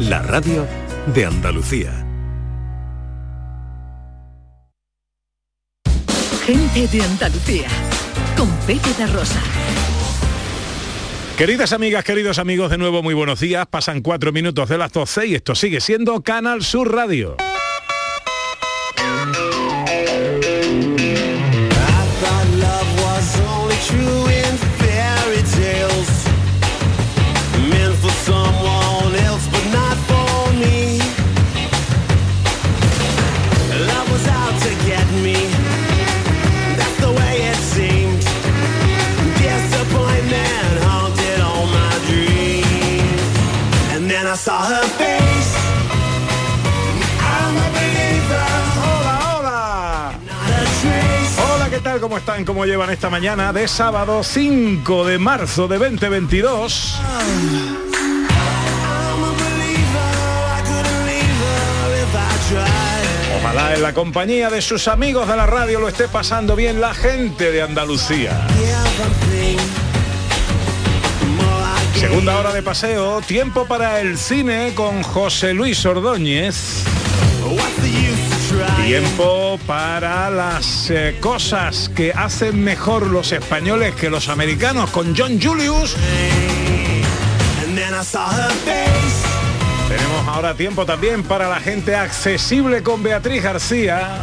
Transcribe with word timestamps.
la 0.00 0.22
radio 0.22 0.66
de 1.14 1.26
Andalucía. 1.26 2.06
Gente 6.46 6.88
de 6.88 7.02
Andalucía, 7.02 7.68
con 8.36 8.48
Pepe 8.66 8.94
de 8.96 9.06
Rosa. 9.08 9.40
Queridas 11.36 11.72
amigas, 11.72 12.02
queridos 12.04 12.38
amigos, 12.38 12.70
de 12.70 12.78
nuevo 12.78 13.02
muy 13.02 13.14
buenos 13.14 13.40
días. 13.40 13.66
Pasan 13.66 14.00
cuatro 14.00 14.32
minutos 14.32 14.68
de 14.68 14.78
las 14.78 14.90
12 14.92 15.26
y 15.26 15.34
esto 15.34 15.54
sigue 15.54 15.80
siendo 15.80 16.22
Canal 16.22 16.62
Sur 16.62 16.94
Radio. 16.94 17.36
Están? 52.20 52.44
¿Cómo 52.44 52.66
llevan 52.66 52.90
esta 52.90 53.08
mañana 53.08 53.50
de 53.50 53.66
sábado 53.66 54.22
5 54.22 55.06
de 55.06 55.18
marzo 55.18 55.66
de 55.68 55.78
2022? 55.78 57.00
Ojalá 63.38 63.74
en 63.74 63.82
la 63.82 63.94
compañía 63.94 64.50
de 64.50 64.60
sus 64.60 64.86
amigos 64.86 65.28
de 65.28 65.36
la 65.36 65.46
radio 65.46 65.80
lo 65.80 65.88
esté 65.88 66.08
pasando 66.08 66.54
bien 66.56 66.78
la 66.78 66.92
gente 66.92 67.50
de 67.52 67.62
Andalucía. 67.62 68.46
Segunda 71.98 72.38
hora 72.38 72.52
de 72.52 72.62
paseo, 72.62 73.22
tiempo 73.22 73.64
para 73.64 73.98
el 74.00 74.18
cine 74.18 74.72
con 74.74 75.02
José 75.02 75.54
Luis 75.54 75.86
Ordóñez. 75.86 76.84
Tiempo 78.90 79.56
para 79.68 80.28
las 80.30 80.90
eh, 80.90 81.18
cosas 81.20 81.88
que 81.94 82.12
hacen 82.12 82.60
mejor 82.64 83.06
los 83.06 83.30
españoles 83.30 83.94
que 83.94 84.10
los 84.10 84.28
americanos 84.28 84.90
con 84.90 85.14
John 85.16 85.40
Julius. 85.40 85.94
Tenemos 89.88 90.26
ahora 90.26 90.54
tiempo 90.54 90.84
también 90.84 91.22
para 91.22 91.48
la 91.48 91.60
gente 91.60 91.94
accesible 91.94 92.82
con 92.82 93.00
Beatriz 93.00 93.44
García. 93.44 94.22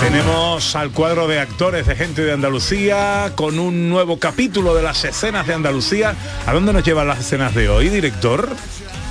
Tenemos 0.00 0.76
al 0.76 0.92
cuadro 0.92 1.26
de 1.26 1.40
actores 1.40 1.84
de 1.88 1.96
gente 1.96 2.22
de 2.22 2.30
Andalucía 2.32 3.32
con 3.34 3.58
un 3.58 3.88
nuevo 3.88 4.20
capítulo 4.20 4.72
de 4.72 4.84
las 4.84 5.04
escenas 5.04 5.48
de 5.48 5.54
Andalucía. 5.54 6.14
¿A 6.46 6.52
dónde 6.52 6.72
nos 6.72 6.84
llevan 6.84 7.08
las 7.08 7.18
escenas 7.18 7.56
de 7.56 7.68
hoy, 7.68 7.88
director? 7.88 8.48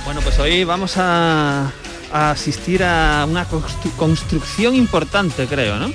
Bueno, 0.06 0.22
pues 0.22 0.38
hoy 0.38 0.64
vamos 0.64 0.94
a, 0.96 1.70
a 2.12 2.30
asistir 2.32 2.82
a 2.82 3.26
una 3.28 3.48
constru- 3.48 3.90
construcción 3.96 4.74
importante, 4.74 5.46
creo, 5.46 5.78
¿no? 5.78 5.92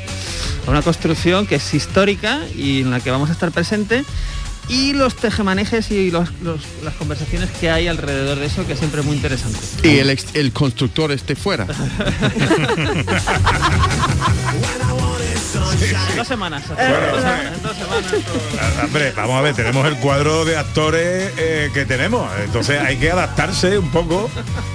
A 0.67 0.71
Una 0.71 0.81
construcción 0.81 1.45
que 1.45 1.55
es 1.55 1.73
histórica 1.73 2.41
y 2.55 2.81
en 2.81 2.91
la 2.91 2.99
que 2.99 3.11
vamos 3.11 3.29
a 3.29 3.33
estar 3.33 3.51
presentes 3.51 4.05
y 4.67 4.93
los 4.93 5.15
tejemanejes 5.15 5.91
y 5.91 6.09
los- 6.09 6.29
los- 6.41 6.61
las 6.83 6.95
conversaciones 6.95 7.51
que 7.59 7.69
hay 7.69 7.87
alrededor 7.87 8.39
de 8.39 8.47
eso, 8.47 8.65
que 8.65 8.75
siempre 8.75 9.01
es 9.01 9.05
muy 9.05 9.15
interesante. 9.15 9.59
Y 9.83 9.97
el, 9.99 10.09
ex- 10.09 10.33
el 10.33 10.51
constructor 10.53 11.11
esté 11.11 11.35
fuera. 11.35 11.67
Dos 16.15 16.27
semanas. 16.27 16.63
Bueno, 16.67 17.07
dos 17.11 17.21
semanas, 17.21 17.53
en 17.55 17.61
dos 17.63 17.75
semanas. 17.77 18.13
Ah, 18.59 18.83
Hombre, 18.85 19.13
vamos 19.15 19.35
a 19.35 19.41
ver, 19.41 19.55
tenemos 19.55 19.85
el 19.87 19.97
cuadro 19.97 20.45
de 20.45 20.57
actores 20.57 21.31
eh, 21.37 21.69
que 21.73 21.85
tenemos, 21.85 22.29
entonces 22.43 22.79
hay 22.79 22.97
que 22.97 23.11
adaptarse 23.11 23.77
un 23.77 23.89
poco 23.91 24.29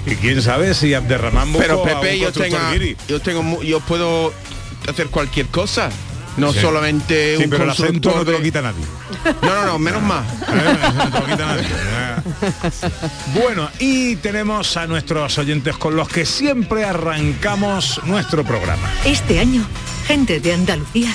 y 0.06 0.14
quién 0.16 0.42
sabe 0.42 0.74
si 0.74 0.94
Abderramán 0.94 1.52
Pero 1.52 1.82
a 1.82 1.84
Pepe, 1.84 2.26
un 2.26 2.32
yo 2.32 2.70
guiri. 2.72 2.96
yo 3.08 3.20
tengo, 3.20 3.62
yo 3.62 3.80
puedo 3.80 4.32
hacer 4.88 5.08
cualquier 5.08 5.46
cosa. 5.46 5.90
No 6.36 6.52
Sí. 6.52 6.60
solamente 6.60 7.36
Sí, 7.36 7.44
un 7.44 7.50
pero 7.50 7.64
el 7.64 7.70
acento 7.70 8.12
no 8.14 8.24
te 8.24 8.32
lo 8.32 8.40
quita 8.42 8.62
nadie. 8.62 8.84
No, 9.42 9.54
no, 9.54 9.66
no, 9.66 9.78
menos 9.78 10.02
más. 10.02 10.24
No 10.94 11.10
te 11.10 11.20
lo 11.20 11.26
quita 11.26 11.46
nadie. 11.46 11.66
Bueno, 13.34 13.68
y 13.78 14.16
tenemos 14.16 14.76
a 14.76 14.86
nuestros 14.86 15.36
oyentes 15.38 15.76
con 15.76 15.96
los 15.96 16.08
que 16.08 16.24
siempre 16.24 16.84
arrancamos 16.84 18.00
nuestro 18.04 18.44
programa. 18.44 18.88
Este 19.04 19.38
año, 19.40 19.64
Gente 20.06 20.40
de 20.40 20.52
Andalucía 20.54 21.14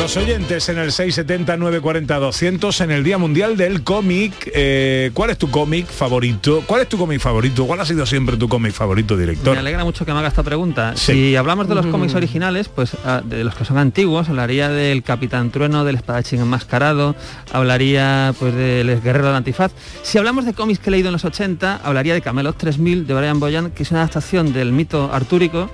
Los 0.00 0.16
oyentes 0.16 0.66
en 0.70 0.78
el 0.78 0.92
670-940-200 0.92 2.80
en 2.80 2.90
el 2.90 3.04
Día 3.04 3.18
Mundial 3.18 3.58
del 3.58 3.84
Cómic. 3.84 4.50
eh, 4.54 5.10
¿Cuál 5.12 5.28
es 5.28 5.36
tu 5.36 5.50
cómic 5.50 5.86
favorito? 5.88 6.64
¿Cuál 6.66 6.80
es 6.80 6.88
tu 6.88 6.96
cómic 6.96 7.20
favorito? 7.20 7.66
¿Cuál 7.66 7.80
ha 7.80 7.84
sido 7.84 8.06
siempre 8.06 8.38
tu 8.38 8.48
cómic 8.48 8.72
favorito, 8.72 9.14
director? 9.14 9.52
Me 9.52 9.60
alegra 9.60 9.84
mucho 9.84 10.06
que 10.06 10.12
me 10.14 10.18
haga 10.20 10.28
esta 10.28 10.42
pregunta. 10.42 10.96
Sí. 10.96 11.12
Si 11.12 11.36
hablamos 11.36 11.68
de 11.68 11.74
los 11.74 11.84
cómics 11.86 12.14
originales, 12.14 12.68
pues 12.68 12.96
ah, 13.04 13.20
de 13.22 13.44
los 13.44 13.54
que 13.54 13.66
son 13.66 13.76
antiguos, 13.76 14.30
hablaría 14.30 14.70
del 14.70 15.02
Capitán 15.02 15.50
Trueno, 15.50 15.84
del 15.84 15.96
espadachín 15.96 16.40
enmascarado, 16.40 17.14
hablaría 17.52 18.34
pues 18.38 18.54
del 18.54 19.02
Guerrero 19.02 19.26
del 19.26 19.36
Antifaz. 19.36 19.72
Si 20.02 20.16
hablamos 20.16 20.46
de 20.46 20.54
cómics 20.54 20.80
que 20.80 20.88
he 20.88 20.92
leído 20.92 21.08
en 21.08 21.12
los 21.12 21.26
80, 21.26 21.82
hablaría 21.84 22.14
de 22.14 22.22
Camelot 22.22 22.56
3000 22.56 23.06
de 23.06 23.14
Brian 23.14 23.38
Boyan, 23.38 23.70
que 23.70 23.82
es 23.82 23.90
una 23.90 24.00
adaptación 24.00 24.54
del 24.54 24.72
mito 24.72 25.12
artúrico 25.12 25.70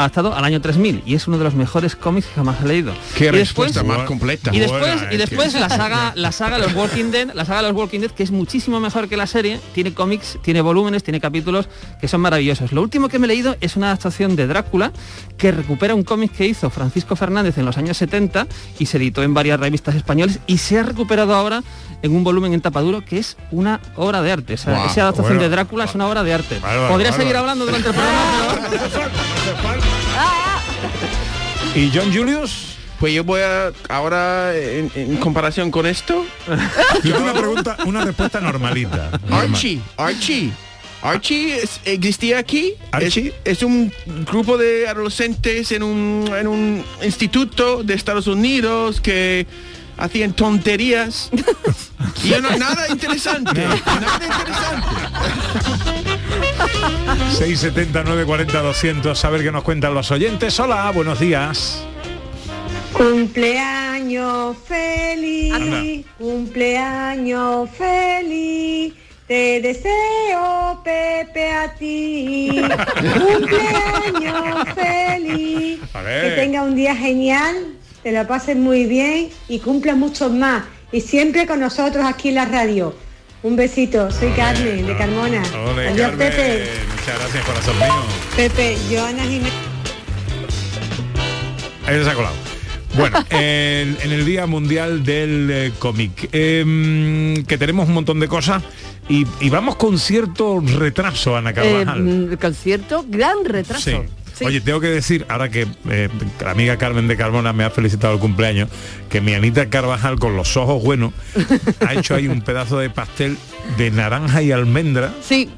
adaptado 0.00 0.34
al 0.34 0.44
año 0.44 0.60
3000 0.60 1.02
y 1.06 1.14
es 1.14 1.26
uno 1.28 1.38
de 1.38 1.44
los 1.44 1.54
mejores 1.54 1.96
cómics 1.96 2.26
que 2.26 2.34
jamás 2.34 2.56
he 2.62 2.66
leído. 2.68 2.92
Qué 3.16 3.26
Y 3.26 3.30
respuesta 3.30 3.80
después- 3.80 3.98
más 3.98 4.06
completa. 4.06 4.50
y 4.54 4.58
después, 4.58 4.80
Buena, 4.80 5.12
y 5.12 5.14
es 5.14 5.20
después 5.28 5.52
que- 5.54 5.60
la 5.60 5.68
saga, 5.68 6.12
la 6.14 6.32
saga 6.32 6.58
Los 6.58 6.74
Walking 6.74 7.10
Dead, 7.10 7.32
la 7.34 7.44
saga 7.44 7.62
Los 7.62 7.72
Walking 7.72 8.00
Dead, 8.00 8.10
que 8.10 8.22
es 8.22 8.30
muchísimo 8.30 8.80
mejor 8.80 9.08
que 9.08 9.16
la 9.16 9.26
serie, 9.26 9.60
tiene 9.74 9.92
cómics, 9.94 10.38
tiene 10.42 10.60
volúmenes, 10.60 11.02
tiene 11.02 11.20
capítulos 11.20 11.68
que 12.00 12.08
son 12.08 12.20
maravillosos. 12.20 12.72
Lo 12.72 12.82
último 12.82 13.08
que 13.08 13.18
me 13.18 13.26
he 13.26 13.28
leído 13.28 13.56
es 13.60 13.76
una 13.76 13.86
adaptación 13.88 14.36
de 14.36 14.46
Drácula 14.46 14.92
que 15.36 15.52
recupera 15.52 15.94
un 15.94 16.04
cómic 16.04 16.32
que 16.32 16.46
hizo 16.46 16.70
Francisco 16.70 17.16
Fernández 17.16 17.58
en 17.58 17.64
los 17.64 17.76
años 17.76 17.96
70 17.96 18.46
y 18.78 18.86
se 18.86 18.96
editó 18.98 19.22
en 19.22 19.34
varias 19.34 19.58
revistas 19.60 19.94
españoles 19.94 20.38
y 20.46 20.58
se 20.58 20.78
ha 20.78 20.82
recuperado 20.82 21.34
ahora 21.34 21.62
en 22.02 22.14
un 22.14 22.24
volumen 22.24 22.52
en 22.54 22.60
tapaduro 22.60 23.04
que 23.04 23.18
es 23.18 23.36
una 23.50 23.80
obra 23.96 24.22
de 24.22 24.32
arte. 24.32 24.54
O 24.54 24.56
sea, 24.56 24.86
esa 24.86 25.02
adaptación 25.02 25.34
bueno. 25.36 25.42
de 25.42 25.48
Drácula 25.48 25.84
es 25.84 25.94
una 25.94 26.06
obra 26.08 26.22
de 26.22 26.34
arte. 26.34 26.60
Podría 26.88 27.12
seguir 27.12 27.36
hablando 27.36 27.64
durante 27.66 27.88
el 27.88 27.94
programa, 27.96 28.68
pero... 28.70 29.08
¿Y 31.74 31.90
John 31.94 32.12
Julius? 32.12 32.74
Pues 32.98 33.14
yo 33.14 33.22
voy 33.22 33.40
a 33.42 33.70
ahora 33.88 34.56
en, 34.56 34.90
en 34.96 35.16
comparación 35.18 35.70
con 35.70 35.86
esto, 35.86 36.24
Yo 37.04 37.12
tengo 37.14 37.22
una 37.30 37.32
pregunta, 37.34 37.76
una 37.86 38.04
respuesta 38.04 38.40
normalita. 38.40 39.10
Normal. 39.28 39.50
Archie, 39.52 39.80
Archie. 39.96 40.50
Archie 41.00 41.58
es- 41.62 41.80
existía 41.84 42.38
aquí. 42.38 42.72
Archie. 42.90 43.32
Es, 43.44 43.58
es 43.58 43.62
un 43.62 43.92
grupo 44.32 44.58
de 44.58 44.88
adolescentes 44.88 45.70
en 45.70 45.84
un, 45.84 46.28
en 46.36 46.48
un 46.48 46.84
instituto 47.04 47.84
de 47.84 47.94
Estados 47.94 48.26
Unidos 48.26 49.00
que 49.00 49.46
hacían 49.98 50.32
tonterías. 50.32 51.30
y 52.24 52.30
no- 52.40 52.56
nada 52.56 52.88
interesante. 52.88 53.60
nada 53.66 53.74
interesante. 54.24 54.86
670 57.36 58.04
940 58.04 58.62
200 58.62 59.24
a 59.24 59.30
ver 59.30 59.42
qué 59.42 59.52
nos 59.52 59.62
cuentan 59.62 59.94
los 59.94 60.10
oyentes. 60.10 60.58
Hola, 60.60 60.90
buenos 60.92 61.20
días. 61.20 61.82
Cumpleaños 62.92 64.56
feliz, 64.66 65.52
Anda. 65.54 65.82
cumpleaños 66.18 67.68
feliz. 67.70 68.94
Te 69.26 69.60
deseo, 69.60 70.80
Pepe, 70.82 71.52
a 71.52 71.74
ti. 71.74 72.48
cumpleaños 73.18 74.68
feliz. 74.74 75.80
A 75.92 76.00
ver. 76.00 76.34
Que 76.34 76.40
tenga 76.42 76.62
un 76.62 76.74
día 76.74 76.96
genial, 76.96 77.54
te 78.08 78.14
lo 78.14 78.26
pases 78.26 78.56
muy 78.56 78.86
bien 78.86 79.28
y 79.50 79.58
cumpla 79.58 79.94
muchos 79.94 80.32
más. 80.32 80.64
Y 80.92 81.02
siempre 81.02 81.46
con 81.46 81.60
nosotros 81.60 82.06
aquí 82.06 82.30
en 82.30 82.36
la 82.36 82.46
radio. 82.46 82.96
Un 83.42 83.54
besito, 83.54 84.10
soy 84.10 84.30
Carmen 84.30 84.86
de 84.86 84.96
Carmona. 84.96 85.42
Ole, 85.70 85.88
Adiós, 85.88 86.08
Carmen. 86.12 86.30
Pepe. 86.30 86.70
Muchas 86.90 87.18
gracias, 87.18 87.44
corazón 87.44 87.76
mío. 87.76 87.86
Pepe, 88.34 88.78
Joana 88.90 89.22
Jiménez. 89.24 89.52
Ahí 91.86 92.02
se 92.02 92.08
ha 92.08 92.14
colado. 92.14 92.34
Bueno, 92.96 93.18
en, 93.30 93.98
en 94.00 94.10
el 94.12 94.24
Día 94.24 94.46
Mundial 94.46 95.04
del 95.04 95.50
eh, 95.50 95.72
Cómic, 95.78 96.30
em, 96.32 97.44
que 97.44 97.58
tenemos 97.58 97.88
un 97.88 97.94
montón 97.94 98.20
de 98.20 98.28
cosas 98.28 98.62
y, 99.10 99.26
y 99.40 99.50
vamos 99.50 99.76
con 99.76 99.98
cierto 99.98 100.60
retraso, 100.60 101.36
Ana 101.36 101.52
Carvajal. 101.52 101.98
Eh, 101.98 102.00
mm, 102.00 102.36
concierto, 102.36 103.04
gran 103.06 103.44
retraso. 103.44 103.90
Sí. 103.90 103.96
Sí. 104.38 104.44
Oye, 104.44 104.60
tengo 104.60 104.80
que 104.80 104.86
decir, 104.88 105.26
ahora 105.28 105.48
que 105.48 105.66
eh, 105.90 106.08
la 106.40 106.50
amiga 106.52 106.76
Carmen 106.78 107.08
de 107.08 107.16
Carmona 107.16 107.52
me 107.52 107.64
ha 107.64 107.70
felicitado 107.70 108.14
el 108.14 108.20
cumpleaños, 108.20 108.68
que 109.08 109.20
mi 109.20 109.34
Anita 109.34 109.68
Carvajal 109.68 110.18
con 110.18 110.36
los 110.36 110.56
ojos 110.56 110.82
buenos 110.82 111.12
ha 111.86 111.94
hecho 111.94 112.14
ahí 112.14 112.28
un 112.28 112.40
pedazo 112.42 112.78
de 112.78 112.88
pastel 112.90 113.36
de 113.76 113.90
naranja 113.90 114.40
y 114.42 114.52
almendra 114.52 115.12
Sí, 115.22 115.50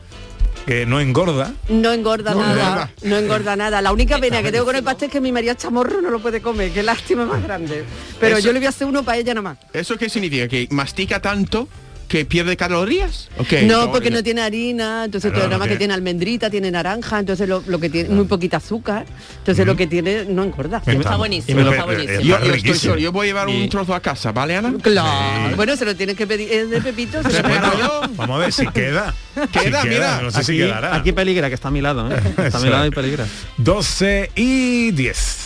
que 0.67 0.87
no 0.87 1.01
engorda. 1.01 1.53
no 1.69 1.93
engorda 1.93 2.33
No 2.35 2.41
nada, 2.41 2.91
no 3.03 3.17
engorda 3.19 3.57
nada. 3.57 3.81
La 3.83 3.93
única 3.93 4.19
pena 4.19 4.43
que 4.43 4.51
tengo 4.53 4.65
con 4.65 4.77
el 4.77 4.83
pastel 4.83 5.07
es 5.09 5.13
que 5.13 5.21
mi 5.21 5.31
María 5.33 5.55
Chamorro 5.57 6.01
no 6.01 6.11
lo 6.11 6.21
puede 6.21 6.41
comer, 6.41 6.71
qué 6.71 6.83
lástima 6.83 7.27
más 7.27 7.43
grande. 7.43 7.85
Pero 8.19 8.37
Eso- 8.39 8.47
yo 8.47 8.53
le 8.53 8.61
voy 8.61 8.67
a 8.67 8.71
hacer 8.71 8.87
uno 8.87 9.03
para 9.03 9.19
ella 9.19 9.35
nomás. 9.35 9.59
¿Eso 9.73 9.97
qué 9.97 10.09
significa? 10.09 10.49
¿Que 10.49 10.69
mastica 10.71 11.21
tanto 11.21 11.69
que 12.11 12.25
pierde 12.25 12.57
calorías? 12.57 13.29
¿O 13.39 13.45
qué? 13.45 13.63
no, 13.63 13.93
porque 13.93 14.11
no 14.11 14.21
tiene 14.21 14.41
harina, 14.41 15.05
entonces 15.05 15.31
todo 15.33 15.45
no, 15.45 15.47
nada 15.47 15.59
más 15.59 15.69
¿qué? 15.69 15.75
que 15.75 15.79
tiene 15.79 15.95
almendrita, 15.95 16.51
tiene 16.51 16.69
naranja, 16.69 17.21
entonces 17.21 17.49
lo, 17.49 17.63
lo 17.69 17.79
que 17.79 17.89
tiene 17.89 18.09
muy 18.09 18.25
poquita 18.25 18.57
azúcar, 18.57 19.07
entonces 19.39 19.65
lo 19.65 19.77
que 19.77 19.87
tiene 19.87 20.25
no 20.25 20.43
engorda. 20.43 20.83
Está 20.85 21.17
buenísimo, 21.17 21.61
está 21.61 21.71
está 21.71 21.85
buenísimo. 21.85 22.21
Yo, 22.21 22.45
yo 22.45 22.55
estoy 22.55 22.75
solo, 22.75 22.99
yo 22.99 23.13
voy 23.13 23.27
a 23.27 23.29
llevar 23.29 23.47
un 23.49 23.69
trozo 23.69 23.95
a 23.95 24.01
casa, 24.01 24.33
¿vale, 24.33 24.57
Ana? 24.57 24.75
Claro. 24.83 25.55
Bueno, 25.55 25.77
se 25.77 25.85
lo 25.85 25.95
tienes 25.95 26.17
que 26.17 26.27
pedir 26.27 26.51
es 26.53 26.69
de 26.69 26.81
Pepito. 26.81 27.23
se 27.23 27.43
lo. 27.43 28.01
Vamos 28.17 28.37
a 28.37 28.39
ver 28.39 28.53
si 28.53 28.67
queda. 28.67 29.15
Queda, 29.53 29.83
Si 29.83 29.89
mira. 29.89 30.21
No 30.21 30.31
sé 30.33 30.43
si 30.43 30.53
aquí, 30.53 30.61
quedará. 30.63 30.97
aquí 30.97 31.13
peligra, 31.13 31.49
que 31.49 31.55
está 31.55 31.69
a 31.69 31.71
mi 31.71 31.81
lado, 31.81 32.11
¿eh? 32.13 32.21
Está 32.45 32.59
a 32.59 32.61
mi 32.61 32.69
lado 32.69 32.87
y 32.87 32.91
peligra. 32.91 33.25
12 33.59 34.33
y 34.35 34.91
10. 34.91 35.40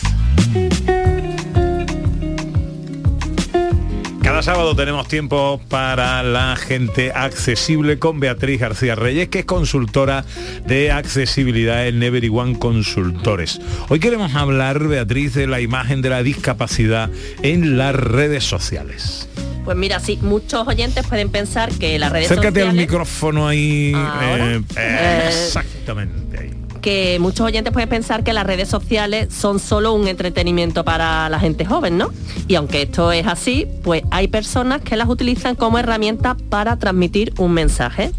Cada 4.35 4.43
sábado 4.43 4.75
tenemos 4.75 5.07
tiempo 5.07 5.61
para 5.69 6.21
la 6.21 6.57
gente 6.57 7.13
accesible 7.15 7.99
con 7.99 8.19
Beatriz 8.19 8.59
García 8.59 8.93
Reyes, 8.93 9.29
que 9.29 9.39
es 9.39 9.45
consultora 9.45 10.25
de 10.65 10.91
accesibilidad 10.91 11.87
en 11.87 12.03
Every 12.03 12.27
One 12.27 12.59
Consultores. 12.59 13.61
Hoy 13.87 14.01
queremos 14.01 14.35
hablar, 14.35 14.85
Beatriz, 14.89 15.35
de 15.35 15.47
la 15.47 15.61
imagen 15.61 16.01
de 16.01 16.09
la 16.09 16.21
discapacidad 16.21 17.09
en 17.43 17.77
las 17.77 17.95
redes 17.95 18.43
sociales. 18.43 19.29
Pues 19.63 19.77
mira, 19.77 20.01
sí, 20.01 20.19
muchos 20.21 20.67
oyentes 20.67 21.07
pueden 21.07 21.29
pensar 21.29 21.71
que 21.71 21.97
las 21.97 22.11
redes 22.11 22.29
Acércate 22.29 22.59
al 22.59 22.67
sociales... 22.71 22.87
micrófono 22.89 23.47
ahí. 23.47 23.93
Eh, 23.95 24.61
Eh, 24.75 25.23
exactamente 25.29 26.39
ahí. 26.39 26.64
Que 26.85 27.17
muchos 27.19 27.47
oyentes 27.47 27.73
pueden 27.73 27.89
pensar 27.89 28.23
que 28.23 28.31
las 28.31 28.45
redes 28.45 28.69
sociales 28.69 29.33
son 29.33 29.57
solo 29.57 29.93
un 29.93 30.07
entretenimiento 30.07 30.85
para 30.85 31.27
la 31.29 31.39
gente 31.39 31.65
joven, 31.65 31.97
¿no? 31.97 32.11
Y 32.47 32.53
aunque 32.53 32.83
esto 32.83 33.11
es 33.11 33.25
así, 33.25 33.65
pues 33.83 34.03
hay 34.11 34.27
personas 34.27 34.83
que 34.83 34.95
las 34.95 35.09
utilizan 35.09 35.55
como 35.55 35.79
herramienta 35.79 36.37
para 36.47 36.77
transmitir 36.77 37.33
un 37.39 37.53
mensaje. 37.53 38.11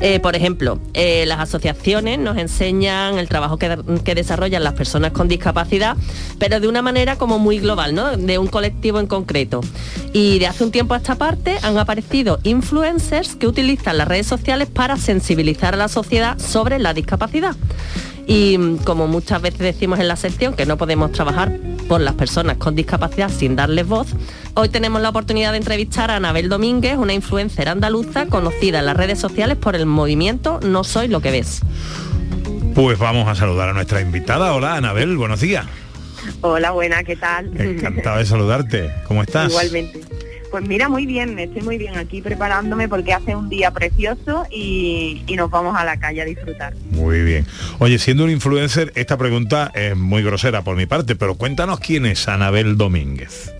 Eh, 0.00 0.18
por 0.18 0.34
ejemplo, 0.34 0.80
eh, 0.94 1.24
las 1.26 1.38
asociaciones 1.38 2.18
nos 2.18 2.36
enseñan 2.36 3.18
el 3.18 3.28
trabajo 3.28 3.56
que, 3.56 4.14
desarrollan 4.14 4.64
las 4.64 4.74
personas 4.74 5.12
con 5.12 5.28
discapacidad, 5.28 5.96
pero 6.38 6.58
de 6.58 6.68
una 6.68 6.82
manera 6.82 7.16
como 7.16 7.38
muy 7.38 7.60
global, 7.60 7.94
¿no? 7.94 8.16
De 8.16 8.38
un 8.38 8.48
colectivo 8.48 8.98
en 8.98 9.06
concreto. 9.06 9.60
Y 10.12 10.38
de 10.40 10.48
hace 10.48 10.64
un 10.64 10.72
tiempo 10.72 10.94
a 10.94 10.96
esta 10.96 11.14
parte 11.14 11.56
han 11.62 11.78
aparecido 11.78 12.40
influencers 12.42 13.36
que 13.36 13.46
utilizan 13.46 13.96
las 13.96 14.08
redes 14.08 14.26
sociales 14.26 14.68
para 14.68 14.96
sensibilizar 14.96 15.74
a 15.74 15.76
la 15.76 15.88
sociedad 15.88 16.38
sobre 16.38 16.78
la 16.78 16.94
discapacidad. 16.94 17.54
Y 18.26 18.58
mm, 18.58 18.78
como 18.78 19.06
muchas 19.06 19.40
veces 19.40 19.60
decimos 19.60 20.00
en 20.00 20.08
la 20.08 20.16
sección 20.16 20.54
que 20.54 20.66
no 20.66 20.76
podemos 20.76 21.12
trabajar 21.12 21.58
por 21.92 22.00
las 22.00 22.14
personas 22.14 22.56
con 22.56 22.74
discapacidad 22.74 23.28
sin 23.28 23.54
darles 23.54 23.86
voz, 23.86 24.14
hoy 24.54 24.70
tenemos 24.70 25.02
la 25.02 25.10
oportunidad 25.10 25.52
de 25.52 25.58
entrevistar 25.58 26.10
a 26.10 26.16
Anabel 26.16 26.48
Domínguez, 26.48 26.96
una 26.96 27.12
influencer 27.12 27.68
andaluza 27.68 28.28
conocida 28.28 28.78
en 28.78 28.86
las 28.86 28.96
redes 28.96 29.18
sociales 29.18 29.58
por 29.58 29.76
el 29.76 29.84
movimiento 29.84 30.58
No 30.62 30.84
Soy 30.84 31.08
Lo 31.08 31.20
que 31.20 31.30
Ves. 31.30 31.60
Pues 32.74 32.98
vamos 32.98 33.28
a 33.28 33.34
saludar 33.34 33.68
a 33.68 33.72
nuestra 33.74 34.00
invitada. 34.00 34.54
Hola, 34.54 34.76
Anabel, 34.76 35.18
buenos 35.18 35.40
días. 35.40 35.66
Hola, 36.40 36.70
buena, 36.70 37.04
¿qué 37.04 37.14
tal? 37.14 37.50
Encantado 37.60 38.20
de 38.20 38.24
saludarte. 38.24 38.90
¿Cómo 39.06 39.20
estás? 39.20 39.50
Igualmente. 39.50 40.00
Pues 40.52 40.68
mira, 40.68 40.90
muy 40.90 41.06
bien, 41.06 41.38
estoy 41.38 41.62
muy 41.62 41.78
bien 41.78 41.96
aquí 41.96 42.20
preparándome 42.20 42.86
porque 42.86 43.14
hace 43.14 43.34
un 43.34 43.48
día 43.48 43.70
precioso 43.70 44.44
y, 44.50 45.22
y 45.26 45.34
nos 45.34 45.50
vamos 45.50 45.74
a 45.78 45.82
la 45.82 45.98
calle 45.98 46.20
a 46.20 46.26
disfrutar. 46.26 46.74
Muy 46.90 47.22
bien. 47.22 47.46
Oye, 47.78 47.98
siendo 47.98 48.24
un 48.24 48.30
influencer, 48.30 48.92
esta 48.94 49.16
pregunta 49.16 49.72
es 49.74 49.96
muy 49.96 50.22
grosera 50.22 50.60
por 50.60 50.76
mi 50.76 50.84
parte, 50.84 51.16
pero 51.16 51.36
cuéntanos 51.36 51.80
quién 51.80 52.04
es 52.04 52.28
Anabel 52.28 52.76
Domínguez. 52.76 53.50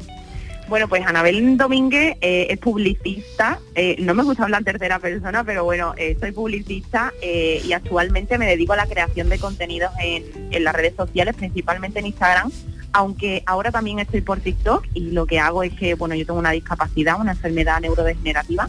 Bueno, 0.69 0.87
pues 0.87 1.07
Anabel 1.07 1.57
Domínguez 1.57 2.19
eh, 2.21 2.49
es 2.51 2.59
publicista, 2.59 3.59
eh, 3.75 3.97
no 3.99 4.13
me 4.13 4.23
gusta 4.23 4.45
hablar 4.45 4.61
en 4.61 4.65
tercera 4.67 4.99
persona, 4.99 5.45
pero 5.45 5.65
bueno, 5.65 5.95
eh, 5.97 6.19
soy 6.21 6.33
publicista 6.33 7.13
y 7.23 7.73
actualmente 7.73 8.37
me 8.37 8.47
dedico 8.47 8.75
a 8.75 8.77
la 8.77 8.87
creación 8.87 9.31
de 9.31 9.39
contenidos 9.39 9.93
en, 10.03 10.25
en 10.51 10.65
las 10.65 10.75
redes 10.75 10.93
sociales, 10.95 11.37
principalmente 11.37 12.01
en 12.01 12.07
Instagram, 12.07 12.53
aunque 12.93 13.43
ahora 13.47 13.71
también 13.71 13.99
estoy 13.99 14.21
por 14.21 14.41
TikTok 14.41 14.87
y 14.95 15.11
lo 15.11 15.27
que 15.27 15.39
hago 15.39 15.63
es 15.63 15.73
que, 15.73 15.95
bueno, 15.95 16.15
yo 16.15 16.27
tengo 16.27 16.39
una 16.39 16.51
discapacidad, 16.51 17.21
una 17.21 17.33
enfermedad 17.33 17.81
neurodegenerativa, 17.81 18.69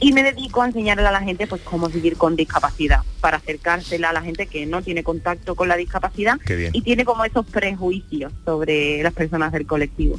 y 0.00 0.12
me 0.12 0.22
dedico 0.22 0.62
a 0.62 0.66
enseñarle 0.66 1.06
a 1.06 1.12
la 1.12 1.20
gente 1.20 1.46
pues 1.46 1.62
cómo 1.62 1.88
vivir 1.88 2.16
con 2.16 2.36
discapacidad, 2.36 3.00
para 3.20 3.38
acercársela 3.38 4.10
a 4.10 4.12
la 4.12 4.22
gente 4.22 4.46
que 4.46 4.66
no 4.66 4.82
tiene 4.82 5.02
contacto 5.02 5.54
con 5.54 5.68
la 5.68 5.76
discapacidad 5.76 6.38
y 6.72 6.82
tiene 6.82 7.04
como 7.04 7.24
esos 7.24 7.46
prejuicios 7.46 8.32
sobre 8.44 9.02
las 9.02 9.12
personas 9.12 9.52
del 9.52 9.66
colectivo. 9.66 10.18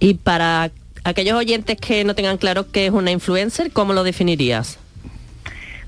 Y 0.00 0.14
para 0.14 0.70
aquellos 1.04 1.36
oyentes 1.36 1.76
que 1.80 2.04
no 2.04 2.14
tengan 2.14 2.38
claro 2.38 2.70
qué 2.70 2.86
es 2.86 2.92
una 2.92 3.10
influencer, 3.10 3.72
¿cómo 3.72 3.92
lo 3.92 4.04
definirías? 4.04 4.78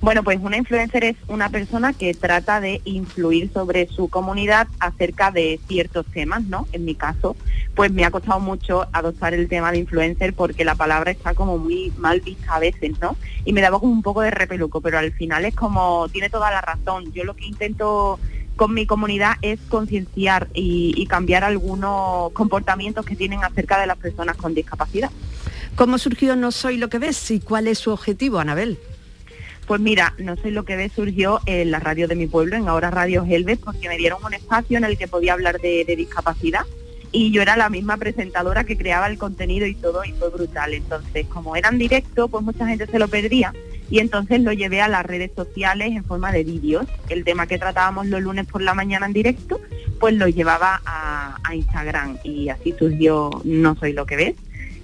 Bueno, 0.00 0.22
pues 0.24 0.38
una 0.40 0.56
influencer 0.56 1.04
es 1.04 1.16
una 1.28 1.50
persona 1.50 1.92
que 1.92 2.14
trata 2.14 2.58
de 2.58 2.80
influir 2.84 3.52
sobre 3.52 3.86
su 3.86 4.08
comunidad 4.08 4.66
acerca 4.78 5.30
de 5.30 5.60
ciertos 5.68 6.06
temas, 6.06 6.42
¿no? 6.44 6.66
En 6.72 6.86
mi 6.86 6.94
caso, 6.94 7.36
pues 7.74 7.92
me 7.92 8.06
ha 8.06 8.10
costado 8.10 8.40
mucho 8.40 8.86
adoptar 8.92 9.34
el 9.34 9.46
tema 9.46 9.70
de 9.72 9.78
influencer 9.78 10.32
porque 10.32 10.64
la 10.64 10.74
palabra 10.74 11.10
está 11.10 11.34
como 11.34 11.58
muy 11.58 11.92
mal 11.98 12.22
vista 12.22 12.54
a 12.54 12.60
veces, 12.60 12.98
¿no? 12.98 13.14
Y 13.44 13.52
me 13.52 13.60
daba 13.60 13.78
como 13.78 13.92
un 13.92 14.02
poco 14.02 14.22
de 14.22 14.30
repeluco, 14.30 14.80
pero 14.80 14.98
al 14.98 15.12
final 15.12 15.44
es 15.44 15.54
como, 15.54 16.08
tiene 16.08 16.30
toda 16.30 16.50
la 16.50 16.62
razón. 16.62 17.12
Yo 17.12 17.24
lo 17.24 17.36
que 17.36 17.44
intento 17.44 18.18
con 18.56 18.72
mi 18.72 18.86
comunidad 18.86 19.34
es 19.42 19.60
concienciar 19.68 20.48
y, 20.54 20.94
y 20.96 21.06
cambiar 21.08 21.44
algunos 21.44 22.32
comportamientos 22.32 23.04
que 23.04 23.16
tienen 23.16 23.44
acerca 23.44 23.78
de 23.78 23.86
las 23.86 23.98
personas 23.98 24.38
con 24.38 24.54
discapacidad. 24.54 25.10
¿Cómo 25.76 25.98
surgió 25.98 26.36
No 26.36 26.52
Soy 26.52 26.78
Lo 26.78 26.88
que 26.88 26.98
Ves 26.98 27.30
y 27.30 27.40
cuál 27.40 27.68
es 27.68 27.78
su 27.78 27.90
objetivo, 27.90 28.38
Anabel? 28.38 28.78
Pues 29.70 29.80
mira, 29.80 30.14
no 30.18 30.34
sé 30.34 30.50
lo 30.50 30.64
que 30.64 30.74
ves 30.74 30.90
surgió 30.90 31.40
en 31.46 31.70
la 31.70 31.78
radio 31.78 32.08
de 32.08 32.16
mi 32.16 32.26
pueblo, 32.26 32.56
en 32.56 32.66
ahora 32.66 32.90
Radio 32.90 33.24
Helves, 33.24 33.58
porque 33.58 33.88
me 33.88 33.98
dieron 33.98 34.18
un 34.24 34.34
espacio 34.34 34.76
en 34.76 34.82
el 34.82 34.98
que 34.98 35.06
podía 35.06 35.32
hablar 35.32 35.60
de, 35.60 35.84
discapacidad 35.96 36.62
y 37.12 37.30
yo 37.30 37.40
era 37.40 37.56
la 37.56 37.70
misma 37.70 37.96
presentadora 37.96 38.64
que 38.64 38.76
creaba 38.76 39.06
el 39.06 39.16
contenido 39.16 39.68
y 39.68 39.76
todo 39.76 40.04
y 40.04 40.10
fue 40.10 40.28
brutal. 40.30 40.74
Entonces, 40.74 41.24
como 41.28 41.54
eran 41.54 41.78
directo, 41.78 42.26
pues 42.26 42.44
mucha 42.44 42.66
gente 42.66 42.88
se 42.88 42.98
lo 42.98 43.06
perdía 43.06 43.54
y 43.88 44.00
entonces 44.00 44.40
lo 44.40 44.52
llevé 44.52 44.80
a 44.80 44.88
las 44.88 45.06
redes 45.06 45.30
sociales 45.36 45.92
en 45.92 46.02
forma 46.04 46.32
de 46.32 46.42
vídeos. 46.42 46.86
El 47.08 47.22
tema 47.22 47.46
que 47.46 47.56
tratábamos 47.56 48.08
los 48.08 48.20
lunes 48.20 48.46
por 48.46 48.62
la 48.62 48.74
mañana 48.74 49.06
en 49.06 49.12
directo, 49.12 49.60
pues 50.00 50.14
lo 50.14 50.26
llevaba 50.26 50.82
a, 50.84 51.38
Instagram 51.54 52.18
y 52.24 52.48
así 52.48 52.74
surgió 52.76 53.30
No 53.44 53.76
Soy 53.76 53.92
Lo 53.92 54.04
que 54.04 54.16
ves 54.16 54.34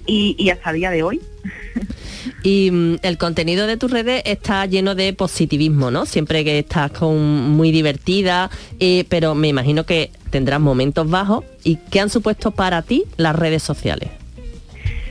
y, 0.05 0.37
y 0.39 0.49
hasta 0.49 0.71
día 0.71 0.91
de 0.91 1.03
hoy. 1.03 1.19
Y 2.43 2.71
mm, 2.71 2.95
el 3.01 3.17
contenido 3.17 3.67
de 3.67 3.77
tus 3.77 3.91
redes 3.91 4.21
está 4.25 4.65
lleno 4.65 4.95
de 4.95 5.13
positivismo, 5.13 5.91
¿no? 5.91 6.05
Siempre 6.05 6.43
que 6.43 6.59
estás 6.59 6.91
con 6.91 7.17
muy 7.51 7.71
divertida, 7.71 8.49
eh, 8.79 9.05
pero 9.09 9.35
me 9.35 9.47
imagino 9.47 9.85
que 9.85 10.11
tendrás 10.29 10.59
momentos 10.59 11.09
bajos. 11.09 11.43
¿Y 11.63 11.77
qué 11.91 11.99
han 11.99 12.09
supuesto 12.09 12.51
para 12.51 12.81
ti 12.81 13.03
las 13.17 13.35
redes 13.35 13.63
sociales? 13.63 14.09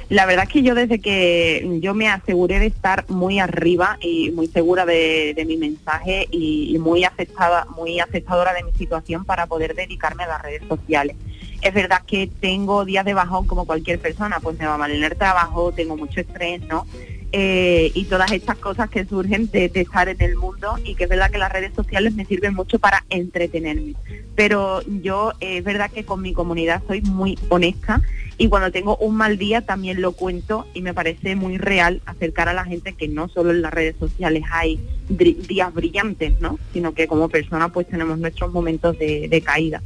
La 0.09 0.25
verdad 0.25 0.45
es 0.47 0.53
que 0.53 0.63
yo 0.63 0.77
desde 0.77 1.01
que 1.01 1.79
yo 1.81 1.93
me 1.93 2.09
aseguré 2.09 2.61
de 2.61 2.67
estar 2.67 3.05
muy 3.09 3.41
arriba 3.41 3.99
y 4.01 4.31
muy 4.31 4.47
segura 4.47 4.87
de, 4.87 5.43
mi 5.47 5.57
mensaje 5.57 6.29
y 6.31 6.79
muy 6.79 7.03
aceptada, 7.03 7.67
muy 7.77 7.99
aceptadora 7.99 8.55
de 8.55 8.63
mi 8.63 8.73
situación 8.73 9.25
para 9.25 9.47
poder 9.47 9.75
dedicarme 9.75 10.23
a 10.23 10.29
las 10.29 10.43
redes 10.43 10.63
sociales. 10.69 11.17
Es 11.63 11.75
verdad 11.75 12.03
que 12.07 12.31
tengo 12.41 12.85
días 12.85 13.05
de 13.05 13.15
bajón 13.15 13.47
como 13.47 13.67
cualquier 13.67 13.99
persona, 13.99 14.41
pues 14.41 14.59
me 14.59 14.67
va 14.67 14.77
mal 14.77 14.91
en 14.91 15.03
el 15.03 15.17
trabajo, 15.17 15.73
tengo 15.73 15.97
mucho 15.97 16.21
estrés, 16.21 16.61
¿no? 16.63 16.87
Eh, 17.33 17.91
y 17.95 18.05
todas 18.05 18.31
estas 18.33 18.57
cosas 18.57 18.89
que 18.89 19.05
surgen 19.05 19.51
de, 19.51 19.71
estar 19.75 20.09
en 20.09 20.23
el 20.23 20.37
mundo 20.37 20.79
y 20.85 20.95
que 20.95 21.05
es 21.05 21.11
verdad 21.11 21.31
que 21.31 21.39
las 21.39 21.53
redes 21.53 21.75
sociales 21.75 22.15
me 22.15 22.25
sirven 22.25 22.55
mucho 22.55 22.79
para 22.79 23.05
entretenerme. 23.11 23.95
Pero 24.37 24.81
yo 24.83 25.33
es 25.41 25.65
verdad 25.65 25.91
que 25.91 26.05
con 26.05 26.23
mi 26.23 26.33
comunidad 26.33 26.83
soy 26.87 27.03
muy 27.03 27.39
honesta 27.49 28.01
y 28.39 28.49
cuando 28.49 28.71
tengo 28.71 28.97
un 28.99 29.17
mal 29.17 29.39
día 29.39 29.61
también 29.63 30.01
lo 30.01 30.13
cuento 30.13 30.67
y 30.73 30.83
me 30.83 30.95
parece 30.95 31.37
muy 31.37 31.59
real 31.59 32.01
acercar 32.07 32.49
a 32.49 32.55
la 32.55 32.65
gente 32.65 32.93
que 32.93 33.09
no 33.09 33.29
solo 33.29 33.51
en 33.51 33.63
las 33.63 33.75
redes 33.75 33.97
sociales 33.99 34.45
hay 34.51 34.81
días 35.09 35.75
brillantes, 35.75 36.41
¿no? 36.41 36.59
Sino 36.73 36.95
que 36.95 37.09
como 37.09 37.29
persona 37.29 37.71
pues 37.71 37.89
tenemos 37.89 38.19
nuestros 38.19 38.53
momentos 38.53 38.97
de 38.99 39.43
caída. 39.45 39.83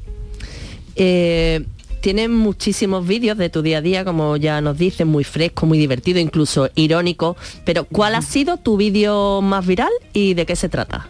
Eh, 1.02 1.64
tienes 2.02 2.28
muchísimos 2.28 3.06
vídeos 3.06 3.38
de 3.38 3.48
tu 3.48 3.62
día 3.62 3.78
a 3.78 3.80
día, 3.80 4.04
como 4.04 4.36
ya 4.36 4.60
nos 4.60 4.76
dicen, 4.76 5.08
muy 5.08 5.24
fresco, 5.24 5.64
muy 5.64 5.78
divertido, 5.78 6.18
incluso 6.18 6.68
irónico. 6.74 7.38
Pero 7.64 7.84
¿cuál 7.84 8.14
ha 8.14 8.20
sido 8.20 8.58
tu 8.58 8.76
vídeo 8.76 9.40
más 9.40 9.66
viral 9.66 9.88
y 10.12 10.34
de 10.34 10.44
qué 10.44 10.56
se 10.56 10.68
trata? 10.68 11.08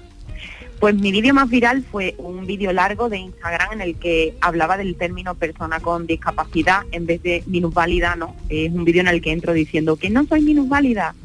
Pues 0.79 0.95
mi 0.95 1.11
vídeo 1.11 1.35
más 1.35 1.51
viral 1.51 1.83
fue 1.83 2.15
un 2.19 2.47
vídeo 2.47 2.73
largo 2.73 3.09
de 3.09 3.19
Instagram 3.19 3.73
en 3.73 3.81
el 3.81 3.97
que 3.97 4.37
hablaba 4.41 4.77
del 4.77 4.95
término 4.95 5.35
persona 5.35 5.81
con 5.81 6.07
discapacidad 6.07 6.83
en 6.93 7.07
vez 7.07 7.21
de 7.25 7.43
minusválida, 7.47 8.15
¿no? 8.15 8.37
Es 8.49 8.71
un 8.71 8.85
vídeo 8.85 9.01
en 9.01 9.09
el 9.09 9.21
que 9.21 9.33
entro 9.33 9.53
diciendo 9.53 9.97
que 9.97 10.09
no 10.09 10.25
soy 10.25 10.43
minusválida 10.43 11.17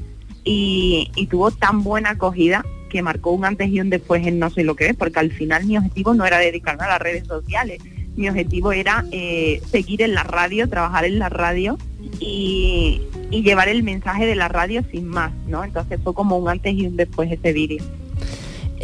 y, 0.43 1.11
y 1.15 1.27
tuvo 1.27 1.51
tan 1.51 1.83
buena 1.83 2.09
acogida 2.09 2.65
que 2.89 3.03
marcó 3.03 3.31
un 3.31 3.45
antes 3.45 3.69
y 3.69 3.79
un 3.79 3.91
después 3.91 4.25
en 4.25 4.39
No 4.39 4.49
Soy 4.49 4.63
Lo 4.63 4.75
Que 4.75 4.87
Es, 4.87 4.95
porque 4.95 5.19
al 5.19 5.31
final 5.31 5.65
mi 5.65 5.77
objetivo 5.77 6.15
no 6.15 6.25
era 6.25 6.39
dedicarme 6.39 6.85
a 6.85 6.87
las 6.87 7.01
redes 7.01 7.27
sociales, 7.27 7.79
mi 8.15 8.29
objetivo 8.29 8.71
era 8.71 9.05
eh, 9.11 9.61
seguir 9.71 10.01
en 10.01 10.13
la 10.13 10.23
radio, 10.23 10.67
trabajar 10.69 11.05
en 11.05 11.19
la 11.19 11.29
radio 11.29 11.77
y, 12.19 13.01
y 13.31 13.41
llevar 13.43 13.67
el 13.69 13.83
mensaje 13.83 14.25
de 14.25 14.35
la 14.35 14.47
radio 14.47 14.83
sin 14.91 15.07
más, 15.07 15.31
¿no? 15.47 15.63
Entonces 15.63 15.99
fue 16.03 16.13
como 16.13 16.37
un 16.37 16.49
antes 16.49 16.73
y 16.73 16.87
un 16.87 16.95
después 16.95 17.31
ese 17.31 17.53
vídeo. 17.53 17.83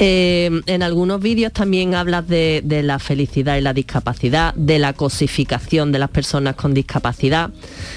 Eh, 0.03 0.49
en 0.67 0.83
algunos 0.83 1.21
vídeos 1.21 1.51
también 1.51 1.93
hablas 1.95 2.27
de, 2.27 2.61
de 2.63 2.81
la 2.81 2.97
felicidad 2.97 3.57
y 3.57 3.61
la 3.61 3.73
discapacidad, 3.73 4.53
de 4.55 4.79
la 4.79 4.93
cosificación 4.93 5.91
de 5.91 5.99
las 5.99 6.09
personas 6.09 6.55
con 6.55 6.73
discapacidad. 6.73 7.51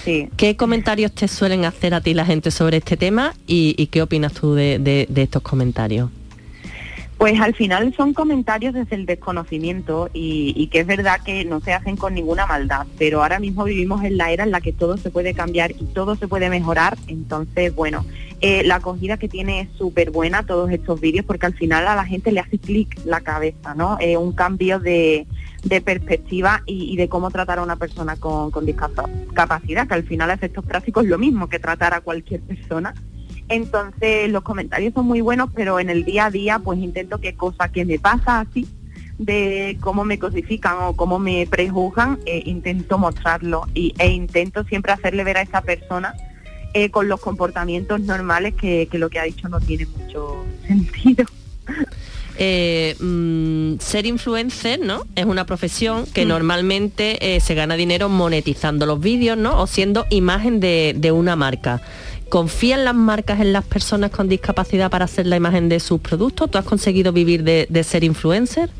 Sí. 0.05 0.29
¿Qué 0.37 0.57
comentarios 0.57 1.13
te 1.13 1.29
suelen 1.29 1.65
hacer 1.65 1.95
a 1.95 2.01
ti 2.01 2.13
la 2.13 2.27
gente 2.27 2.51
sobre 2.51 2.79
este 2.79 2.97
tema 2.97 3.33
y, 3.47 3.75
y 3.79 3.87
qué 3.87 4.03
opinas 4.03 4.33
tú 4.35 4.55
de, 4.55 4.79
de- 4.81 5.07
de 5.09 5.23
estos 5.23 5.43
comentarios? 5.43 6.11
Pues 7.19 7.41
al 7.41 7.55
final 7.55 7.95
son 7.97 8.13
comentarios 8.13 8.75
desde 8.75 8.97
el 8.97 9.07
desconocimiento 9.07 10.11
y, 10.13 10.67
que 10.67 10.81
es 10.81 10.87
verdad 10.87 11.21
que 11.25 11.45
no 11.45 11.61
se 11.61 11.73
hacen 11.73 11.97
con 11.97 12.15
ninguna 12.15 12.45
maldad, 12.47 12.87
pero 12.99 13.23
ahora 13.23 13.39
mismo 13.39 13.65
vivimos 13.65 14.03
en 14.05 14.17
la 14.17 14.33
era 14.33 14.45
en 14.45 14.51
la 14.51 14.61
que 14.61 14.73
todo 14.73 14.97
se 14.97 15.11
puede 15.11 15.33
cambiar 15.33 15.71
y 15.71 15.85
todo 15.95 16.17
se 16.17 16.29
puede 16.29 16.51
mejorar, 16.51 16.99
entonces 17.07 17.75
bueno, 17.75 18.05
eh, 18.41 18.63
la 18.65 18.77
acogida 18.77 19.17
que 19.17 19.29
tiene 19.29 19.61
es 19.61 19.69
súper 19.79 20.11
buena 20.11 20.45
todos 20.45 20.71
estos 20.71 21.01
vídeos 21.01 21.25
porque 21.25 21.47
al 21.47 21.55
final 21.55 21.87
a 21.87 21.95
la 21.95 22.05
gente 22.05 22.33
le 22.33 22.41
hace 22.41 22.59
clic 22.59 23.01
la 23.05 23.21
cabeza, 23.21 23.75
¿no? 23.75 23.97
Eh, 24.01 24.17
un 24.17 24.33
cambio 24.33 24.81
de, 24.81 25.27
de 25.63 25.81
perspectiva 25.81 26.63
y, 26.67 26.93
y 26.93 26.97
de 26.97 27.09
cómo 27.09 27.31
tratar 27.31 27.59
a 27.59 27.63
una 27.63 27.77
persona 27.77 28.17
con, 28.17 28.51
con 28.51 28.67
discapacidad, 28.67 29.89
que 29.89 29.95
al 29.95 30.03
final 30.03 30.31
a 30.31 30.35
efectos 30.35 30.65
prácticos 30.65 31.05
es 31.05 31.11
lo 31.11 31.19
mismo 31.19 31.49
que 31.49 31.59
tratar 31.59 31.95
a 31.95 32.01
cualquier 32.01 32.43
persona. 32.43 32.93
Entonces 33.49 34.31
los 34.31 34.43
comentarios 34.43 34.95
son 34.95 35.07
muy 35.07 35.21
buenos, 35.21 35.51
pero 35.55 35.79
en 35.79 35.91
el 35.91 36.05
día 36.05 36.27
a 36.27 36.31
día 36.31 36.59
pues 36.59 36.79
intento 36.79 37.21
que 37.21 37.35
cosa 37.35 37.71
que 37.71 37.85
me 37.85 37.99
pasa 37.99 38.41
así, 38.41 38.67
de 39.19 39.77
cómo 39.81 40.05
me 40.05 40.19
cosifican 40.19 40.77
o 40.81 40.97
cómo 40.97 41.19
me 41.19 41.47
prejuzgan, 41.49 42.19
eh, 42.27 42.43
intento 42.47 42.99
mostrarlo 42.99 43.67
y, 43.75 43.95
e 43.99 44.09
intento 44.09 44.65
siempre 44.65 44.93
hacerle 44.93 45.25
ver 45.25 45.37
a 45.37 45.43
esa 45.43 45.61
persona 45.61 46.15
eh, 46.73 46.91
con 46.91 47.09
los 47.09 47.21
comportamientos 47.21 48.01
normales 48.01 48.55
que, 48.55 48.89
que 48.91 48.99
lo 48.99 49.11
que 49.11 49.21
ha 49.21 49.25
dicho 49.25 49.49
no 49.49 49.61
tiene 49.61 49.87
mucho 49.87 50.45
sentido. 50.67 51.25
Eh, 52.37 52.97
mm, 52.99 53.79
ser 53.79 54.07
influencer, 54.07 54.81
¿no? 54.81 55.05
Es 55.15 55.25
una 55.25 55.47
profesión 55.47 56.05
que 56.07 56.25
normalmente 56.25 57.37
eh, 57.37 57.41
se 57.41 57.55
gana 57.55 57.77
dinero 57.77 58.09
monetizando 58.09 58.87
los 58.87 58.99
vídeos, 58.99 59.39
¿no? 59.39 59.61
O 59.61 59.69
siendo 59.69 60.05
imagen 60.11 60.59
de, 60.59 60.95
de 60.97 61.13
una 61.13 61.37
marca. 61.37 61.81
¿Confían 62.35 62.85
las 62.85 62.97
marcas 62.97 63.39
en 63.39 63.53
las 63.53 63.65
personas 63.65 64.11
con 64.11 64.29
discapacidad 64.29 64.91
para 64.91 65.05
hacer 65.05 65.25
la 65.25 65.37
imagen 65.37 65.69
de 65.69 65.79
sus 65.79 66.01
productos? 66.01 66.51
¿Tú 66.51 66.59
has 66.59 66.65
conseguido 66.65 67.13
vivir 67.13 67.45
de, 67.45 67.85
ser 67.85 68.03
influencer? 68.03 68.71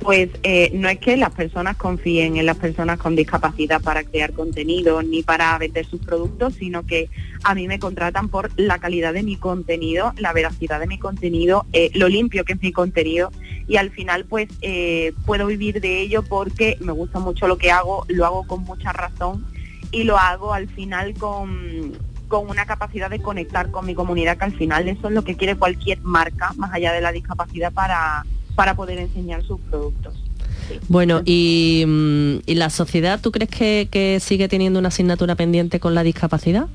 Pues 0.00 0.28
eh, 0.42 0.72
no 0.74 0.88
es 0.88 0.98
que 0.98 1.16
las 1.16 1.30
personas 1.30 1.76
confíen 1.76 2.36
en 2.36 2.46
las 2.46 2.56
personas 2.56 2.98
con 2.98 3.14
discapacidad 3.14 3.80
para 3.80 4.02
crear 4.02 4.32
contenido 4.32 5.04
ni 5.04 5.22
para 5.22 5.56
vender 5.56 5.86
sus 5.86 6.00
productos, 6.00 6.54
sino 6.54 6.84
que 6.84 7.08
a 7.44 7.54
mí 7.54 7.68
me 7.68 7.78
contratan 7.78 8.28
por 8.28 8.50
la 8.56 8.80
calidad 8.80 9.12
de 9.12 9.22
mi 9.22 9.36
contenido, 9.36 10.12
la 10.16 10.32
veracidad 10.32 10.80
de 10.80 10.88
mi 10.88 10.98
contenido, 10.98 11.66
eh, 11.72 11.92
lo 11.94 12.08
limpio 12.08 12.44
que 12.44 12.54
es 12.54 12.60
mi 12.60 12.72
contenido 12.72 13.30
y 13.68 13.76
al 13.76 13.90
final 13.90 14.24
pues 14.24 14.48
eh, 14.62 15.12
puedo 15.26 15.46
vivir 15.46 15.80
de 15.80 16.00
ello 16.00 16.24
porque 16.24 16.76
me 16.80 16.90
gusta 16.90 17.20
mucho 17.20 17.46
lo 17.46 17.56
que 17.56 17.70
hago, 17.70 18.04
lo 18.08 18.26
hago 18.26 18.48
con 18.48 18.64
mucha 18.64 18.92
razón 18.92 19.46
y 19.92 20.02
lo 20.02 20.18
hago 20.18 20.52
al 20.54 20.68
final 20.68 21.14
con, 21.14 21.92
con 22.30 22.48
una 22.48 22.64
capacidad 22.64 23.10
de 23.10 23.20
conectar 23.20 23.70
con 23.70 23.84
mi 23.84 23.94
comunidad, 23.94 24.38
que 24.38 24.44
al 24.44 24.56
final 24.56 24.88
eso 24.88 25.08
es 25.08 25.12
lo 25.14 25.22
que 25.22 25.36
quiere 25.36 25.56
cualquier 25.56 26.00
marca, 26.00 26.52
más 26.56 26.72
allá 26.72 26.92
de 26.92 27.02
la 27.02 27.12
discapacidad, 27.12 27.72
para, 27.72 28.24
para 28.54 28.74
poder 28.74 28.98
enseñar 28.98 29.42
sus 29.42 29.60
productos. 29.60 30.14
Bueno, 30.88 31.22
y, 31.24 31.84
mm, 31.86 32.36
¿y 32.46 32.54
la 32.54 32.70
sociedad, 32.70 33.20
tú 33.20 33.32
crees 33.32 33.50
que, 33.50 33.88
que 33.90 34.20
sigue 34.20 34.48
teniendo 34.48 34.78
una 34.78 34.88
asignatura 34.88 35.34
pendiente 35.34 35.80
con 35.80 35.94
la 35.94 36.04
discapacidad? 36.04 36.68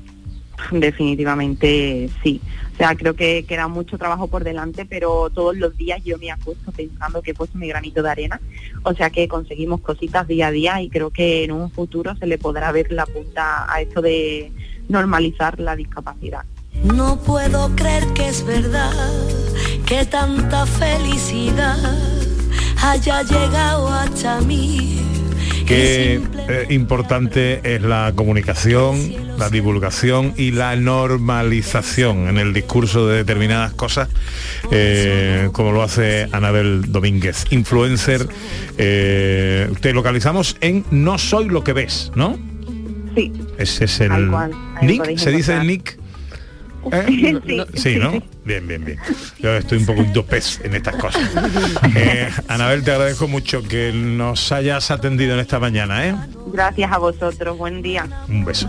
Definitivamente 0.70 2.10
sí. 2.22 2.40
O 2.74 2.76
sea, 2.76 2.94
creo 2.94 3.14
que 3.14 3.44
queda 3.48 3.68
mucho 3.68 3.96
trabajo 3.96 4.26
por 4.28 4.44
delante, 4.44 4.84
pero 4.84 5.30
todos 5.30 5.56
los 5.56 5.76
días 5.76 6.02
yo 6.04 6.18
me 6.18 6.30
acuesto 6.30 6.72
pensando 6.72 7.22
que 7.22 7.30
he 7.30 7.34
puesto 7.34 7.56
mi 7.56 7.68
granito 7.68 8.02
de 8.02 8.10
arena. 8.10 8.40
O 8.82 8.92
sea 8.92 9.08
que 9.08 9.28
conseguimos 9.28 9.80
cositas 9.80 10.28
día 10.28 10.48
a 10.48 10.50
día 10.50 10.82
y 10.82 10.90
creo 10.90 11.10
que 11.10 11.44
en 11.44 11.52
un 11.52 11.70
futuro 11.70 12.14
se 12.16 12.26
le 12.26 12.36
podrá 12.36 12.72
ver 12.72 12.92
la 12.92 13.06
punta 13.06 13.72
a 13.72 13.80
esto 13.80 14.02
de 14.02 14.52
normalizar 14.88 15.58
la 15.60 15.76
discapacidad. 15.76 16.44
No 16.82 17.18
puedo 17.18 17.74
creer 17.74 18.06
que 18.14 18.28
es 18.28 18.44
verdad 18.44 18.92
que 19.86 20.04
tanta 20.04 20.66
felicidad 20.66 21.76
haya 22.82 23.22
llegado 23.22 23.88
hasta 23.88 24.40
mí. 24.42 25.02
Qué 25.66 26.20
eh, 26.48 26.66
importante 26.70 27.74
es 27.74 27.82
la 27.82 28.12
comunicación, 28.14 29.36
la 29.36 29.50
divulgación 29.50 30.32
y 30.36 30.52
la 30.52 30.76
normalización 30.76 32.28
en 32.28 32.38
el 32.38 32.52
discurso 32.52 33.08
de 33.08 33.16
determinadas 33.16 33.72
cosas, 33.72 34.08
eh, 34.70 35.48
como 35.52 35.72
lo 35.72 35.82
hace 35.82 36.28
Anabel 36.30 36.92
Domínguez, 36.92 37.46
influencer. 37.50 38.28
eh, 38.78 39.68
te 39.80 39.92
localizamos 39.92 40.56
en 40.60 40.84
No 40.92 41.18
soy 41.18 41.48
lo 41.48 41.64
que 41.64 41.72
ves, 41.72 42.12
¿no? 42.14 42.38
Sí. 43.16 43.32
Ese 43.58 43.86
es 43.86 44.00
el 44.00 44.30
nick, 44.82 45.16
se 45.18 45.30
dice 45.30 45.58
nick. 45.64 45.98
¿Eh? 46.92 47.40
Sí, 47.46 47.62
Sí, 47.74 47.96
¿no? 47.96 48.22
Bien, 48.44 48.66
bien, 48.66 48.84
bien. 48.84 48.98
Yo 49.40 49.56
estoy 49.56 49.78
un 49.78 49.86
poco 49.86 50.24
pez 50.24 50.60
en 50.62 50.74
estas 50.74 50.96
cosas. 50.96 51.22
Eh, 51.96 52.30
Anabel, 52.48 52.84
te 52.84 52.92
agradezco 52.92 53.26
mucho 53.26 53.62
que 53.62 53.92
nos 53.92 54.52
hayas 54.52 54.90
atendido 54.90 55.34
en 55.34 55.40
esta 55.40 55.58
mañana, 55.58 56.06
¿eh? 56.06 56.14
Gracias 56.52 56.92
a 56.92 56.98
vosotros. 56.98 57.56
Buen 57.58 57.82
día. 57.82 58.06
Un 58.28 58.44
beso. 58.44 58.68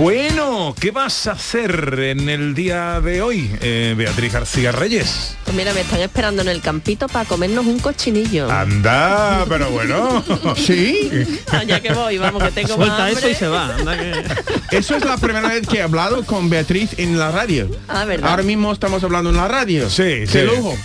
Bueno, 0.00 0.74
¿qué 0.80 0.92
vas 0.92 1.26
a 1.26 1.32
hacer 1.32 1.98
en 1.98 2.30
el 2.30 2.54
día 2.54 3.02
de 3.02 3.20
hoy, 3.20 3.50
eh, 3.60 3.94
Beatriz 3.94 4.32
García 4.32 4.72
Reyes? 4.72 5.36
Pues 5.44 5.54
mira, 5.54 5.74
me 5.74 5.82
están 5.82 6.00
esperando 6.00 6.40
en 6.40 6.48
el 6.48 6.62
campito 6.62 7.06
para 7.06 7.26
comernos 7.26 7.66
un 7.66 7.78
cochinillo. 7.80 8.50
Anda, 8.50 9.44
pero 9.46 9.70
bueno. 9.70 10.24
¿Sí? 10.56 11.10
Ah, 11.52 11.64
ya 11.64 11.80
que 11.80 11.92
voy, 11.92 12.16
vamos, 12.16 12.42
que 12.44 12.50
tengo 12.50 12.76
Suelta 12.76 12.96
más 12.96 13.12
eso 13.12 13.28
y 13.28 13.34
se 13.34 13.46
va, 13.46 13.76
Eso 14.70 14.96
es 14.96 15.04
la 15.04 15.18
primera 15.18 15.48
vez 15.48 15.68
que 15.68 15.76
he 15.76 15.82
hablado 15.82 16.24
con 16.24 16.48
Beatriz 16.48 16.94
en 16.96 17.18
la 17.18 17.30
radio. 17.30 17.70
Ah, 17.86 18.06
¿verdad? 18.06 18.30
Ahora 18.30 18.42
mismo 18.42 18.72
estamos 18.72 19.04
hablando 19.04 19.28
en 19.28 19.36
la 19.36 19.48
radio. 19.48 19.90
Sí, 19.90 20.02
Qué 20.02 20.26
sí. 20.26 20.42
lujo. 20.44 20.78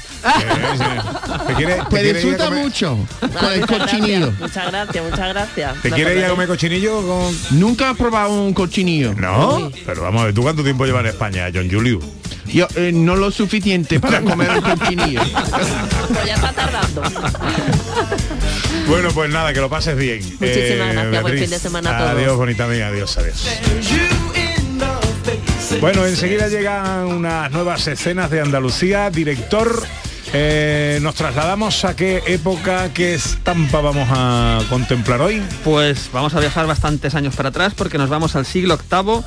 ¿Te 1.47 1.53
quiere, 1.55 1.77
Pues 1.89 2.01
a 2.01 2.13
disfruta 2.13 2.49
mucho 2.49 2.97
con 3.19 3.53
el 3.53 3.59
muchas 3.61 3.79
cochinillo. 3.79 4.19
gracias, 4.31 4.39
Muchas 4.39 4.71
gracias, 4.71 5.03
muchas 5.03 5.29
gracias. 5.29 5.81
¿Te 5.81 5.91
quieres 5.91 6.17
ir 6.17 6.25
a 6.25 6.29
comer 6.29 6.47
cochinillo 6.47 7.01
con...? 7.07 7.37
Nunca 7.59 7.91
he 7.91 7.95
probado 7.95 8.31
un 8.33 8.53
cochinillo. 8.53 9.13
No, 9.13 9.71
pero 9.85 10.01
vamos 10.01 10.21
a 10.21 10.25
ver, 10.25 10.33
¿tú 10.33 10.41
cuánto 10.41 10.63
tiempo 10.63 10.85
llevas 10.85 11.01
en 11.01 11.09
España, 11.09 11.47
John 11.53 11.69
Julio? 11.69 11.99
Yo 12.47 12.67
eh, 12.75 12.91
no 12.93 13.15
lo 13.15 13.31
suficiente 13.31 13.99
para 13.99 14.21
comer 14.21 14.49
el 14.51 14.61
cochinillo. 14.61 15.21
Pues 15.21 16.25
ya 16.25 16.35
está 16.35 16.51
tardando. 16.53 17.01
Bueno, 18.87 19.09
pues 19.13 19.29
nada, 19.31 19.51
que 19.53 19.59
lo 19.59 19.69
pases 19.69 19.97
bien. 19.97 20.19
Muchísimas 20.39 20.93
gracias, 20.93 21.21
buen 21.23 21.37
fin 21.39 21.49
de 21.49 21.59
semana 21.59 21.95
a 21.95 21.97
todos. 21.97 22.11
Adiós, 22.11 22.37
bonita 22.37 22.65
amiga, 22.65 22.87
adiós, 22.87 23.17
adiós. 23.17 23.47
Bueno, 25.81 26.05
enseguida 26.05 26.47
llegan 26.47 27.05
unas 27.07 27.51
nuevas 27.51 27.87
escenas 27.87 28.29
de 28.29 28.41
Andalucía, 28.41 29.09
director 29.09 29.83
Eh, 30.33 30.99
nos 31.01 31.15
trasladamos 31.15 31.85
a 31.85 31.95
qué 31.95 32.23
época, 32.27 32.93
qué 32.93 33.13
estampa 33.13 33.81
vamos 33.81 34.07
a 34.11 34.59
contemplar 34.69 35.21
hoy. 35.21 35.41
Pues 35.63 36.09
vamos 36.11 36.33
a 36.33 36.39
viajar 36.39 36.67
bastantes 36.67 37.15
años 37.15 37.35
para 37.35 37.49
atrás 37.49 37.73
porque 37.75 37.97
nos 37.97 38.09
vamos 38.09 38.35
al 38.35 38.45
siglo 38.45 38.77
VIII. 38.77 39.23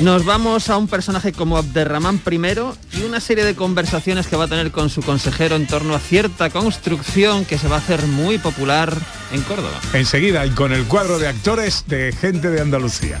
Nos 0.00 0.24
vamos 0.24 0.70
a 0.70 0.76
un 0.76 0.86
personaje 0.86 1.32
como 1.32 1.56
Abderramán 1.56 2.20
I 2.30 2.98
y 2.98 3.02
una 3.02 3.18
serie 3.18 3.44
de 3.44 3.56
conversaciones 3.56 4.28
que 4.28 4.36
va 4.36 4.44
a 4.44 4.48
tener 4.48 4.70
con 4.70 4.90
su 4.90 5.02
consejero 5.02 5.56
en 5.56 5.66
torno 5.66 5.94
a 5.94 5.98
cierta 5.98 6.50
construcción 6.50 7.44
que 7.44 7.58
se 7.58 7.66
va 7.66 7.76
a 7.76 7.78
hacer 7.80 8.06
muy 8.06 8.38
popular 8.38 8.94
en 9.32 9.42
Córdoba. 9.42 9.80
Enseguida 9.92 10.46
y 10.46 10.50
con 10.50 10.72
el 10.72 10.84
cuadro 10.84 11.18
de 11.18 11.26
actores 11.26 11.84
de 11.88 12.12
gente 12.12 12.48
de 12.50 12.60
Andalucía. 12.60 13.20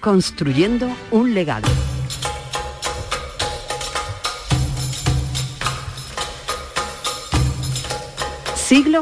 Construyendo 0.00 0.88
un 1.10 1.34
legado. 1.34 1.68
Siglo 8.54 9.00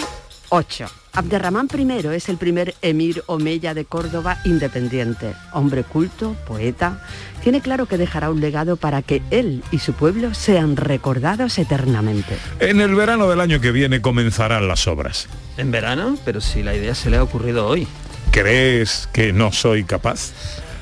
VIII. 0.50 0.86
Abderramán 1.12 1.68
I 1.72 2.06
es 2.14 2.28
el 2.28 2.36
primer 2.36 2.74
emir 2.82 3.22
omeya 3.26 3.74
de 3.74 3.84
Córdoba 3.84 4.38
independiente. 4.44 5.34
Hombre 5.52 5.84
culto, 5.84 6.34
poeta, 6.46 7.04
tiene 7.44 7.60
claro 7.60 7.86
que 7.86 7.96
dejará 7.96 8.30
un 8.30 8.40
legado 8.40 8.76
para 8.76 9.02
que 9.02 9.22
él 9.30 9.62
y 9.70 9.78
su 9.78 9.92
pueblo 9.92 10.34
sean 10.34 10.76
recordados 10.76 11.58
eternamente. 11.58 12.36
En 12.58 12.80
el 12.80 12.96
verano 12.96 13.28
del 13.28 13.40
año 13.40 13.60
que 13.60 13.70
viene 13.70 14.00
comenzarán 14.00 14.66
las 14.66 14.88
obras. 14.88 15.28
¿En 15.56 15.70
verano? 15.70 16.18
Pero 16.24 16.40
si 16.40 16.64
la 16.64 16.74
idea 16.74 16.94
se 16.96 17.10
le 17.10 17.18
ha 17.18 17.22
ocurrido 17.22 17.66
hoy. 17.66 17.86
¿Crees 18.32 19.08
que 19.12 19.32
no 19.32 19.52
soy 19.52 19.84
capaz? 19.84 20.32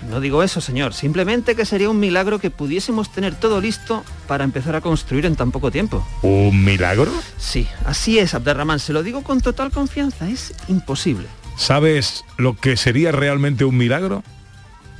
No 0.09 0.21
digo 0.21 0.43
eso, 0.43 0.61
señor. 0.61 0.95
Simplemente 0.95 1.55
que 1.55 1.65
sería 1.65 1.91
un 1.91 1.99
milagro 1.99 2.39
que 2.39 2.51
pudiésemos 2.51 3.11
tener 3.11 3.35
todo 3.35 3.61
listo 3.61 4.05
para 4.27 4.45
empezar 4.45 4.77
a 4.77 4.81
construir 4.81 5.27
en 5.27 5.37
tan 5.37 5.51
poco 5.51 5.71
tiempo. 5.71 6.07
¿Un 6.23 6.65
milagro? 6.65 7.11
Sí, 7.39 7.67
así 7.85 8.19
es, 8.19 8.35
Abderramán. 8.35 8.79
Se 8.79 8.93
lo 8.93 9.03
digo 9.03 9.23
con 9.23 9.41
total 9.41 9.71
confianza. 9.71 10.29
Es 10.29 10.55
imposible. 10.69 11.27
¿Sabes 11.57 12.25
lo 12.37 12.55
que 12.57 12.77
sería 12.77 13.13
realmente 13.13 13.65
un 13.65 13.77
milagro? 13.77 14.23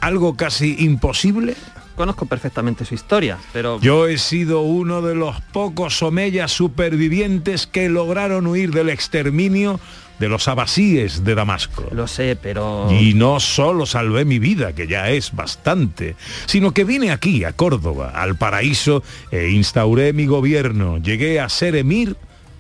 ¿Algo 0.01 0.37
casi 0.37 0.77
imposible? 0.79 1.55
Conozco 1.97 2.27
perfectamente 2.27 2.85
su 2.85 2.95
historia, 2.95 3.39
pero... 3.55 3.81
Yo 3.81 4.07
he 4.07 4.19
sido 4.19 4.61
uno 4.61 5.01
de 5.01 5.15
los 5.15 5.41
pocos 5.41 6.03
omeyas 6.03 6.53
supervivientes 6.53 7.67
que 7.67 7.89
lograron 7.89 8.47
huir 8.47 8.71
del 8.71 8.91
exterminio 8.91 9.81
de 10.19 10.29
los 10.29 10.49
abasíes 10.49 11.25
de 11.25 11.35
Damasco. 11.35 11.87
Lo 11.93 12.07
sé, 12.07 12.37
pero... 12.41 12.89
Y 12.91 13.15
no 13.15 13.41
solo 13.41 13.87
salvé 13.87 14.25
mi 14.25 14.39
vida, 14.39 14.73
que 14.73 14.87
ya 14.87 15.11
es 15.11 15.35
bastante, 15.35 16.17
sino 16.47 16.73
que 16.73 16.85
vine 16.85 17.11
aquí, 17.11 17.45
a 17.45 17.53
Córdoba, 17.53 18.13
al 18.15 18.37
paraíso, 18.37 19.03
e 19.31 19.51
instauré 19.51 20.13
mi 20.13 20.27
gobierno. 20.27 20.99
Llegué 20.99 21.41
a 21.41 21.49
ser 21.49 21.77
emir 21.77 22.17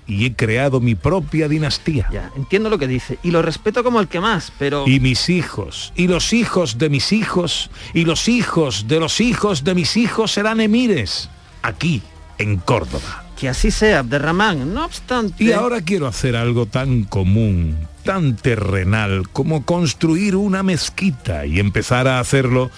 y 0.07 0.27
he 0.27 0.35
creado 0.35 0.81
mi 0.81 0.95
propia 0.95 1.49
dinastía. 1.49 2.09
Ya, 2.13 2.31
entiendo 2.37 2.71
lo 2.71 2.79
que 2.79 2.87
dice 2.87 3.19
y 3.23 3.31
lo 3.31 3.43
respeto 3.43 3.83
como 3.83 4.01
el 4.01 4.09
que 4.09 4.21
más, 4.21 4.53
pero... 4.59 4.87
Y 4.87 5.01
mis 5.01 5.29
hijos, 5.29 5.93
y 5.97 6.09
los 6.09 6.33
hijos 6.33 6.79
de 6.79 6.89
mis 6.89 7.13
hijos, 7.13 7.71
y 7.93 8.05
los 8.05 8.29
hijos 8.29 8.87
de 8.87 9.01
los 9.01 9.21
hijos 9.21 9.65
de 9.65 9.75
mis 9.75 9.97
hijos 9.97 10.33
serán 10.33 10.61
emires, 10.61 11.29
aquí, 11.63 12.03
en 12.39 12.59
Córdoba. 12.59 13.26
Que 13.37 13.49
así 13.49 13.71
sea, 13.71 14.01
Abderramán. 14.01 14.73
No 14.73 14.85
obstante... 14.85 15.45
Y 15.45 15.53
ahora 15.53 15.83
quiero 15.83 16.07
hacer 16.07 16.37
algo 16.37 16.67
tan 16.67 17.05
común, 17.05 17.77
tan 18.03 18.37
terrenal, 18.37 19.29
como 19.31 19.65
construir 19.65 20.37
una 20.37 20.63
mezquita 20.63 21.45
y 21.45 21.61
empezar 21.61 22.09
a 22.09 22.19
hacerlo 22.19 22.71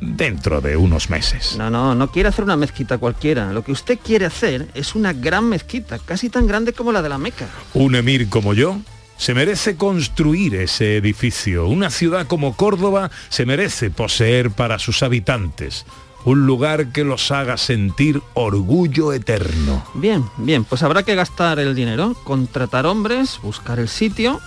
dentro 0.00 0.60
de 0.60 0.76
unos 0.76 1.10
meses. 1.10 1.56
No, 1.58 1.70
no, 1.70 1.94
no 1.94 2.10
quiere 2.10 2.30
hacer 2.30 2.44
una 2.44 2.56
mezquita 2.56 2.98
cualquiera. 2.98 3.52
Lo 3.52 3.62
que 3.62 3.72
usted 3.72 3.98
quiere 4.02 4.26
hacer 4.26 4.68
es 4.74 4.94
una 4.94 5.12
gran 5.12 5.48
mezquita, 5.48 5.98
casi 5.98 6.30
tan 6.30 6.46
grande 6.46 6.72
como 6.72 6.92
la 6.92 7.02
de 7.02 7.08
la 7.08 7.18
Meca. 7.18 7.46
Un 7.74 7.94
emir 7.94 8.28
como 8.28 8.54
yo 8.54 8.78
se 9.18 9.34
merece 9.34 9.76
construir 9.76 10.54
ese 10.54 10.96
edificio. 10.96 11.66
Una 11.66 11.90
ciudad 11.90 12.26
como 12.26 12.56
Córdoba 12.56 13.10
se 13.28 13.44
merece 13.44 13.90
poseer 13.90 14.50
para 14.50 14.78
sus 14.78 15.02
habitantes 15.02 15.84
un 16.24 16.46
lugar 16.46 16.92
que 16.92 17.04
los 17.04 17.30
haga 17.30 17.56
sentir 17.56 18.20
orgullo 18.34 19.12
eterno. 19.12 19.84
Bien, 19.94 20.24
bien, 20.36 20.64
pues 20.64 20.82
habrá 20.82 21.02
que 21.02 21.14
gastar 21.14 21.58
el 21.58 21.74
dinero, 21.74 22.14
contratar 22.24 22.86
hombres, 22.86 23.38
buscar 23.42 23.78
el 23.78 23.88
sitio. 23.88 24.40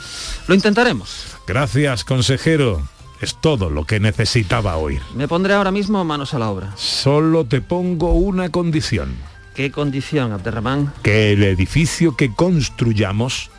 Lo 0.48 0.56
intentaremos. 0.56 1.38
Gracias, 1.48 2.04
consejero. 2.04 2.82
Es 3.22 3.36
todo 3.36 3.70
lo 3.70 3.86
que 3.86 4.00
necesitaba 4.00 4.78
oír. 4.78 5.02
Me 5.16 5.28
pondré 5.28 5.54
ahora 5.54 5.72
mismo 5.72 6.04
manos 6.04 6.34
a 6.34 6.40
la 6.40 6.50
obra. 6.50 6.74
Solo 6.76 7.46
te 7.46 7.62
pongo 7.62 8.14
una 8.14 8.50
condición. 8.50 9.16
¿Qué 9.54 9.72
condición, 9.72 10.32
Abderramán? 10.32 10.94
Que 11.04 11.34
el 11.34 11.44
edificio 11.44 12.16
que 12.16 12.34
construyamos 12.34 13.52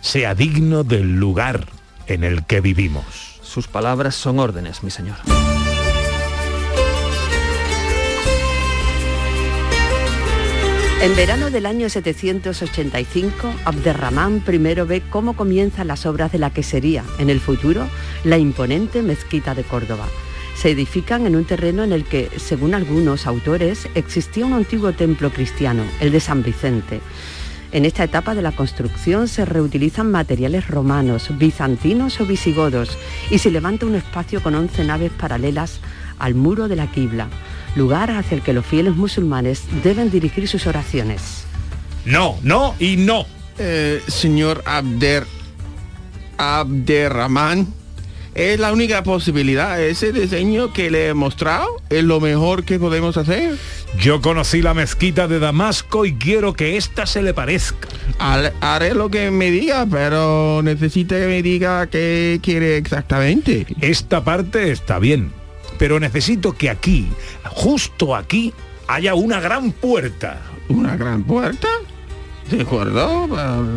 sea 0.00 0.34
digno 0.34 0.84
del 0.84 1.16
lugar 1.16 1.66
en 2.06 2.24
el 2.24 2.44
que 2.44 2.60
vivimos. 2.60 3.04
Sus 3.42 3.68
palabras 3.68 4.14
son 4.14 4.38
órdenes, 4.40 4.82
mi 4.82 4.90
señor. 4.90 5.16
En 11.04 11.14
verano 11.14 11.50
del 11.50 11.66
año 11.66 11.90
785, 11.90 13.54
Abderramán 13.66 14.42
I 14.48 14.56
ve 14.56 15.02
cómo 15.10 15.36
comienzan 15.36 15.88
las 15.88 16.06
obras 16.06 16.32
de 16.32 16.38
la 16.38 16.48
que 16.48 16.62
sería, 16.62 17.04
en 17.18 17.28
el 17.28 17.40
futuro, 17.40 17.86
la 18.24 18.38
imponente 18.38 19.02
mezquita 19.02 19.54
de 19.54 19.64
Córdoba. 19.64 20.06
Se 20.56 20.70
edifican 20.70 21.26
en 21.26 21.36
un 21.36 21.44
terreno 21.44 21.84
en 21.84 21.92
el 21.92 22.06
que, 22.06 22.30
según 22.38 22.72
algunos 22.72 23.26
autores, 23.26 23.86
existía 23.94 24.46
un 24.46 24.54
antiguo 24.54 24.94
templo 24.94 25.28
cristiano, 25.28 25.84
el 26.00 26.10
de 26.10 26.20
San 26.20 26.42
Vicente. 26.42 27.02
En 27.70 27.84
esta 27.84 28.04
etapa 28.04 28.34
de 28.34 28.40
la 28.40 28.52
construcción 28.52 29.28
se 29.28 29.44
reutilizan 29.44 30.10
materiales 30.10 30.68
romanos, 30.68 31.28
bizantinos 31.36 32.18
o 32.22 32.24
visigodos 32.24 32.96
y 33.30 33.40
se 33.40 33.50
levanta 33.50 33.84
un 33.84 33.96
espacio 33.96 34.42
con 34.42 34.54
11 34.54 34.84
naves 34.84 35.12
paralelas 35.12 35.80
al 36.18 36.34
muro 36.34 36.66
de 36.66 36.76
la 36.76 36.90
quibla, 36.90 37.28
lugar 37.76 38.10
hacia 38.10 38.36
el 38.36 38.42
que 38.42 38.52
los 38.52 38.64
fieles 38.66 38.94
musulmanes 38.94 39.62
deben 39.82 40.10
dirigir 40.10 40.48
sus 40.48 40.66
oraciones. 40.66 41.44
No, 42.04 42.38
no 42.42 42.74
y 42.78 42.96
no. 42.96 43.26
Eh, 43.58 44.02
señor 44.08 44.62
Abder 44.66 45.24
Abderrahman, 46.38 47.68
es 48.34 48.58
la 48.58 48.72
única 48.72 49.02
posibilidad. 49.04 49.80
Ese 49.80 50.12
diseño 50.12 50.72
que 50.72 50.90
le 50.90 51.08
he 51.08 51.14
mostrado 51.14 51.68
es 51.88 52.02
lo 52.02 52.20
mejor 52.20 52.64
que 52.64 52.80
podemos 52.80 53.16
hacer. 53.16 53.56
Yo 54.00 54.20
conocí 54.20 54.60
la 54.60 54.74
mezquita 54.74 55.28
de 55.28 55.38
Damasco 55.38 56.04
y 56.04 56.14
quiero 56.16 56.52
que 56.52 56.76
esta 56.76 57.06
se 57.06 57.22
le 57.22 57.32
parezca. 57.32 57.86
Haré- 58.18 58.52
Haré 58.60 58.94
lo 58.94 59.08
que 59.08 59.30
me 59.30 59.52
diga, 59.52 59.86
pero 59.88 60.60
necesita 60.64 61.16
que 61.16 61.26
me 61.28 61.42
diga 61.42 61.86
qué 61.86 62.40
quiere 62.42 62.76
exactamente. 62.76 63.66
Esta 63.80 64.24
parte 64.24 64.72
está 64.72 64.98
bien, 64.98 65.30
pero 65.78 66.00
necesito 66.00 66.52
que 66.52 66.70
aquí, 66.70 67.08
justo 67.44 68.14
aquí, 68.14 68.52
haya 68.86 69.14
una 69.14 69.40
gran 69.40 69.72
puerta. 69.72 70.40
¿Una 70.68 70.96
gran 70.96 71.24
puerta? 71.24 71.68
De 72.50 72.60
acuerdo, 72.62 73.26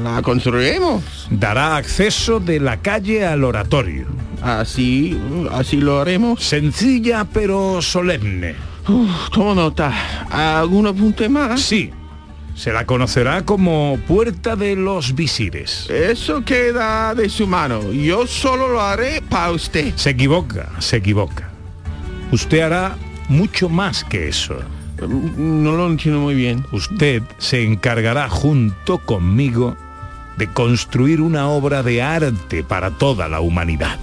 la 0.04 0.22
construiremos. 0.22 1.28
Dará 1.32 1.78
acceso 1.78 2.40
de 2.40 2.60
la 2.60 2.78
calle 2.78 3.26
al 3.26 3.44
oratorio. 3.44 4.08
Así, 4.42 5.18
así 5.52 5.78
lo 5.78 6.02
haremos. 6.02 6.44
Sencilla 6.44 7.26
pero 7.26 7.82
solemne. 7.82 8.56
Uf, 8.88 9.30
tomo 9.32 9.56
nota. 9.56 9.94
¿Algún 10.30 10.88
apunte 10.88 11.30
más? 11.30 11.62
Sí. 11.62 11.92
Se 12.56 12.74
la 12.74 12.86
conocerá 12.86 13.46
como 13.46 14.00
Puerta 14.08 14.56
de 14.56 14.76
los 14.76 15.14
Visires. 15.14 15.88
Eso 15.90 16.44
queda 16.44 17.14
de 17.14 17.30
su 17.30 17.46
mano. 17.46 17.92
Yo 17.92 18.26
solo 18.26 18.68
lo 18.68 18.82
haré 18.82 19.22
para 19.22 19.52
usted. 19.52 19.94
Se 19.96 20.10
equivoca, 20.10 20.70
se 20.80 20.98
equivoca. 20.98 21.52
Usted 22.32 22.60
hará 22.60 22.98
mucho 23.30 23.70
más 23.70 24.04
que 24.04 24.28
eso. 24.28 24.56
No 25.38 25.74
lo 25.74 25.88
entiendo 25.88 26.20
muy 26.22 26.36
bien. 26.36 26.66
Usted 26.72 27.22
se 27.38 27.64
encargará 27.64 28.30
junto 28.30 28.98
conmigo 29.00 29.76
de 30.38 30.48
construir 30.48 31.22
una 31.22 31.48
obra 31.50 31.84
de 31.84 32.02
arte 32.02 32.64
para 32.64 32.92
toda 32.92 33.28
la 33.28 33.42
humanidad. 33.42 34.00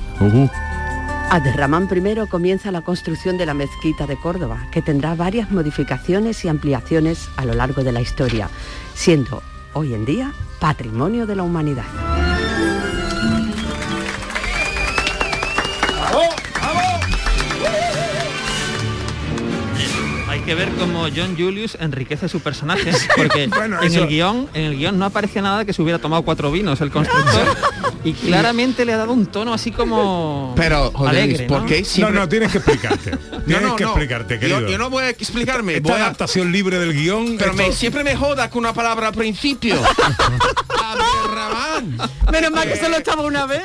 Abderramán 1.30 1.88
I 1.90 2.28
comienza 2.28 2.70
la 2.70 2.82
construcción 2.82 3.38
de 3.38 3.46
la 3.46 3.54
mezquita 3.54 4.06
de 4.06 4.16
Córdoba, 4.16 4.68
que 4.70 4.82
tendrá 4.82 5.14
varias 5.14 5.50
modificaciones 5.50 6.44
y 6.44 6.48
ampliaciones 6.48 7.28
a 7.36 7.44
lo 7.44 7.54
largo 7.54 7.82
de 7.82 7.92
la 7.92 8.00
historia, 8.00 8.48
siendo 8.94 9.42
hoy 9.72 9.94
en 9.94 10.04
día 10.04 10.32
patrimonio 10.60 11.26
de 11.26 11.36
la 11.36 11.42
humanidad. 11.42 12.23
Que 20.44 20.54
ver 20.54 20.68
cómo 20.78 21.06
John 21.14 21.36
Julius 21.38 21.76
enriquece 21.80 22.28
su 22.28 22.40
personaje, 22.40 22.92
porque 23.16 23.46
Bueno, 23.54 23.80
en 23.82 23.88
eso- 23.88 24.02
el 24.02 24.08
guion, 24.08 24.48
en 24.54 24.64
el 24.64 24.76
guion 24.76 24.98
no 24.98 25.06
aparece 25.06 25.40
nada 25.42 25.64
que 25.64 25.72
se 25.72 25.82
hubiera 25.82 25.98
tomado 25.98 26.22
cuatro 26.22 26.50
vinos 26.52 26.80
el 26.80 26.90
constructor 26.90 27.56
y 28.04 28.12
claramente 28.12 28.84
le 28.84 28.92
ha 28.92 28.96
dado 28.98 29.12
un 29.12 29.26
tono 29.26 29.54
así 29.54 29.70
como 29.72 30.52
Pero, 30.56 30.90
joder, 30.92 31.10
alegre, 31.10 31.46
¿por 31.46 31.62
¿no? 31.62 31.68
siempre... 31.68 32.00
No, 32.14 32.20
no, 32.20 32.28
tienes 32.28 32.52
que 32.52 32.58
explicarte. 32.58 33.16
Tienes 33.46 33.62
no, 33.62 33.76
que 33.76 33.84
no. 33.84 33.90
explicarte, 33.90 34.34
Yo, 34.34 34.40
querido. 34.40 34.68
yo 34.68 34.78
no 34.78 34.88
voy 34.88 35.04
a 35.04 35.10
explicarme. 35.10 35.76
Esta 35.76 35.88
voy 35.92 36.00
a- 36.00 36.04
adaptación 36.04 36.50
libre 36.50 36.78
del 36.78 36.94
guion. 36.94 37.36
Pero 37.38 37.52
me, 37.52 37.72
siempre 37.72 38.02
me 38.02 38.16
joda 38.16 38.48
con 38.48 38.60
una 38.60 38.72
palabra 38.72 39.08
al 39.08 39.14
principio. 39.14 39.76
Menos 42.32 42.50
mal 42.52 42.66
que 42.68 42.76
solo 42.78 42.96
estaba 42.96 43.22
una 43.22 43.46
vez. 43.46 43.62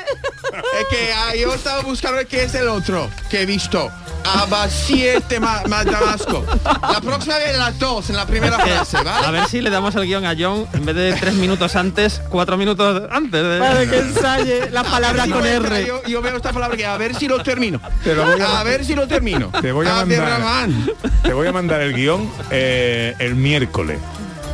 Es 0.53 0.87
que 0.89 1.11
ah, 1.13 1.35
yo 1.35 1.53
estaba 1.53 1.81
buscando 1.81 2.19
qué 2.27 2.43
es 2.43 2.55
el 2.55 2.67
otro 2.67 3.09
que 3.29 3.41
he 3.41 3.45
visto. 3.45 3.89
Abasiete 4.25 5.39
Ma- 5.39 5.63
Damasco. 5.65 6.45
La 6.81 6.99
próxima 7.01 7.37
vez 7.37 7.57
las 7.57 7.77
dos 7.79 8.09
en 8.09 8.15
la 8.17 8.25
primera 8.25 8.57
frase, 8.59 8.97
¿vale? 9.03 9.25
A 9.25 9.31
ver 9.31 9.45
si 9.47 9.61
le 9.61 9.69
damos 9.69 9.95
el 9.95 10.05
guion 10.05 10.25
a 10.25 10.35
John 10.37 10.67
en 10.73 10.85
vez 10.85 10.95
de 10.95 11.13
tres 11.13 11.33
minutos 11.35 11.75
antes, 11.75 12.21
cuatro 12.29 12.57
minutos 12.57 13.03
antes. 13.11 13.41
De... 13.41 13.59
Para 13.59 13.85
que 13.89 13.97
ensaye 13.97 14.69
la 14.71 14.83
palabra 14.83 15.25
Sí, 15.25 15.31
con 15.31 15.45
R. 15.45 15.85
Yo, 15.85 16.03
yo 16.03 16.21
veo 16.21 16.35
esta 16.35 16.51
palabra 16.51 16.75
que 16.75 16.85
a 16.85 16.97
ver 16.97 17.15
si 17.15 17.27
lo 17.27 17.41
termino. 17.43 17.79
Te 18.03 18.13
lo 18.15 18.25
voy 18.25 18.41
a- 18.41 18.59
a 18.59 18.63
ver 18.63 18.83
si 18.85 18.95
lo 18.95 19.07
termino. 19.07 19.51
Te 19.61 19.71
voy 19.71 19.87
a 19.87 19.93
mandar, 19.95 20.19
Abderrahman. 20.19 20.91
te 21.23 21.33
voy 21.33 21.47
a 21.47 21.51
mandar 21.51 21.81
el 21.81 21.93
guion 21.93 22.29
eh, 22.51 23.15
el 23.19 23.35
miércoles. 23.35 23.99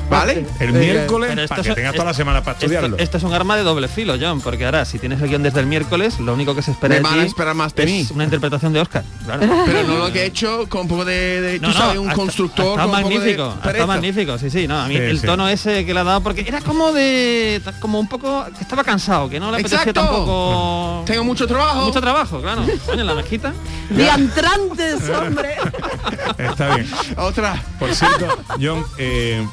¿Vale? 0.09 0.45
El 0.59 0.73
miércoles 0.73 1.29
pero 1.31 1.41
esto 1.41 1.55
para 1.55 1.63
que 1.63 1.73
tengas 1.73 1.93
toda 1.93 2.05
la 2.05 2.13
semana 2.13 2.41
para 2.43 2.57
estudiarlo. 2.57 2.97
esto 2.97 3.17
es 3.17 3.23
un 3.23 3.33
arma 3.33 3.57
de 3.57 3.63
doble 3.63 3.87
filo, 3.87 4.15
John, 4.19 4.39
porque 4.41 4.65
ahora 4.65 4.85
si 4.85 4.99
tienes 4.99 5.21
el 5.21 5.29
guion 5.29 5.41
desde 5.43 5.59
el 5.59 5.65
miércoles, 5.65 6.19
lo 6.19 6.33
único 6.33 6.53
que 6.55 6.61
se 6.61 6.71
espera 6.71 6.89
Me 6.93 6.95
de 6.97 7.01
van 7.03 7.19
a 7.19 7.21
ti 7.23 7.27
esperar 7.27 7.55
más 7.55 7.73
de 7.75 7.85
mí. 7.85 7.99
es 8.01 8.11
una 8.11 8.23
interpretación 8.23 8.71
de 8.73 8.81
Oscar. 8.81 9.03
Claro. 9.25 9.41
Pero 9.65 9.83
no 9.83 9.97
lo 9.97 10.11
que 10.13 10.21
he 10.21 10.25
hecho 10.27 10.67
con 10.69 10.81
un 10.81 10.87
poco 10.87 11.05
de, 11.05 11.41
de- 11.41 11.59
No, 11.59 11.69
tú 11.69 11.73
no, 11.73 11.79
sabes, 11.79 11.97
un 11.97 12.09
constructor 12.11 12.79
de 12.79 12.87
magnífico, 12.87 13.55
pereza. 13.63 13.85
magnífico, 13.87 14.37
sí, 14.37 14.49
sí, 14.49 14.67
no, 14.67 14.79
a 14.79 14.87
mí 14.87 14.95
Sí, 14.95 15.01
el 15.01 15.19
sí. 15.19 15.25
tono 15.25 15.47
ese 15.49 15.85
que 15.85 15.93
le 15.93 15.99
ha 15.99 16.03
dado, 16.03 16.21
porque 16.21 16.45
era 16.47 16.61
como 16.61 16.91
de, 16.93 17.61
como 17.79 17.99
un 17.99 18.07
poco, 18.07 18.45
que 18.55 18.61
estaba 18.61 18.83
cansado, 18.83 19.29
que 19.29 19.39
no 19.39 19.47
le 19.51 19.57
apetecía 19.57 19.79
Exacto. 19.79 20.01
tampoco... 20.01 21.03
Tengo 21.05 21.23
mucho 21.23 21.47
trabajo. 21.47 21.85
Mucho 21.85 22.01
trabajo, 22.01 22.41
claro. 22.41 22.63
Coño, 22.85 23.01
en 23.01 23.07
la 23.07 23.15
mezquita. 23.15 23.53
Diantrantes, 23.89 25.09
hombre. 25.09 25.55
Está 26.37 26.75
bien. 26.75 26.87
Otra. 27.17 27.61
Por 27.79 27.93
cierto, 27.93 28.27
John, 28.61 28.85
eh, 28.97 29.45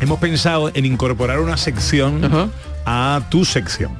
hemos 0.00 0.18
pensado 0.18 0.70
en 0.74 0.84
incorporar 0.86 1.40
una 1.40 1.56
sección 1.56 2.50
a 2.86 3.22
tu 3.30 3.44
sección. 3.44 3.96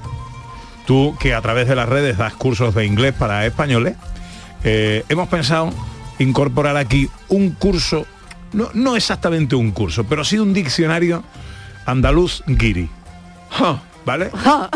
Tú 0.87 1.17
que 1.21 1.35
a 1.35 1.41
través 1.41 1.69
de 1.69 1.77
las 1.77 1.89
redes 1.89 2.19
das 2.19 2.35
cursos 2.35 2.75
de 2.75 2.85
inglés 2.87 3.15
para 3.17 3.47
españoles, 3.47 3.95
eh, 4.65 5.05
hemos 5.09 5.29
pensado 5.29 5.73
incorporar 6.19 6.77
aquí 6.77 7.09
un 7.29 7.51
curso, 7.53 8.07
no, 8.53 8.71
no 8.75 8.97
exactamente 8.97 9.55
un 9.57 9.71
curso, 9.71 10.05
pero 10.05 10.25
sí 10.25 10.39
un 10.39 10.53
diccionario 10.53 11.23
andaluz 11.87 12.43
guiri. 12.47 12.89
¿Vale? 14.05 14.31
No, 14.47 14.69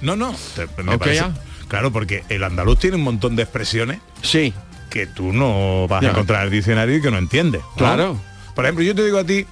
no, 0.00 0.16
no. 0.16 0.34
te- 0.54 0.82
me 0.82 0.98
parece-. 0.98 1.24
Claro, 1.68 1.92
porque 1.92 2.24
el 2.28 2.44
andaluz 2.44 2.78
tiene 2.78 2.96
un 2.96 3.02
montón 3.02 3.36
de 3.36 3.42
expresiones 3.42 4.00
Sí. 4.22 4.52
que 4.90 5.06
tú 5.06 5.32
no 5.32 5.86
vas 5.88 6.04
a 6.04 6.08
encontrar 6.10 6.40
en 6.42 6.46
el 6.46 6.50
diccionario 6.52 6.96
y 6.96 7.00
que 7.00 7.10
no 7.10 7.18
entiendes. 7.18 7.62
¿no? 7.62 7.76
Claro. 7.76 8.16
Por 8.54 8.64
ejemplo, 8.64 8.84
yo 8.84 8.94
te 8.94 9.04
digo 9.04 9.18
a 9.18 9.24
ti, 9.24 9.46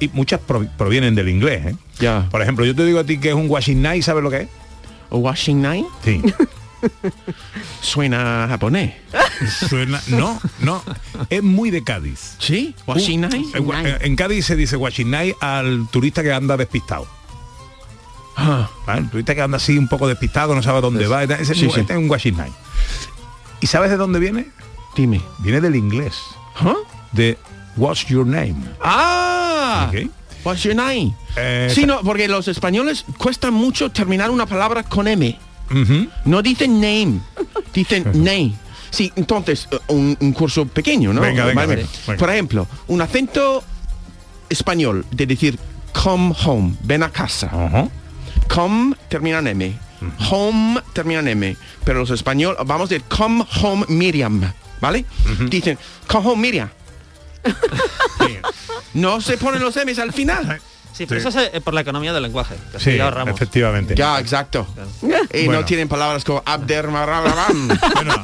y 0.00 0.08
muchas 0.08 0.40
pro- 0.40 0.66
provienen 0.76 1.14
del 1.14 1.28
inglés, 1.28 1.66
¿eh? 1.66 1.76
Ya. 2.00 2.28
Por 2.30 2.42
ejemplo, 2.42 2.64
yo 2.64 2.74
te 2.74 2.84
digo 2.84 2.98
a 3.00 3.04
ti 3.04 3.18
que 3.18 3.28
es 3.30 3.34
un 3.34 3.48
washing 3.48 3.80
night, 3.82 4.02
¿sabes 4.02 4.22
lo 4.22 4.30
que 4.30 4.42
es? 4.42 4.48
¿O 5.10 5.18
washing 5.18 5.60
night? 5.62 5.86
Sí. 6.02 6.22
Suena 7.80 8.46
japonés. 8.48 8.94
Suena, 9.68 10.00
no, 10.08 10.40
no, 10.60 10.82
es 11.30 11.42
muy 11.42 11.70
de 11.70 11.82
Cádiz. 11.82 12.36
¿Sí? 12.38 12.74
¿Washing 12.86 13.24
Un- 13.24 13.30
night? 13.30 13.46
en, 14.02 14.16
Cádiz 14.16 14.46
se 14.46 14.56
dice 14.56 14.76
washing 14.76 15.10
night 15.10 15.36
al 15.40 15.86
turista 15.90 16.22
que 16.22 16.32
anda 16.32 16.56
despistado. 16.56 17.06
Ah, 18.36 18.68
¿vale? 18.86 19.02
El 19.02 19.10
turista 19.10 19.34
que 19.34 19.42
anda 19.42 19.56
así 19.58 19.78
un 19.78 19.88
poco 19.88 20.08
despistado, 20.08 20.54
no 20.54 20.62
sabe 20.62 20.80
dónde 20.80 21.06
va. 21.06 21.22
Ese 21.24 21.52
es 21.52 21.58
Sí, 21.58 21.66
un- 21.66 21.72
sí. 21.72 21.80
este 21.80 21.92
es 21.92 21.98
un. 21.98 22.10
¿Y 23.60 23.66
sabes 23.66 23.90
de 23.90 23.96
dónde 23.96 24.18
viene? 24.18 24.48
Dime. 24.96 25.20
Viene 25.38 25.60
del 25.60 25.76
inglés. 25.76 26.20
¿Ah? 26.56 26.74
De 27.12 27.38
What's 27.76 28.06
Your 28.06 28.26
Name. 28.26 28.56
Ah. 28.82 29.43
What's 30.44 30.62
your 30.62 30.74
name? 30.76 31.14
Eh, 31.36 31.70
Sí, 31.74 31.84
no, 31.86 32.00
porque 32.02 32.28
los 32.28 32.48
españoles 32.48 33.04
cuesta 33.18 33.50
mucho 33.50 33.90
terminar 33.90 34.30
una 34.30 34.46
palabra 34.46 34.82
con 34.82 35.08
M. 35.08 35.38
No 36.24 36.42
dicen 36.42 36.74
name, 36.80 37.20
dicen 37.72 38.04
name. 38.14 38.52
Sí, 38.90 39.10
entonces, 39.16 39.66
eh, 39.72 39.78
un, 39.88 40.16
un 40.20 40.32
curso 40.32 40.66
pequeño, 40.66 41.12
¿no? 41.12 41.20
Venga, 41.20 41.46
venga, 41.46 41.62
Vale. 41.62 41.76
venga, 41.76 41.88
venga. 42.06 42.18
Por 42.18 42.30
ejemplo, 42.30 42.66
un 42.88 43.00
acento 43.00 43.64
español 44.48 45.04
de 45.10 45.26
decir 45.26 45.58
come 45.92 46.34
home, 46.44 46.74
ven 46.82 47.02
a 47.02 47.10
casa. 47.10 47.46
Ajá. 47.46 47.88
Come 48.48 48.94
termina 49.08 49.38
en 49.38 49.46
M. 49.48 49.74
Home 50.30 50.80
termina 50.92 51.20
en 51.20 51.28
M. 51.28 51.56
Pero 51.84 52.00
los 52.00 52.10
españoles, 52.10 52.58
vamos 52.66 52.90
a 52.90 52.94
decir 52.94 53.04
come 53.08 53.44
home 53.62 53.84
Miriam, 53.88 54.52
¿vale? 54.80 55.04
Dicen 55.48 55.78
come 56.06 56.28
home 56.28 56.42
Miriam. 56.42 56.68
No 58.94 59.20
se 59.20 59.36
ponen 59.36 59.62
los 59.62 59.76
M's 59.76 59.98
al 59.98 60.12
final. 60.12 60.60
Sí, 60.96 61.06
pero 61.06 61.20
Sí. 61.20 61.28
eso 61.28 61.40
es 61.40 61.50
eh, 61.54 61.60
por 61.60 61.74
la 61.74 61.80
economía 61.80 62.12
del 62.12 62.22
lenguaje. 62.22 62.54
que 62.72 62.78
Sí, 62.80 62.98
ahorramos. 63.00 63.34
efectivamente. 63.34 63.94
Ya, 63.94 64.18
exacto. 64.20 64.66
Y 65.32 65.44
Bueno. 65.46 65.60
no 65.60 65.64
tienen 65.66 65.88
palabras 65.88 66.24
como 66.24 66.42
Abdermarabam. 66.46 67.68
Bueno, 67.94 68.14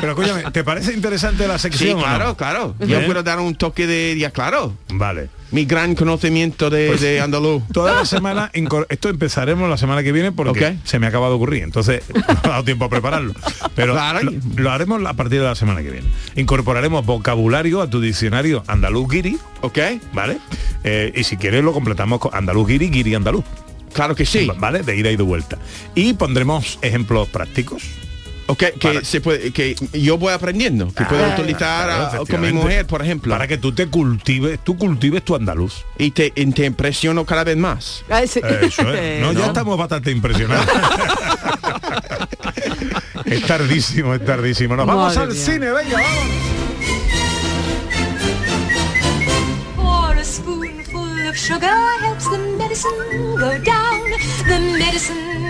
pero 0.00 0.12
escúchame, 0.12 0.50
¿te 0.50 0.64
parece 0.64 0.92
interesante 0.92 1.46
la 1.48 1.56
Sí, 1.58 1.62
sección? 1.70 1.96
no? 1.98 2.04
claro, 2.04 2.36
claro. 2.36 2.74
Yo 2.80 2.98
¿Eh? 3.00 3.04
puedo 3.06 3.22
dar 3.22 3.38
un 3.40 3.54
toque 3.54 3.86
de 3.86 4.16
ya 4.18 4.30
claro. 4.30 4.74
Vale. 4.92 5.30
Mi 5.50 5.64
gran 5.66 5.94
conocimiento 5.94 6.68
de, 6.68 6.88
Pues 6.88 7.00
de 7.00 7.20
andaluz. 7.20 7.62
Toda 7.72 7.94
la 7.94 8.04
semana, 8.04 8.50
esto 8.88 9.08
empezaremos 9.08 9.70
la 9.70 9.76
semana 9.76 10.02
que 10.02 10.10
viene 10.10 10.32
porque 10.32 10.76
se 10.84 10.98
me 10.98 11.06
acaba 11.06 11.28
de 11.28 11.34
ocurrir, 11.34 11.62
entonces 11.62 12.02
no 12.12 12.22
ha 12.42 12.48
dado 12.48 12.64
tiempo 12.64 12.84
a 12.86 12.90
prepararlo. 12.90 13.34
Pero 13.76 13.92
Claro. 13.94 14.20
lo, 14.22 14.32
lo 14.56 14.70
haremos 14.72 15.00
a 15.06 15.12
partir 15.14 15.40
de 15.40 15.46
la 15.46 15.54
semana 15.54 15.80
que 15.82 15.90
viene. 15.90 16.08
Incorporaremos 16.34 17.06
vocabulario 17.06 17.80
a 17.80 17.88
tu 17.88 18.00
diccionario 18.00 18.64
andaluz 18.66 19.08
guiri, 19.08 19.38
¿Ok? 19.60 19.78
¿vale? 20.12 20.38
Eh, 20.84 21.12
y 21.14 21.24
si 21.24 21.36
quieres 21.36 21.64
lo 21.64 21.72
completamos 21.72 22.20
con 22.20 22.34
andaluz 22.34 22.68
guiri, 22.68 22.90
guiri 22.90 23.14
andaluz, 23.14 23.44
Claro 23.94 24.14
que 24.14 24.26
sí. 24.26 24.46
¿vale? 24.58 24.82
De 24.82 24.96
ida 24.96 25.10
y 25.10 25.16
de 25.16 25.22
vuelta. 25.22 25.56
Y 25.94 26.12
pondremos 26.14 26.78
ejemplos 26.82 27.28
prácticos. 27.28 27.84
Ok, 28.46 28.62
que 28.78 29.02
se 29.04 29.22
puede, 29.22 29.52
que 29.52 29.74
yo 29.94 30.18
voy 30.18 30.34
aprendiendo, 30.34 30.92
que 30.92 31.04
puedo 31.04 31.26
utilizar 31.32 31.86
Claro, 31.86 32.10
ah, 32.12 32.18
con 32.28 32.42
mi 32.42 32.52
mujer, 32.52 32.86
por 32.86 33.00
ejemplo. 33.00 33.32
Para 33.32 33.46
que 33.46 33.56
tú 33.56 33.72
te 33.72 33.86
cultives, 33.86 34.60
tú 34.62 34.76
cultives 34.76 35.24
tu 35.24 35.34
andaluz. 35.34 35.86
Y 35.96 36.10
te, 36.10 36.30
y 36.34 36.44
te 36.52 36.66
impresiono 36.66 37.24
cada 37.24 37.44
vez 37.44 37.56
más. 37.56 38.04
Eso 38.10 38.40
es. 38.40 38.78
No, 39.22 39.32
ya 39.32 39.46
estamos 39.46 39.78
bastante 39.78 40.10
impresionados. 40.10 40.66
es 43.24 43.46
tardísimo, 43.46 44.14
es 44.14 44.24
tardísimo. 44.24 44.76
Nos 44.76 44.86
vamos 44.86 45.16
Madre 45.16 45.22
al 45.22 45.28
mía. 45.34 45.44
cine, 45.44 45.72
venga, 45.72 46.02
vamos. 46.02 46.53
Sugar 51.44 51.78
helps 52.00 52.26
the 52.26 52.38
medicine 52.56 53.36
go 53.36 53.58
down. 53.58 54.00
The 54.48 54.58
medicine. 54.78 55.43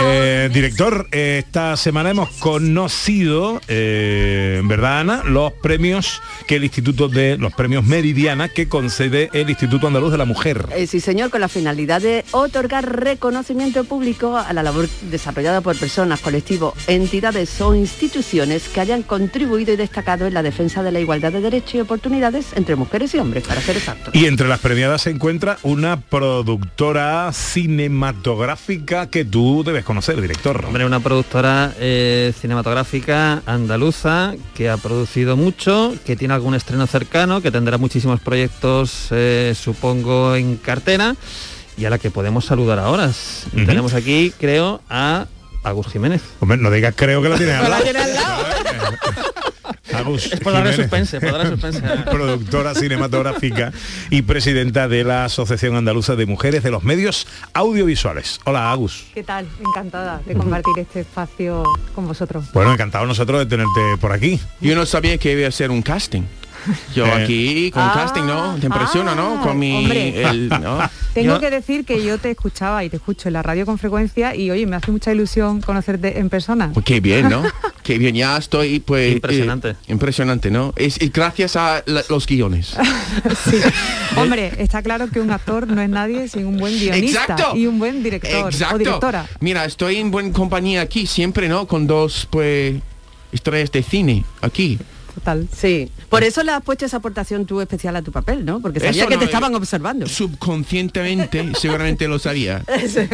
Eh, 0.00 0.50
director, 0.52 1.06
eh, 1.12 1.42
esta 1.44 1.76
semana 1.76 2.10
hemos 2.10 2.30
conocido, 2.30 3.60
eh, 3.68 4.60
¿verdad, 4.64 5.00
Ana? 5.00 5.22
Los 5.24 5.52
premios 5.52 6.22
que 6.46 6.56
el 6.56 6.64
Instituto 6.64 7.08
de 7.08 7.36
los 7.36 7.52
premios 7.52 7.84
Meridiana 7.84 8.48
que 8.48 8.68
concede 8.68 9.28
el 9.32 9.50
Instituto 9.50 9.86
Andaluz 9.86 10.12
de 10.12 10.18
la 10.18 10.24
Mujer. 10.24 10.66
Eh, 10.74 10.86
sí, 10.86 11.00
señor, 11.00 11.30
con 11.30 11.40
la 11.40 11.48
finalidad 11.48 12.00
de 12.00 12.24
otorgar 12.30 13.00
reconocimiento 13.00 13.84
público 13.84 14.36
a 14.36 14.52
la 14.52 14.62
labor 14.62 14.88
desarrollada 15.10 15.60
por 15.60 15.76
personas, 15.76 16.20
colectivos, 16.20 16.74
entidades 16.86 17.60
o 17.60 17.74
instituciones 17.74 18.68
que 18.68 18.80
hayan 18.80 19.02
contribuido 19.02 19.72
y 19.74 19.76
destacado 19.76 20.26
en 20.26 20.34
la 20.34 20.42
defensa 20.42 20.82
de 20.82 20.92
la 20.92 21.00
igualdad 21.00 21.32
de 21.32 21.40
derechos 21.40 21.74
y 21.74 21.80
oportunidades 21.80 22.46
entre 22.54 22.76
mujeres 22.76 23.14
y 23.14 23.18
hombres, 23.18 23.46
para 23.46 23.60
ser 23.60 23.76
exactos. 23.76 24.14
Y 24.14 24.26
entre 24.26 24.48
las 24.48 24.60
premiadas 24.60 25.02
se 25.02 25.10
encuentra 25.10 25.58
una 25.62 26.00
productora 26.00 27.30
cinematográfica 27.32 29.01
que 29.08 29.24
tú 29.24 29.62
debes 29.64 29.84
conocer, 29.84 30.20
director. 30.20 30.64
Hombre, 30.66 30.84
una 30.84 31.00
productora 31.00 31.72
eh, 31.78 32.32
cinematográfica 32.40 33.42
andaluza 33.46 34.34
que 34.54 34.70
ha 34.70 34.76
producido 34.76 35.36
mucho, 35.36 35.94
que 36.04 36.16
tiene 36.16 36.34
algún 36.34 36.54
estreno 36.54 36.86
cercano, 36.86 37.40
que 37.40 37.50
tendrá 37.50 37.78
muchísimos 37.78 38.20
proyectos, 38.20 39.08
eh, 39.10 39.54
supongo, 39.58 40.34
en 40.36 40.56
cartera 40.56 41.16
y 41.76 41.84
a 41.84 41.90
la 41.90 41.98
que 41.98 42.10
podemos 42.10 42.44
saludar 42.44 42.78
ahora. 42.78 43.10
Tenemos 43.54 43.94
aquí, 43.94 44.32
creo, 44.38 44.80
a 44.88 45.26
Agus 45.64 45.86
Jiménez. 45.88 46.22
Hombre, 46.40 46.58
no 46.58 46.70
digas 46.70 46.94
creo 46.96 47.22
que 47.22 47.28
la 47.28 47.36
tiene 47.36 47.52
al 47.52 47.70
lado. 47.70 47.84
Agus 49.94 50.32
Es 50.32 50.40
por 50.40 50.52
darle 50.52 50.72
suspense, 50.72 51.20
darle 51.20 51.50
suspense. 51.50 51.80
productora 52.10 52.74
cinematográfica 52.74 53.72
y 54.10 54.22
presidenta 54.22 54.88
de 54.88 55.04
la 55.04 55.24
Asociación 55.24 55.76
Andaluza 55.76 56.16
de 56.16 56.26
Mujeres 56.26 56.62
de 56.62 56.70
los 56.70 56.82
Medios 56.82 57.26
Audiovisuales. 57.52 58.40
Hola, 58.44 58.70
Agus. 58.70 59.06
¿Qué 59.14 59.22
tal? 59.22 59.46
Encantada 59.60 60.20
de 60.26 60.34
compartir 60.34 60.74
este 60.78 61.00
espacio 61.00 61.64
con 61.94 62.06
vosotros. 62.06 62.52
Bueno, 62.52 62.72
encantado 62.72 63.06
nosotros 63.06 63.40
de 63.40 63.46
tenerte 63.46 63.80
por 64.00 64.12
aquí. 64.12 64.40
Yo 64.60 64.74
no 64.74 64.86
sabía 64.86 65.18
que 65.18 65.32
iba 65.32 65.48
a 65.48 65.52
ser 65.52 65.70
un 65.70 65.82
casting. 65.82 66.22
Yo 66.94 67.06
Eh. 67.06 67.10
aquí 67.12 67.70
con 67.70 67.82
Ah, 67.82 67.92
casting, 67.94 68.22
¿no? 68.24 68.54
Te 68.56 68.66
impresiona, 68.66 69.14
¿no? 69.14 69.40
Con 69.42 69.58
mi... 69.58 69.76
hombre. 69.76 70.22
el- 70.22 70.48
¿no? 70.48 70.78
Tengo 71.14 71.34
Yo- 71.34 71.40
que 71.40 71.50
decir 71.50 71.84
que 71.84 72.02
yo 72.02 72.16
te 72.16 72.30
escuchaba 72.30 72.84
y 72.84 72.88
te 72.88 72.96
escucho 72.96 73.28
en 73.28 73.34
la 73.34 73.42
radio 73.42 73.66
con 73.66 73.76
frecuencia 73.76 74.34
y 74.34 74.50
oye, 74.50 74.66
me 74.66 74.76
hace 74.76 74.90
mucha 74.90 75.12
ilusión 75.12 75.60
conocerte 75.60 76.18
en 76.18 76.30
persona. 76.30 76.70
Pues 76.72 76.86
qué 76.86 77.00
bien, 77.00 77.28
¿no? 77.28 77.42
qué 77.82 77.98
bien, 77.98 78.14
ya 78.14 78.38
estoy 78.38 78.80
pues... 78.80 79.12
Impresionante. 79.12 79.70
eh, 79.70 79.76
impresionante, 79.88 80.50
¿no? 80.50 80.72
Es, 80.76 80.96
es 81.02 81.12
gracias 81.12 81.56
a 81.56 81.82
la- 81.84 82.02
los 82.08 82.26
guiones. 82.26 82.74
Hombre, 84.16 84.52
está 84.58 84.82
claro 84.82 85.08
que 85.10 85.20
un 85.20 85.30
actor 85.30 85.66
no 85.68 85.80
es 85.82 85.88
nadie 85.90 86.28
sin 86.28 86.46
un 86.46 86.56
buen 86.58 86.78
guionista 86.78 87.22
Exacto. 87.22 87.56
y 87.56 87.66
un 87.66 87.78
buen 87.78 88.02
director 88.02 88.50
Exacto. 88.50 88.74
o 88.76 88.78
directora. 88.78 89.26
Mira, 89.40 89.64
estoy 89.64 89.96
en 89.96 90.10
buena 90.10 90.32
compañía 90.32 90.80
aquí 90.82 91.06
siempre, 91.06 91.48
¿no? 91.48 91.66
Con 91.66 91.86
dos, 91.86 92.26
pues, 92.30 92.76
estrellas 93.32 93.70
de 93.72 93.82
cine 93.82 94.24
aquí. 94.40 94.78
Total. 95.14 95.46
Sí. 95.54 95.90
Por 96.08 96.22
eso 96.22 96.42
le 96.42 96.52
has 96.52 96.62
puesto 96.62 96.86
esa 96.86 96.98
aportación 96.98 97.44
tú 97.44 97.60
especial 97.60 97.96
a 97.96 98.02
tu 98.02 98.12
papel, 98.12 98.44
¿no? 98.44 98.60
Porque 98.60 98.80
sabía 98.80 99.02
Eso 99.02 99.08
que 99.08 99.14
no, 99.14 99.20
te 99.20 99.26
eh, 99.26 99.28
estaban 99.28 99.54
observando. 99.54 100.06
Subconscientemente 100.06 101.52
seguramente 101.60 102.08
lo 102.08 102.18
sabía. 102.18 102.62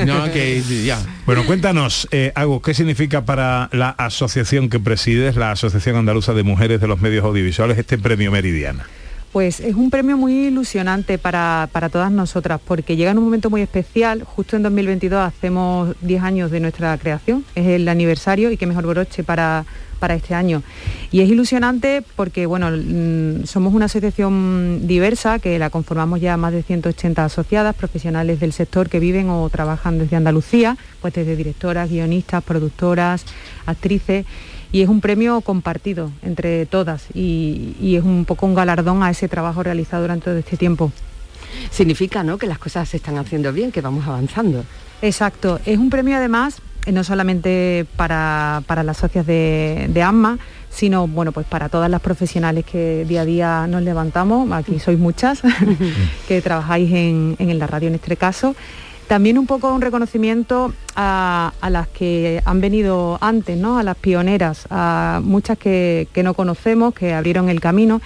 No, 0.06 0.24
que 0.32 0.62
ya. 0.84 0.98
Bueno, 1.26 1.44
cuéntanos, 1.44 2.08
eh, 2.10 2.32
Agus, 2.34 2.62
¿qué 2.62 2.74
significa 2.74 3.24
para 3.24 3.68
la 3.72 3.90
asociación 3.90 4.68
que 4.68 4.78
presides, 4.78 5.36
la 5.36 5.50
Asociación 5.50 5.96
Andaluza 5.96 6.34
de 6.34 6.42
Mujeres 6.42 6.80
de 6.80 6.86
los 6.86 7.00
Medios 7.00 7.24
Audiovisuales, 7.24 7.78
este 7.78 7.98
premio 7.98 8.30
Meridiana? 8.30 8.86
Pues 9.32 9.60
es 9.60 9.74
un 9.74 9.90
premio 9.90 10.16
muy 10.16 10.46
ilusionante 10.46 11.18
para, 11.18 11.68
para 11.70 11.90
todas 11.90 12.10
nosotras, 12.10 12.60
porque 12.64 12.96
llega 12.96 13.10
en 13.10 13.18
un 13.18 13.24
momento 13.24 13.50
muy 13.50 13.60
especial. 13.60 14.22
Justo 14.24 14.56
en 14.56 14.62
2022 14.62 15.20
hacemos 15.20 15.94
10 16.00 16.22
años 16.22 16.50
de 16.50 16.60
nuestra 16.60 16.96
creación, 16.96 17.44
es 17.54 17.66
el 17.66 17.88
aniversario 17.88 18.50
y 18.50 18.56
qué 18.56 18.66
mejor 18.66 18.86
broche 18.86 19.24
para, 19.24 19.66
para 19.98 20.14
este 20.14 20.34
año. 20.34 20.62
Y 21.10 21.20
es 21.20 21.28
ilusionante 21.28 22.02
porque, 22.16 22.46
bueno, 22.46 22.70
mm, 22.70 23.44
somos 23.46 23.74
una 23.74 23.86
asociación 23.86 24.86
diversa 24.86 25.38
que 25.38 25.58
la 25.58 25.70
conformamos 25.70 26.20
ya 26.20 26.36
más 26.36 26.52
de 26.52 26.62
180 26.62 27.24
asociadas, 27.24 27.74
profesionales 27.74 28.40
del 28.40 28.52
sector 28.52 28.88
que 28.88 29.00
viven 29.00 29.30
o 29.30 29.48
trabajan 29.50 29.98
desde 29.98 30.16
Andalucía, 30.16 30.76
pues 31.00 31.14
desde 31.14 31.36
directoras, 31.36 31.90
guionistas, 31.90 32.42
productoras, 32.42 33.24
actrices 33.66 34.26
y 34.70 34.82
es 34.82 34.88
un 34.88 35.00
premio 35.00 35.40
compartido 35.40 36.10
entre 36.22 36.66
todas 36.66 37.06
y, 37.14 37.74
y 37.80 37.96
es 37.96 38.04
un 38.04 38.24
poco 38.24 38.46
un 38.46 38.54
galardón 38.54 39.02
a 39.02 39.10
ese 39.10 39.28
trabajo 39.28 39.62
realizado 39.62 40.02
durante 40.02 40.26
todo 40.26 40.36
este 40.36 40.56
tiempo. 40.56 40.92
Significa, 41.70 42.22
¿no? 42.22 42.38
Que 42.38 42.46
las 42.46 42.58
cosas 42.58 42.88
se 42.88 42.98
están 42.98 43.16
haciendo 43.16 43.52
bien, 43.52 43.72
que 43.72 43.80
vamos 43.80 44.06
avanzando. 44.06 44.64
Exacto, 45.00 45.60
es 45.64 45.78
un 45.78 45.90
premio 45.90 46.16
además 46.16 46.60
no 46.86 47.04
solamente 47.04 47.86
para, 47.96 48.62
para 48.66 48.82
las 48.82 48.96
socias 48.96 49.26
de, 49.26 49.86
de 49.90 50.02
AMMA, 50.02 50.38
sino 50.70 51.08
bueno, 51.08 51.32
pues 51.32 51.46
para 51.46 51.68
todas 51.68 51.90
las 51.90 52.00
profesionales 52.00 52.64
que 52.64 53.04
día 53.06 53.22
a 53.22 53.24
día 53.24 53.66
nos 53.66 53.82
levantamos, 53.82 54.50
aquí 54.52 54.78
sois 54.78 54.98
muchas, 54.98 55.42
que 56.28 56.40
trabajáis 56.40 56.92
en, 56.92 57.36
en 57.38 57.58
la 57.58 57.66
radio 57.66 57.88
en 57.88 57.96
este 57.96 58.16
caso. 58.16 58.54
También 59.08 59.38
un 59.38 59.46
poco 59.46 59.72
un 59.72 59.80
reconocimiento 59.80 60.74
a, 60.94 61.54
a 61.62 61.70
las 61.70 61.88
que 61.88 62.42
han 62.44 62.60
venido 62.60 63.16
antes, 63.22 63.56
¿no? 63.56 63.78
a 63.78 63.82
las 63.82 63.96
pioneras, 63.96 64.66
a 64.68 65.22
muchas 65.24 65.56
que, 65.56 66.08
que 66.12 66.22
no 66.22 66.34
conocemos, 66.34 66.92
que 66.92 67.14
abrieron 67.14 67.48
el 67.48 67.58
camino. 67.58 68.02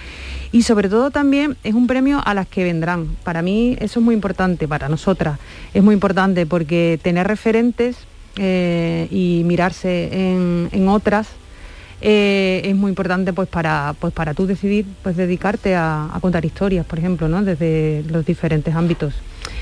Y 0.53 0.63
sobre 0.63 0.87
todo 0.87 1.11
también 1.11 1.57
es 1.65 1.73
un 1.73 1.87
premio 1.87 2.21
a 2.23 2.33
las 2.33 2.47
que 2.47 2.63
vendrán. 2.63 3.17
Para 3.25 3.41
mí 3.41 3.75
eso 3.81 3.99
es 3.99 4.05
muy 4.05 4.15
importante, 4.15 4.65
para 4.65 4.87
nosotras 4.87 5.39
es 5.73 5.83
muy 5.83 5.93
importante 5.93 6.45
porque 6.45 6.97
tener 7.03 7.27
referentes 7.27 7.97
eh, 8.37 9.07
y 9.11 9.43
mirarse 9.45 10.09
en, 10.11 10.69
en 10.71 10.87
otras 10.87 11.27
eh, 12.01 12.61
es 12.65 12.75
muy 12.75 12.89
importante 12.89 13.31
pues 13.31 13.47
para 13.47 13.95
pues 13.99 14.13
para 14.13 14.33
tú 14.33 14.45
decidir 14.45 14.85
pues 15.03 15.15
dedicarte 15.15 15.75
a, 15.75 16.09
a 16.13 16.19
contar 16.19 16.43
historias 16.43 16.85
por 16.85 16.99
ejemplo 16.99 17.29
no 17.29 17.43
desde 17.43 18.03
los 18.09 18.25
diferentes 18.25 18.75
ámbitos 18.75 19.13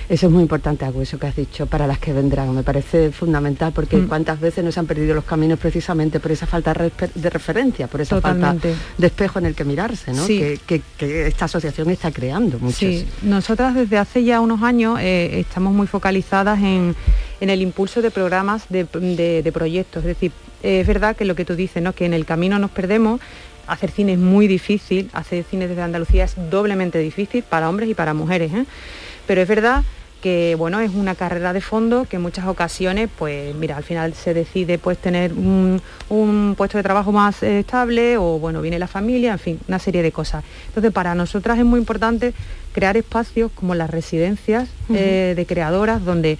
Eso 0.09 0.27
es 0.27 0.33
muy 0.33 0.41
importante, 0.43 0.83
Agu, 0.85 1.01
eso 1.01 1.17
que 1.17 1.27
has 1.27 1.35
dicho, 1.35 1.65
para 1.67 1.87
las 1.87 1.97
que 1.97 2.11
vendrán. 2.11 2.53
Me 2.53 2.63
parece 2.63 3.11
fundamental 3.11 3.71
porque 3.73 3.95
Mm. 3.97 4.07
cuántas 4.09 4.39
veces 4.41 4.61
nos 4.63 4.77
han 4.77 4.85
perdido 4.85 5.15
los 5.15 5.23
caminos 5.23 5.57
precisamente 5.57 6.19
por 6.19 6.31
esa 6.31 6.45
falta 6.45 6.73
de 6.73 7.29
referencia, 7.29 7.87
por 7.87 8.01
esa 8.01 8.15
Totalmente. 8.17 8.73
falta 8.73 8.83
de 8.97 9.07
espejo 9.07 9.39
en 9.39 9.45
el 9.45 9.55
que 9.55 9.63
mirarse, 9.63 10.11
¿no? 10.11 10.23
Sí. 10.25 10.37
Que, 10.39 10.59
que- 10.67 10.81
que 10.97 11.27
esta 11.27 11.45
asociación 11.45 11.89
está 11.89 12.11
creando 12.11 12.59
muchos. 12.59 12.77
Sí, 12.77 13.07
nosotras 13.23 13.73
desde 13.73 13.97
hace 13.97 14.23
ya 14.23 14.41
unos 14.41 14.61
años 14.63 14.99
eh, 15.01 15.39
estamos 15.39 15.73
muy 15.73 15.87
focalizadas 15.87 16.59
en, 16.59 16.93
en 17.41 17.49
el 17.49 17.61
impulso 17.61 18.01
de 18.01 18.09
programas 18.11 18.63
de, 18.69 18.85
de- 18.93 19.43
de 19.43 19.51
proyectos. 19.51 20.03
Es 20.03 20.07
decir, 20.07 20.31
es 20.63 20.87
verdad 20.87 21.15
que 21.15 21.25
lo 21.25 21.35
que 21.35 21.43
tú 21.43 21.55
dices, 21.55 21.83
¿no? 21.83 21.91
que 21.93 22.05
en 22.05 22.13
el 22.13 22.25
camino 22.25 22.57
nos 22.59 22.71
perdemos. 22.71 23.19
Hacer 23.67 23.91
cine 23.91 24.13
es 24.13 24.19
muy 24.19 24.47
difícil, 24.47 25.09
hacer 25.13 25.43
cine 25.43 25.67
desde 25.67 25.81
Andalucía 25.81 26.23
es 26.23 26.35
doblemente 26.49 26.97
difícil 26.99 27.43
para 27.43 27.69
hombres 27.69 27.89
y 27.89 27.93
para 27.93 28.13
mujeres. 28.13 28.51
¿eh? 28.53 28.65
Pero 29.27 29.41
es 29.41 29.47
verdad 29.47 29.83
que 30.21 30.53
bueno, 30.55 30.79
es 30.79 30.91
una 30.93 31.15
carrera 31.15 31.51
de 31.51 31.61
fondo 31.61 32.05
que 32.07 32.17
en 32.17 32.21
muchas 32.21 32.45
ocasiones, 32.45 33.09
pues 33.17 33.55
mira, 33.55 33.77
al 33.77 33.83
final 33.83 34.13
se 34.13 34.35
decide 34.35 34.77
pues 34.77 34.99
tener 34.99 35.33
un, 35.33 35.81
un 36.09 36.53
puesto 36.55 36.77
de 36.77 36.83
trabajo 36.83 37.11
más 37.11 37.41
eh, 37.41 37.59
estable 37.59 38.17
o 38.17 38.37
bueno, 38.37 38.61
viene 38.61 38.77
la 38.77 38.85
familia, 38.87 39.31
en 39.33 39.39
fin, 39.39 39.59
una 39.67 39.79
serie 39.79 40.03
de 40.03 40.11
cosas. 40.11 40.43
Entonces, 40.67 40.91
para 40.91 41.15
nosotras 41.15 41.57
es 41.57 41.65
muy 41.65 41.79
importante 41.79 42.33
crear 42.71 42.97
espacios 42.97 43.51
como 43.55 43.73
las 43.73 43.89
residencias 43.89 44.69
eh, 44.93 45.33
de 45.35 45.45
creadoras 45.47 46.05
donde 46.05 46.37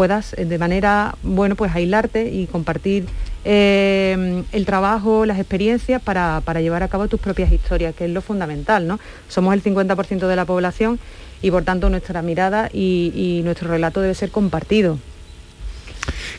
puedas 0.00 0.32
eh, 0.32 0.46
de 0.46 0.56
manera, 0.56 1.14
bueno, 1.22 1.56
pues 1.56 1.74
aislarte 1.74 2.30
y 2.30 2.46
compartir 2.46 3.04
eh, 3.44 4.42
el 4.50 4.64
trabajo, 4.64 5.26
las 5.26 5.38
experiencias 5.38 6.00
para, 6.00 6.40
para 6.42 6.62
llevar 6.62 6.82
a 6.82 6.88
cabo 6.88 7.06
tus 7.06 7.20
propias 7.20 7.52
historias, 7.52 7.94
que 7.94 8.06
es 8.06 8.10
lo 8.10 8.22
fundamental, 8.22 8.86
¿no? 8.86 8.98
Somos 9.28 9.52
el 9.52 9.62
50% 9.62 10.26
de 10.26 10.36
la 10.36 10.46
población 10.46 10.98
y 11.42 11.50
por 11.50 11.64
tanto 11.64 11.90
nuestra 11.90 12.22
mirada 12.22 12.70
y, 12.72 13.12
y 13.14 13.42
nuestro 13.44 13.68
relato 13.68 14.00
debe 14.00 14.14
ser 14.14 14.30
compartido. 14.30 14.98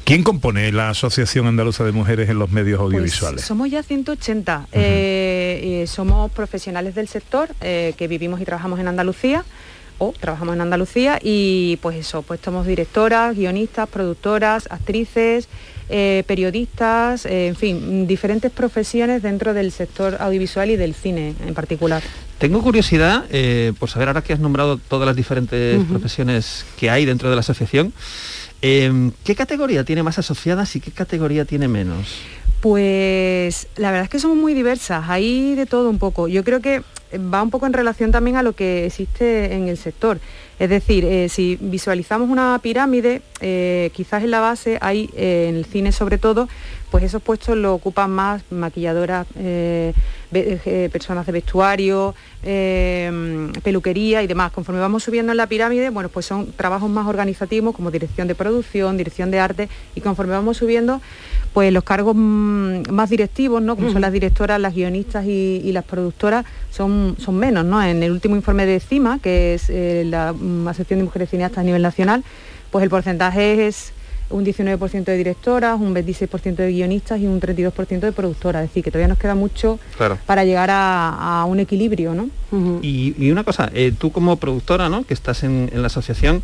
¿Quién 0.06 0.24
compone 0.24 0.72
la 0.72 0.90
Asociación 0.90 1.46
Andaluza 1.46 1.84
de 1.84 1.92
Mujeres 1.92 2.30
en 2.32 2.40
los 2.40 2.50
Medios 2.50 2.80
Pues 2.80 2.86
Audiovisuales? 2.88 3.42
somos 3.46 3.70
ya 3.70 3.84
180. 3.84 4.68
eh, 4.72 5.84
eh, 5.84 5.88
somos 5.88 6.32
profesionales 6.32 6.96
del 6.96 7.08
sector 7.08 7.50
eh, 7.62 7.94
que 7.96 8.08
vivimos 8.08 8.42
y 8.42 8.46
trabajamos 8.46 8.80
en 8.80 8.88
Andalucía. 8.88 9.46
O 10.02 10.14
trabajamos 10.20 10.56
en 10.56 10.62
Andalucía 10.62 11.20
y 11.22 11.78
pues 11.84 11.96
eso, 11.96 12.24
pues 12.24 12.40
somos 12.44 12.66
directoras, 12.66 13.36
guionistas, 13.36 13.88
productoras, 13.88 14.68
actrices, 14.72 15.48
eh, 15.90 16.24
periodistas, 16.26 17.28
eh, 17.28 17.50
en 17.50 17.56
fin, 17.56 18.08
diferentes 18.08 18.52
profesiones 18.52 19.22
dentro 19.22 19.54
del 19.54 19.72
sector 19.72 20.18
audiovisual 20.20 20.72
y 20.72 20.76
del 20.76 20.96
cine 20.96 21.36
en 21.46 21.54
particular. 21.54 22.02
Tengo 22.40 22.64
curiosidad 22.64 23.26
eh, 23.30 23.74
por 23.78 23.92
saber 23.92 24.08
ahora 24.08 24.24
que 24.24 24.34
has 24.34 24.40
nombrado 24.40 24.78
todas 24.78 25.06
las 25.06 25.16
diferentes 25.16 25.80
profesiones 25.86 26.66
que 26.80 26.90
hay 26.90 27.06
dentro 27.06 27.30
de 27.30 27.36
la 27.36 27.42
asociación, 27.42 27.94
eh, 28.64 29.12
¿qué 29.24 29.36
categoría 29.36 29.84
tiene 29.84 30.02
más 30.02 30.18
asociadas 30.18 30.76
y 30.76 30.80
qué 30.80 30.90
categoría 30.90 31.46
tiene 31.46 31.68
menos? 31.68 32.08
Pues 32.60 33.68
la 33.76 33.92
verdad 33.92 34.06
es 34.06 34.10
que 34.10 34.20
somos 34.20 34.38
muy 34.38 34.56
diversas, 34.56 35.06
hay 35.08 35.54
de 35.54 35.68
todo 35.68 35.92
un 35.92 36.00
poco. 36.00 36.28
Yo 36.28 36.44
creo 36.44 36.60
que 36.60 36.82
va 37.18 37.44
un 37.44 37.50
poco 37.50 37.66
en 37.66 37.74
relación 37.74 38.12
también 38.12 38.38
a 38.38 38.44
lo 38.44 38.54
que 38.54 38.86
existe 38.86 39.54
en 39.54 39.68
el 39.68 39.78
sector. 39.78 40.20
Es 40.60 40.70
decir, 40.70 41.06
eh, 41.06 41.28
si 41.30 41.58
visualizamos 41.60 42.30
una 42.30 42.60
pirámide, 42.62 43.22
eh, 43.40 43.90
quizás 43.94 44.24
en 44.24 44.32
la 44.32 44.40
base 44.40 44.78
hay, 44.82 45.10
eh, 45.16 45.48
en 45.50 45.56
el 45.56 45.66
cine 45.66 45.92
sobre 45.92 46.18
todo, 46.18 46.48
pues 46.92 47.06
esos 47.06 47.22
puestos 47.22 47.58
lo 47.58 47.74
ocupan 47.74 48.12
más 48.12 48.44
maquilladoras, 48.52 49.26
eh, 49.38 49.94
eh, 50.34 50.90
personas 50.92 51.26
de 51.26 51.32
vestuario, 51.32 52.14
eh, 52.44 53.50
peluquería 53.64 54.22
y 54.22 54.28
demás. 54.28 54.52
Conforme 54.52 54.82
vamos 54.82 55.04
subiendo 55.04 55.32
en 55.32 55.38
la 55.38 55.48
pirámide, 55.48 55.90
bueno, 55.90 56.10
pues 56.10 56.26
son 56.26 56.52
trabajos 56.52 56.90
más 56.90 57.08
organizativos 57.08 57.74
como 57.74 57.92
dirección 57.92 58.28
de 58.28 58.36
producción, 58.36 58.98
dirección 58.98 59.32
de 59.32 59.40
arte 59.40 59.70
y 59.96 60.02
conforme 60.02 60.34
vamos 60.34 60.58
subiendo, 60.58 61.02
pues 61.54 61.72
los 61.72 61.86
cargos 61.86 62.14
mm, 62.16 62.92
más 62.92 63.10
directivos, 63.10 63.62
¿no? 63.62 63.76
Como 63.76 63.88
son 63.88 63.98
Ujú. 63.98 64.02
las 64.02 64.12
directoras, 64.12 64.60
las 64.60 64.76
guionistas 64.76 65.26
y, 65.26 65.62
y 65.64 65.72
las 65.72 65.86
productoras, 65.86 66.46
son, 66.72 67.16
son 67.20 67.38
menos, 67.38 67.64
¿no? 67.64 67.82
En 67.82 68.04
el 68.04 68.12
último 68.12 68.36
informe 68.36 68.66
de 68.66 68.82
CIMA, 68.82 69.20
que 69.20 69.54
es 69.54 69.70
eh, 69.70 70.04
la 70.06 70.34
mm, 70.34 70.68
Asociación 70.68 71.00
de 71.00 71.06
Mujeres 71.06 71.30
Cineastas 71.30 71.60
a 71.60 71.64
nivel 71.64 71.82
nacional, 71.82 72.26
pues 72.70 72.84
el 72.84 72.90
porcentaje 72.90 73.68
es 73.68 73.94
un 74.32 74.46
19% 74.46 75.04
de 75.06 75.18
directoras, 75.18 75.80
un 75.80 75.94
26% 75.94 76.56
de 76.56 76.72
guionistas 76.72 77.20
y 77.20 77.28
un 77.28 77.40
32% 77.40 78.00
de 78.00 78.12
productoras. 78.12 78.64
Es 78.64 78.70
decir, 78.70 78.84
que 78.84 78.92
todavía 78.92 79.08
nos 79.08 79.18
queda 79.18 79.36
mucho 79.36 79.80
Claro. 79.98 80.18
para 80.26 80.44
llegar 80.46 80.70
a, 80.72 81.42
a 81.42 81.46
un 81.46 81.60
equilibrio, 81.60 82.14
¿no? 82.14 82.30
Y, 82.82 83.16
y 83.18 83.32
una 83.32 83.46
cosa, 83.46 83.70
eh, 83.74 83.94
tú 83.98 84.12
como 84.12 84.36
productora, 84.36 84.90
¿no? 84.90 85.04
que 85.06 85.14
estás 85.14 85.44
en, 85.44 85.70
en 85.72 85.82
la 85.82 85.88
asociación, 85.88 86.44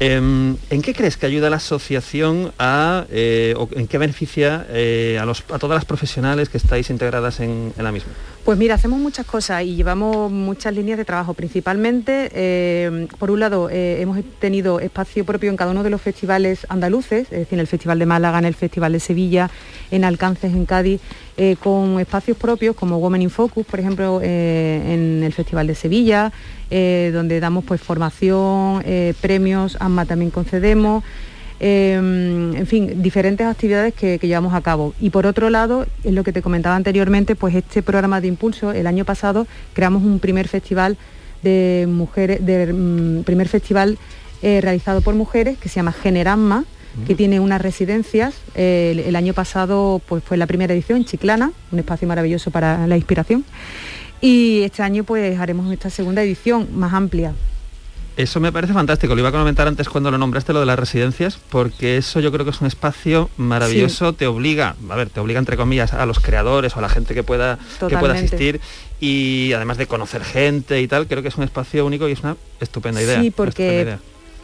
em, 0.00 0.56
¿en 0.70 0.80
qué 0.82 0.94
crees 0.94 1.18
que 1.18 1.26
ayuda 1.26 1.50
la 1.50 1.56
asociación 1.56 2.52
a, 2.58 3.04
eh, 3.10 3.54
o 3.58 3.68
en 3.72 3.86
qué 3.86 3.98
beneficia 3.98 4.66
eh, 4.70 5.18
a, 5.20 5.26
los, 5.26 5.44
a 5.52 5.58
todas 5.58 5.74
las 5.74 5.84
profesionales 5.84 6.48
que 6.48 6.56
estáis 6.56 6.88
integradas 6.88 7.40
en, 7.40 7.74
en 7.76 7.84
la 7.84 7.92
misma? 7.92 8.12
Pues 8.44 8.58
mira, 8.58 8.74
hacemos 8.74 8.98
muchas 8.98 9.24
cosas 9.24 9.62
y 9.62 9.76
llevamos 9.76 10.28
muchas 10.32 10.74
líneas 10.74 10.98
de 10.98 11.04
trabajo. 11.04 11.32
Principalmente, 11.32 12.28
eh, 12.34 13.06
por 13.20 13.30
un 13.30 13.38
lado, 13.38 13.70
eh, 13.70 14.00
hemos 14.00 14.18
tenido 14.40 14.80
espacio 14.80 15.24
propio 15.24 15.48
en 15.48 15.56
cada 15.56 15.70
uno 15.70 15.84
de 15.84 15.90
los 15.90 16.02
festivales 16.02 16.66
andaluces, 16.68 17.28
es 17.30 17.38
decir, 17.38 17.54
en 17.54 17.60
el 17.60 17.68
Festival 17.68 18.00
de 18.00 18.06
Málaga, 18.06 18.40
en 18.40 18.44
el 18.44 18.54
Festival 18.54 18.94
de 18.94 18.98
Sevilla, 18.98 19.48
en 19.92 20.02
Alcances, 20.02 20.52
en 20.54 20.66
Cádiz, 20.66 21.00
eh, 21.36 21.54
con 21.62 22.00
espacios 22.00 22.36
propios 22.36 22.74
como 22.74 22.98
Women 22.98 23.22
in 23.22 23.30
Focus, 23.30 23.64
por 23.64 23.78
ejemplo, 23.78 24.20
en 24.20 25.22
el 25.22 25.32
Festival 25.32 25.68
de 25.68 25.76
Sevilla, 25.76 26.32
donde 26.68 27.38
damos 27.38 27.64
pues 27.64 27.80
formación, 27.80 28.82
premios, 29.20 29.76
AMMA 29.78 30.04
también 30.04 30.32
concedemos. 30.32 31.04
Eh, 31.64 31.94
en 31.94 32.66
fin, 32.66 33.00
diferentes 33.02 33.46
actividades 33.46 33.94
que, 33.94 34.18
que 34.18 34.26
llevamos 34.26 34.52
a 34.52 34.60
cabo. 34.62 34.94
Y 35.00 35.10
por 35.10 35.26
otro 35.26 35.48
lado, 35.48 35.86
es 36.02 36.12
lo 36.12 36.24
que 36.24 36.32
te 36.32 36.42
comentaba 36.42 36.74
anteriormente, 36.74 37.36
pues 37.36 37.54
este 37.54 37.82
programa 37.84 38.20
de 38.20 38.26
impulso, 38.26 38.72
el 38.72 38.88
año 38.88 39.04
pasado 39.04 39.46
creamos 39.72 40.02
un 40.02 40.18
primer 40.18 40.48
festival 40.48 40.96
de 41.44 41.86
mujeres, 41.88 42.44
de, 42.44 42.72
mm, 42.72 43.22
primer 43.22 43.48
festival 43.48 43.96
eh, 44.42 44.60
realizado 44.60 45.02
por 45.02 45.14
mujeres 45.14 45.56
que 45.56 45.68
se 45.68 45.76
llama 45.76 45.92
Generamma, 45.92 46.64
que 47.06 47.14
tiene 47.14 47.38
unas 47.40 47.62
residencias. 47.62 48.34
Eh, 48.56 48.90
el, 48.92 48.98
el 48.98 49.16
año 49.16 49.32
pasado 49.32 50.02
pues 50.06 50.22
fue 50.22 50.36
la 50.36 50.46
primera 50.46 50.74
edición 50.74 50.98
en 50.98 51.04
Chiclana, 51.04 51.52
un 51.70 51.78
espacio 51.78 52.06
maravilloso 52.08 52.50
para 52.50 52.88
la 52.88 52.96
inspiración. 52.96 53.44
Y 54.20 54.62
este 54.62 54.82
año 54.82 55.04
pues 55.04 55.38
haremos 55.38 55.72
esta 55.72 55.90
segunda 55.90 56.22
edición 56.22 56.68
más 56.74 56.92
amplia. 56.92 57.34
Eso 58.16 58.40
me 58.40 58.52
parece 58.52 58.74
fantástico. 58.74 59.14
Lo 59.14 59.20
iba 59.20 59.30
a 59.30 59.32
comentar 59.32 59.66
antes 59.66 59.88
cuando 59.88 60.10
lo 60.10 60.18
nombraste, 60.18 60.52
lo 60.52 60.60
de 60.60 60.66
las 60.66 60.78
residencias, 60.78 61.38
porque 61.48 61.96
eso 61.96 62.20
yo 62.20 62.30
creo 62.30 62.44
que 62.44 62.50
es 62.50 62.60
un 62.60 62.66
espacio 62.66 63.30
maravilloso. 63.38 64.12
Te 64.12 64.26
obliga, 64.26 64.76
a 64.88 64.96
ver, 64.96 65.08
te 65.08 65.20
obliga 65.20 65.38
entre 65.38 65.56
comillas 65.56 65.94
a 65.94 66.04
los 66.04 66.20
creadores 66.20 66.76
o 66.76 66.80
a 66.80 66.82
la 66.82 66.88
gente 66.88 67.14
que 67.14 67.22
pueda, 67.22 67.58
que 67.88 67.96
pueda 67.96 68.14
asistir 68.14 68.60
y 69.00 69.52
además 69.54 69.78
de 69.78 69.86
conocer 69.86 70.22
gente 70.22 70.80
y 70.80 70.86
tal, 70.86 71.08
creo 71.08 71.22
que 71.22 71.28
es 71.28 71.36
un 71.36 71.42
espacio 71.42 71.84
único 71.84 72.08
y 72.08 72.12
es 72.12 72.20
una 72.20 72.36
estupenda 72.60 73.02
idea. 73.02 73.20
Sí, 73.20 73.32
porque 73.32 73.82
idea. 73.82 73.98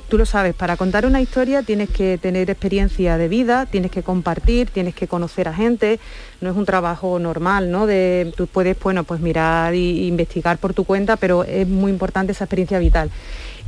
tú 0.09 0.18
lo 0.18 0.26
sabes, 0.26 0.52
para 0.52 0.76
contar 0.76 1.07
una 1.07 1.20
historia 1.20 1.62
tienes 1.62 1.90
que 1.90 2.18
tener 2.18 2.50
experiencia 2.50 3.18
de 3.18 3.28
vida, 3.28 3.66
tienes 3.66 3.92
que 3.92 4.02
compartir, 4.02 4.70
tienes 4.70 4.96
que 4.96 5.07
conocer 5.07 5.46
a 5.46 5.54
gente, 5.54 6.00
no 6.40 6.50
es 6.50 6.57
un 6.57 6.64
trabajo 6.64 7.20
normal, 7.20 7.70
¿no? 7.70 7.87
De, 7.87 8.33
tú 8.37 8.48
puedes, 8.48 8.76
bueno, 8.81 9.04
pues 9.04 9.20
mirar 9.20 9.74
e 9.74 9.76
investigar 9.76 10.59
por 10.59 10.74
tu 10.74 10.83
cuenta, 10.83 11.16
pero 11.16 11.44
es 11.44 11.68
muy 11.68 11.92
importante 11.92 12.33
esa 12.33 12.44
experiencia 12.44 12.81
vital. 12.81 13.11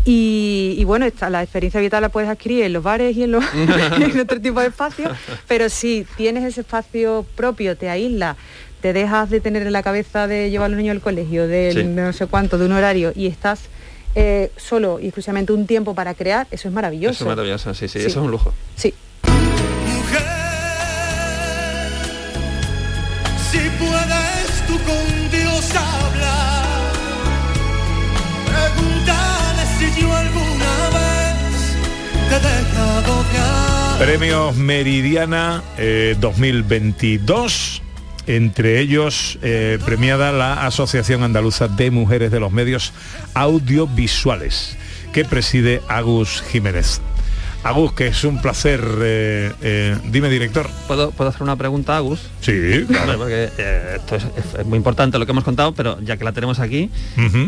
Y, 0.04 0.76
y 0.78 0.84
bueno, 0.84 1.04
esta- 1.04 1.28
la 1.30 1.42
experiencia 1.42 1.80
vital 1.80 2.00
la 2.02 2.08
puedes 2.08 2.28
adquirir 2.30 2.64
en 2.64 2.72
los 2.72 2.82
bares 2.82 3.14
y 3.16 3.22
en, 3.24 3.32
los, 3.32 3.44
en 3.54 4.20
otro 4.20 4.40
tipo 4.40 4.60
de 4.60 4.68
espacios, 4.68 5.12
pero 5.46 5.68
si 5.68 6.06
tienes 6.16 6.44
ese 6.44 6.62
espacio 6.62 7.26
propio, 7.36 7.76
te 7.76 7.90
aíslas, 7.90 8.36
te 8.80 8.92
dejas 8.94 9.28
de 9.28 9.40
tener 9.40 9.62
en 9.66 9.72
la 9.72 9.82
cabeza 9.82 10.26
de 10.26 10.50
llevar 10.50 10.66
a 10.66 10.68
los 10.70 10.78
niños 10.78 10.94
al 10.94 11.02
colegio, 11.02 11.46
de 11.46 11.72
Sí. 11.74 11.84
no 11.84 12.12
sé 12.14 12.26
cuánto, 12.26 12.56
de 12.56 12.64
un 12.64 12.72
horario, 12.72 13.12
y 13.14 13.26
estás 13.26 13.60
eh, 14.14 14.50
solo 14.56 14.98
y 15.00 15.04
exclusivamente 15.04 15.52
un 15.52 15.66
tiempo 15.66 15.94
para 15.94 16.14
crear, 16.14 16.46
eso 16.50 16.66
es 16.68 16.74
maravilloso. 16.74 17.12
Eso 17.12 17.24
es 17.24 17.28
maravilloso, 17.28 17.74
sí, 17.74 17.86
sí, 17.86 18.00
Sí. 18.00 18.06
eso 18.06 18.20
es 18.20 18.24
un 18.24 18.30
lujo. 18.30 18.52
Sí. 18.76 18.94
Si 23.50 23.58
puedes 23.78 24.66
tú 24.66 24.78
con 24.84 25.19
Premios 33.98 34.56
Meridiana 34.56 35.62
eh, 35.76 36.16
2022. 36.20 37.82
Entre 38.26 38.78
ellos, 38.80 39.38
eh, 39.42 39.78
premiada 39.84 40.30
la 40.30 40.64
Asociación 40.66 41.22
Andaluza 41.22 41.68
de 41.68 41.90
Mujeres 41.90 42.30
de 42.30 42.38
los 42.38 42.52
Medios 42.52 42.92
Audiovisuales, 43.34 44.76
que 45.12 45.24
preside 45.24 45.80
Agus 45.88 46.42
Jiménez. 46.50 47.00
Agus, 47.64 47.92
que 47.92 48.06
es 48.06 48.22
un 48.24 48.40
placer. 48.40 48.80
eh, 49.02 49.52
eh, 49.62 49.96
dime, 50.10 50.30
director. 50.30 50.68
¿Puedo, 50.86 51.10
¿Puedo 51.10 51.30
hacer 51.30 51.42
una 51.42 51.56
pregunta 51.56 51.96
Agus? 51.96 52.20
Sí, 52.40 52.84
claro. 52.88 53.18
Porque 53.18 53.50
eh, 53.58 53.96
esto 53.96 54.16
es, 54.16 54.24
es- 54.36 54.60
es 54.60 54.66
muy 54.66 54.76
importante 54.76 55.18
lo 55.18 55.26
que 55.26 55.32
hemos 55.32 55.44
contado, 55.44 55.72
pero 55.74 56.00
ya 56.00 56.16
que 56.16 56.24
la 56.24 56.32
tenemos 56.32 56.58
aquí, 56.60 56.90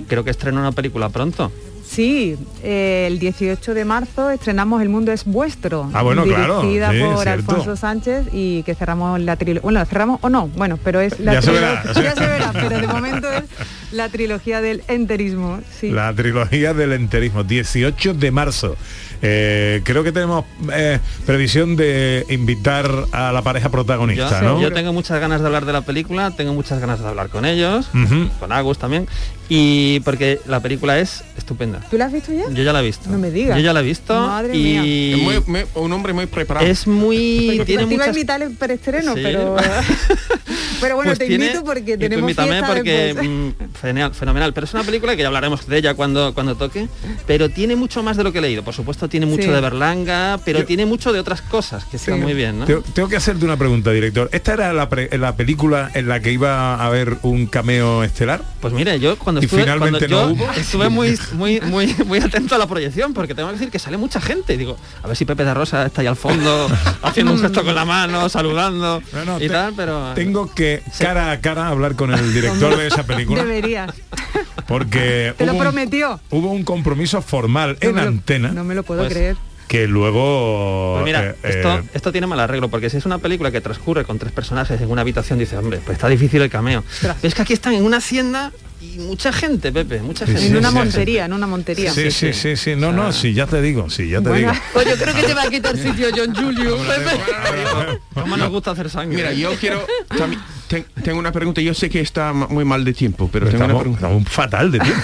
creo 0.08 0.24
que 0.24 0.30
estrena 0.30 0.60
una 0.60 0.72
película 0.72 1.08
pronto. 1.10 1.50
Sí, 1.94 2.38
eh, 2.62 3.04
el 3.10 3.18
18 3.18 3.74
de 3.74 3.84
marzo 3.84 4.30
estrenamos 4.30 4.80
El 4.80 4.88
Mundo 4.88 5.12
es 5.12 5.24
Vuestro, 5.26 5.90
Ah, 5.92 6.00
bueno, 6.00 6.24
claro, 6.24 6.62
dirigida 6.62 6.90
sí, 6.90 7.00
por 7.00 7.22
cierto. 7.22 7.30
Alfonso 7.52 7.76
Sánchez 7.76 8.28
y 8.32 8.62
que 8.62 8.74
cerramos 8.74 9.20
la 9.20 9.36
trilogía. 9.36 9.60
Bueno, 9.62 9.78
¿la 9.80 9.84
cerramos 9.84 10.18
o 10.22 10.30
no? 10.30 10.48
Bueno, 10.48 10.78
pero 10.82 11.02
es 11.02 11.20
la 11.20 11.34
Ya 11.34 11.42
se 11.42 11.50
trilogía- 11.50 11.82
verá. 11.82 12.02
ya 12.02 12.14
se 12.14 12.26
verá, 12.26 12.52
pero 12.54 12.80
de 12.80 12.86
momento 12.86 13.28
es 13.30 13.44
la 13.92 14.08
trilogía 14.08 14.62
del 14.62 14.82
enterismo. 14.88 15.60
Sí. 15.78 15.90
La 15.90 16.14
trilogía 16.14 16.72
del 16.72 16.92
enterismo, 16.92 17.44
18 17.44 18.14
de 18.14 18.30
marzo. 18.30 18.74
Eh, 19.24 19.82
creo 19.84 20.02
que 20.02 20.10
tenemos 20.12 20.44
eh, 20.72 20.98
previsión 21.26 21.76
de 21.76 22.24
invitar 22.30 22.90
a 23.12 23.30
la 23.32 23.42
pareja 23.42 23.68
protagonista, 23.68 24.40
yo, 24.40 24.48
¿no? 24.48 24.60
yo 24.60 24.72
tengo 24.72 24.92
muchas 24.92 25.20
ganas 25.20 25.40
de 25.42 25.46
hablar 25.46 25.64
de 25.64 25.72
la 25.72 25.82
película, 25.82 26.32
tengo 26.32 26.54
muchas 26.54 26.80
ganas 26.80 26.98
de 27.00 27.06
hablar 27.06 27.28
con 27.28 27.44
ellos, 27.44 27.88
con 28.40 28.50
Agus 28.50 28.78
también, 28.78 29.06
y 29.54 30.00
porque 30.00 30.40
la 30.46 30.60
película 30.60 30.98
es 30.98 31.22
estupenda. 31.36 31.80
¿Tú 31.90 31.98
la 31.98 32.06
has 32.06 32.12
visto 32.12 32.32
ya? 32.32 32.44
Yo 32.50 32.62
ya 32.62 32.72
la 32.72 32.80
he 32.80 32.84
visto. 32.84 33.10
No 33.10 33.18
me 33.18 33.30
digas. 33.30 33.56
Yo 33.58 33.62
ya 33.62 33.72
la 33.74 33.80
he 33.80 33.82
visto 33.82 34.14
Madre 34.14 34.56
y 34.56 34.62
mía. 34.62 34.82
Es 35.16 35.22
muy- 35.22 35.42
muy- 35.46 35.64
un 35.74 35.92
hombre 35.92 36.12
muy 36.14 36.24
preparado. 36.26 36.66
es 36.66 36.86
muy 36.86 37.52
Pues 37.56 37.66
tiene 37.66 37.66
te 37.66 37.72
iba 37.72 37.82
a 37.82 37.86
muchas 38.06 38.08
invitar 38.16 38.42
el 38.42 38.52
preestreno, 38.56 39.14
Sí. 39.14 39.20
pero 39.22 39.56
pero 40.80 40.96
bueno, 40.96 41.10
Pues 41.10 41.18
te 41.18 41.26
tiene- 41.26 41.46
invito 41.46 41.64
porque 41.64 41.92
y 41.92 41.94
tú 41.94 42.00
tenemos 42.00 42.22
invítame 42.22 42.48
fiesta 42.52 42.66
porque 42.66 42.92
después. 42.92 43.28
mm, 43.28 43.50
fenomenal, 43.80 44.14
fenomenal. 44.14 44.52
Pero 44.54 44.64
es 44.64 44.74
una 44.74 44.84
película 44.84 45.14
que 45.16 45.22
ya 45.22 45.28
hablaremos 45.28 45.66
de 45.66 45.76
ella 45.78 45.94
cuando, 45.94 46.32
cuando 46.34 46.56
toque. 46.56 46.88
Pero 47.26 47.48
tiene 47.50 47.76
mucho 47.76 48.02
más 48.02 48.16
de 48.16 48.24
lo 48.24 48.32
que 48.32 48.38
he 48.38 48.42
leído. 48.42 48.62
Por 48.64 48.74
supuesto, 48.74 49.08
tiene 49.08 49.26
mucho 49.26 49.42
Sí. 49.44 49.50
de 49.50 49.60
Berlanga, 49.60 50.40
pero 50.44 50.60
Yo- 50.60 50.64
tiene 50.66 50.86
mucho 50.86 51.12
de 51.12 51.20
otras 51.20 51.42
cosas 51.42 51.84
que 51.84 51.96
están 51.98 52.20
muy 52.20 52.34
bien, 52.34 52.58
¿no? 52.60 52.64
Tengo, 52.64 52.82
tengo 52.94 53.08
que 53.08 53.16
hacerte 53.16 53.44
una 53.44 53.56
pregunta, 53.56 53.90
director. 53.90 54.28
¿Esta 54.32 54.54
era 54.54 54.72
la, 54.72 54.88
pre- 54.88 55.10
la 55.18 55.36
película 55.36 55.90
en 55.94 56.08
la 56.08 56.20
que 56.20 56.32
iba 56.32 56.74
a 56.76 56.86
haber 56.86 57.18
un 57.22 57.46
cameo 57.46 58.02
estelar? 58.02 58.42
Pues 58.60 58.72
mire, 58.72 58.98
yo 58.98 59.18
cuando 59.18 59.41
Y 59.44 59.48
finalmente 59.48 60.08
no 60.08 60.26
hubo. 60.28 60.50
Estuve 60.52 60.88
muy, 60.88 61.18
muy, 61.32 61.60
muy, 61.60 61.94
muy 62.06 62.18
atento 62.18 62.54
a 62.54 62.58
la 62.58 62.66
proyección 62.66 63.12
porque 63.14 63.34
tengo 63.34 63.48
que 63.48 63.54
decir 63.54 63.70
que 63.70 63.78
sale 63.78 63.96
mucha 63.96 64.20
gente. 64.20 64.56
Digo, 64.56 64.76
a 65.02 65.06
ver 65.08 65.16
si 65.16 65.24
Pepe 65.24 65.44
de 65.44 65.52
Rosa 65.54 65.84
está 65.86 66.00
ahí 66.02 66.06
al 66.06 66.16
fondo 66.16 66.68
haciendo 67.02 67.32
un 67.32 67.40
gesto 67.40 67.64
con 67.64 67.74
la 67.74 67.84
mano, 67.84 68.28
saludando 68.28 69.02
y 69.38 69.40
te- 69.40 69.48
tal, 69.50 69.74
pero 69.76 70.12
Tengo 70.14 70.52
que 70.54 70.82
cara 70.98 71.30
a 71.32 71.40
cara 71.40 71.68
hablar 71.68 71.94
con 71.96 72.12
el 72.12 72.32
director 72.32 72.76
de 72.76 72.86
esa 72.86 73.04
película 73.04 73.44
Deberías. 73.44 73.90
porque 74.66 75.34
Te 75.38 75.46
lo 75.46 75.52
hubo 75.52 75.58
un- 75.58 75.64
prometió. 75.64 76.20
hubo 76.30 76.50
un 76.50 76.64
compromiso 76.64 77.22
formal 77.22 77.76
en 77.80 77.96
lo- 77.96 78.02
antena 78.02 78.48
No 78.52 78.64
me 78.64 78.74
lo 78.74 78.82
puedo 78.82 79.00
Pues, 79.02 79.12
creer. 79.12 79.36
que 79.68 79.86
luego 79.86 80.94
Pues 80.96 81.04
mira, 81.04 81.30
eh, 81.30 81.36
esto, 81.42 81.78
eh, 81.78 81.82
esto 81.94 82.12
tiene 82.12 82.26
mal 82.26 82.38
arreglo, 82.40 82.68
porque 82.68 82.90
si 82.90 82.96
es 82.98 83.06
una 83.06 83.18
película 83.18 83.50
que 83.50 83.60
transcurre 83.60 84.04
con 84.04 84.18
tres 84.18 84.32
personajes 84.32 84.80
en 84.80 84.90
una 84.90 85.00
habitación, 85.02 85.38
dice, 85.38 85.56
hombre, 85.56 85.80
pues 85.84 85.96
está 85.96 86.08
difícil 86.08 86.42
el 86.42 86.50
cameo. 86.50 86.84
Pero 87.00 87.14
es 87.22 87.34
que 87.34 87.42
aquí 87.42 87.52
están 87.52 87.72
en 87.74 87.84
una 87.84 87.96
hacienda 87.98 88.52
y 88.82 88.98
mucha 88.98 89.32
gente, 89.32 89.70
Pepe, 89.72 90.00
mucha 90.00 90.26
Sí, 90.26 90.32
gente. 90.32 90.46
en 90.48 90.56
una 90.56 90.70
sí, 90.70 90.74
montería, 90.74 91.24
en 91.26 91.32
una 91.32 91.46
montería. 91.46 91.92
sí, 91.92 92.10
sí, 92.10 92.32
sí, 92.32 92.56
sí, 92.56 92.74
no, 92.76 92.92
no, 92.92 93.12
sí, 93.12 93.32
ya 93.32 93.46
te 93.46 93.62
digo, 93.62 93.88
sí, 93.88 94.08
ya 94.08 94.20
te 94.20 94.28
Bueno. 94.28 94.50
digo. 94.52 94.62
Pues 94.72 94.86
yo 94.88 94.96
creo 94.96 95.14
que 95.14 95.22
te 95.22 95.34
va 95.34 95.42
a 95.44 95.50
quitar 95.50 95.76
sitio 95.76 96.08
John 96.16 96.34
Julio, 96.34 96.76
Pepe. 96.78 98.00
¿Cómo 98.14 98.36
nos 98.36 98.50
gusta 98.50 98.72
hacer 98.72 98.90
sangre? 98.90 99.16
Mira, 99.16 99.32
yo 99.32 99.54
quiero... 99.56 99.86
también- 100.16 100.42
ten- 100.68 100.86
tengo 101.04 101.18
una 101.18 101.32
pregunta. 101.32 101.60
Yo 101.60 101.74
sé 101.74 101.88
que 101.90 102.00
está 102.00 102.32
muy 102.32 102.64
mal 102.64 102.84
de 102.84 102.92
tiempo, 102.92 103.28
pero 103.32 103.46
tengo 103.46 103.58
una 103.64 103.66
Estamos, 103.74 103.82
pregunta. 103.82 104.06
estamos 104.06 104.28
fatal 104.32 104.70
de 104.72 104.80
tiempo. 104.80 105.02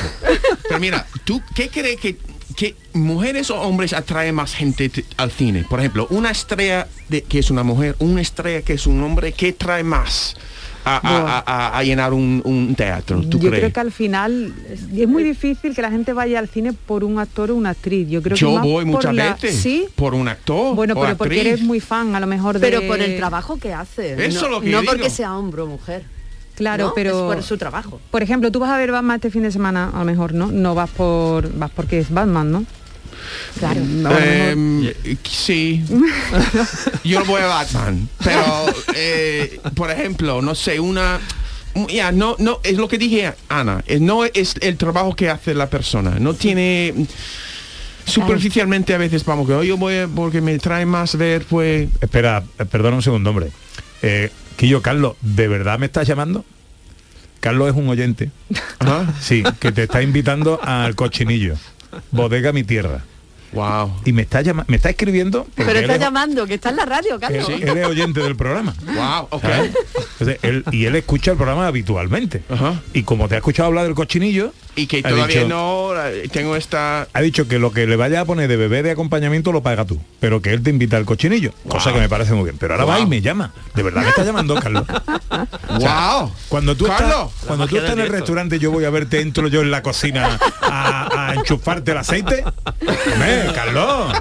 Pero 0.68 0.81
mira, 0.81 1.07
¿tú 1.24 1.41
qué 1.55 1.68
crees 1.68 1.99
que, 2.01 2.16
que 2.57 2.74
mujeres 2.93 3.51
o 3.51 3.61
hombres 3.61 3.93
atraen 3.93 4.35
más 4.35 4.55
gente 4.55 4.91
al 5.16 5.31
cine? 5.31 5.64
Por 5.68 5.79
ejemplo, 5.81 6.07
una 6.11 6.31
estrella 6.31 6.89
de, 7.09 7.22
que 7.22 7.39
es 7.39 7.51
una 7.51 7.62
mujer, 7.62 7.97
una 8.01 8.20
estrella 8.20 8.62
que 8.62 8.74
es 8.74 8.87
un 8.87 9.03
hombre, 9.03 9.33
¿qué 9.33 9.53
trae 9.53 9.83
más 9.85 10.35
a, 10.89 10.97
a- 10.97 11.20
Buah. 11.20 11.39
a- 11.39 11.45
a- 11.68 11.78
a 11.78 11.82
llenar 11.84 12.12
un, 12.12 12.41
un 12.45 12.74
teatro? 12.74 13.20
¿Tú 13.22 13.39
Yo 13.39 13.49
crees? 13.51 13.61
creo 13.62 13.72
que 13.72 13.80
al 13.80 13.93
final 13.93 14.53
es, 14.70 14.80
es 14.97 15.09
muy 15.09 15.22
difícil 15.24 15.74
que 15.74 15.82
la 15.82 15.91
gente 15.91 16.12
vaya 16.12 16.39
al 16.39 16.49
cine 16.49 16.72
por 16.72 17.05
un 17.05 17.18
actor 17.18 17.51
o 17.51 17.55
una 17.57 17.70
actriz. 17.70 18.09
Yo 18.09 18.22
creo 18.22 18.34
que 18.34 18.41
Yo 18.41 18.53
más 18.53 18.62
voy 18.64 18.84
por 18.84 18.95
muchas 18.95 19.14
la- 19.14 19.32
veces 19.34 19.57
Sí. 19.57 19.86
por 19.95 20.14
un 20.14 20.28
actor 20.28 20.74
Bueno, 20.74 20.95
o 20.97 21.01
pero 21.01 21.16
porque 21.16 21.41
eres 21.41 21.61
muy 21.62 21.80
fan 21.80 22.14
a 22.14 22.20
lo 22.20 22.26
mejor 22.26 22.59
de 22.59 22.61
Pero 22.61 22.86
por 22.86 23.01
el 23.01 23.16
trabajo 23.16 23.59
que 23.59 23.72
hace. 23.72 24.12
Eso 24.26 24.41
no, 24.41 24.47
es 24.47 24.53
lo 24.53 24.61
que 24.61 24.70
no 24.70 24.82
porque 24.82 25.03
digo. 25.05 25.14
sea 25.14 25.36
hombre 25.36 25.62
o 25.62 25.66
mujer. 25.66 26.05
Claro, 26.55 26.86
¿no? 26.89 26.93
pero 26.95 27.30
Es 27.30 27.36
por 27.36 27.43
su 27.45 27.57
trabajo. 27.57 28.01
Por 28.11 28.20
ejemplo, 28.22 28.51
tú 28.51 28.59
vas 28.59 28.70
a 28.70 28.76
ver 28.76 28.91
Batman 28.91 29.14
este 29.16 29.30
fin 29.30 29.43
de 29.45 29.53
semana, 29.53 29.91
a 29.95 29.99
lo 30.01 30.05
mejor, 30.05 30.34
¿no? 30.34 30.51
No 30.51 30.74
vas 30.74 30.91
por 30.91 31.57
vas 31.57 31.70
porque 31.70 32.01
es 32.01 32.11
Batman, 32.12 32.51
¿no? 32.51 32.64
Claro. 33.59 33.81
Em, 34.18 34.93
sí. 35.24 35.85
Yo 37.05 37.24
voy 37.24 37.43
a 37.43 37.47
Batman. 37.47 38.09
Pero, 38.22 38.66
eh, 38.95 39.61
por 39.74 39.91
ejemplo, 39.91 40.41
no 40.43 40.55
sé, 40.55 40.79
una... 40.81 41.20
Ya, 41.89 42.11
no, 42.11 42.35
no, 42.39 42.59
es 42.64 42.76
lo 42.76 42.89
que 42.89 42.99
dije 42.99 43.33
Ana, 43.49 43.85
eh, 43.87 44.01
no 44.01 44.24
es 44.24 44.57
el 44.62 44.76
trabajo 44.76 45.14
que 45.14 45.29
hace 45.31 45.55
la 45.55 45.70
persona, 45.70 46.16
no 46.18 46.35
tiene 46.35 46.93
superficialmente 48.05 48.95
a 48.95 48.99
veces 48.99 49.24
vamos 49.24 49.47
que 49.47 49.53
"Oh, 49.55 49.62
yo 49.62 49.76
voy 49.76 49.95
a- 49.99 50.09
porque 50.09 50.41
me 50.41 50.59
trae 50.59 50.87
más 50.87 51.16
ver 51.16 51.45
pues 51.45 51.89
Espera, 52.01 52.43
eh, 52.59 52.64
perdona 52.64 52.97
un 52.97 53.03
segundo, 53.03 53.31
hombre. 53.31 53.51
Eh, 54.03 54.31
Quillo, 54.57 54.83
Carlos, 54.83 55.14
¿de 55.20 55.47
verdad 55.47 55.79
me 55.79 55.87
estás 55.87 56.09
llamando? 56.09 56.45
Carlos 57.39 57.68
es 57.70 57.76
un 57.76 57.89
oyente. 57.89 58.31
Sí, 59.20 59.45
que 59.61 59.70
te 59.70 59.85
está 59.85 60.03
invitando 60.03 60.59
al 60.61 60.97
cochinillo. 60.97 61.55
Bodega 62.11 62.53
mi 62.53 62.64
tierra. 62.64 63.05
Wow. 63.53 63.92
Y 64.05 64.12
me 64.12 64.22
está 64.22 64.42
llamando, 64.42 64.70
me 64.70 64.76
está 64.76 64.90
escribiendo. 64.90 65.46
Pero 65.55 65.70
está 65.72 65.94
es- 65.94 66.01
llamando, 66.01 66.46
que 66.46 66.55
está 66.55 66.70
en 66.70 66.76
la 66.76 66.84
radio, 66.84 67.18
Carlos. 67.18 67.49
él, 67.49 67.62
él 67.68 67.78
es 67.78 67.86
oyente 67.86 68.20
del 68.20 68.36
programa. 68.36 68.74
Wow, 68.94 69.28
ok. 69.30 69.42
¿sabes? 69.42 69.72
Entonces, 70.20 70.38
él- 70.42 70.64
y 70.72 70.84
él 70.86 70.96
escucha 70.96 71.30
el 71.32 71.36
programa 71.36 71.66
habitualmente. 71.66 72.42
Y 72.92 73.03
como 73.05 73.28
te 73.28 73.34
ha 73.34 73.38
escuchado 73.38 73.68
hablar 73.68 73.84
del 73.84 73.94
cochinillo, 73.94 74.53
y 74.76 74.86
que 74.86 74.99
ha 74.99 75.09
todavía 75.09 75.42
dicho- 75.42 75.49
no 75.49 75.90
tengo 76.32 76.55
esta 76.55 77.09
ha 77.12 77.20
dicho 77.20 77.49
que 77.49 77.59
lo 77.59 77.72
que 77.72 77.86
le 77.86 77.96
vaya 77.96 78.20
a 78.20 78.24
poner 78.24 78.49
de 78.49 78.57
bebé 78.57 78.82
de 78.84 78.92
acompañamiento 78.92 79.51
lo 79.51 79.61
paga 79.62 79.84
tú, 79.84 80.01
pero 80.20 80.40
que 80.40 80.53
él 80.53 80.62
te 80.62 80.70
invita 80.70 80.96
al 80.96 81.05
cochinillo, 81.05 81.53
cosa 81.68 81.92
que 81.92 81.99
me 81.99 82.09
parece 82.09 82.34
muy 82.34 82.44
bien. 82.44 82.57
Pero 82.59 82.74
ahora 82.74 82.84
va 82.84 82.96
Wow. 82.96 83.05
y 83.05 83.09
me 83.09 83.20
llama. 83.20 83.53
De 83.74 83.82
verdad 83.82 84.03
me 84.03 84.09
está 84.11 84.22
llamando, 84.24 84.55
Carlos. 84.57 84.84
O 85.68 85.80
sea, 85.80 86.16
Wow. 86.20 86.32
Cuando 86.49 86.76
tú 86.76 86.86
Carlos. 86.86 87.30
estás, 87.32 87.46
cuando 87.46 87.66
tú 87.66 87.76
estás 87.76 87.92
en 87.92 88.01
el 88.01 88.09
restaurante, 88.09 88.59
yo 88.59 88.70
voy 88.70 88.84
a 88.84 88.90
verte, 88.90 89.20
entro 89.20 89.49
yo 89.49 89.62
en 89.62 89.70
la 89.70 89.82
cocina 89.82 90.38
a, 90.62 91.28
a 91.30 91.34
enchufarte 91.34 91.90
el 91.92 91.99
aceite. 91.99 92.44
Hombre, 93.41 93.55
Carlos. 93.55 94.12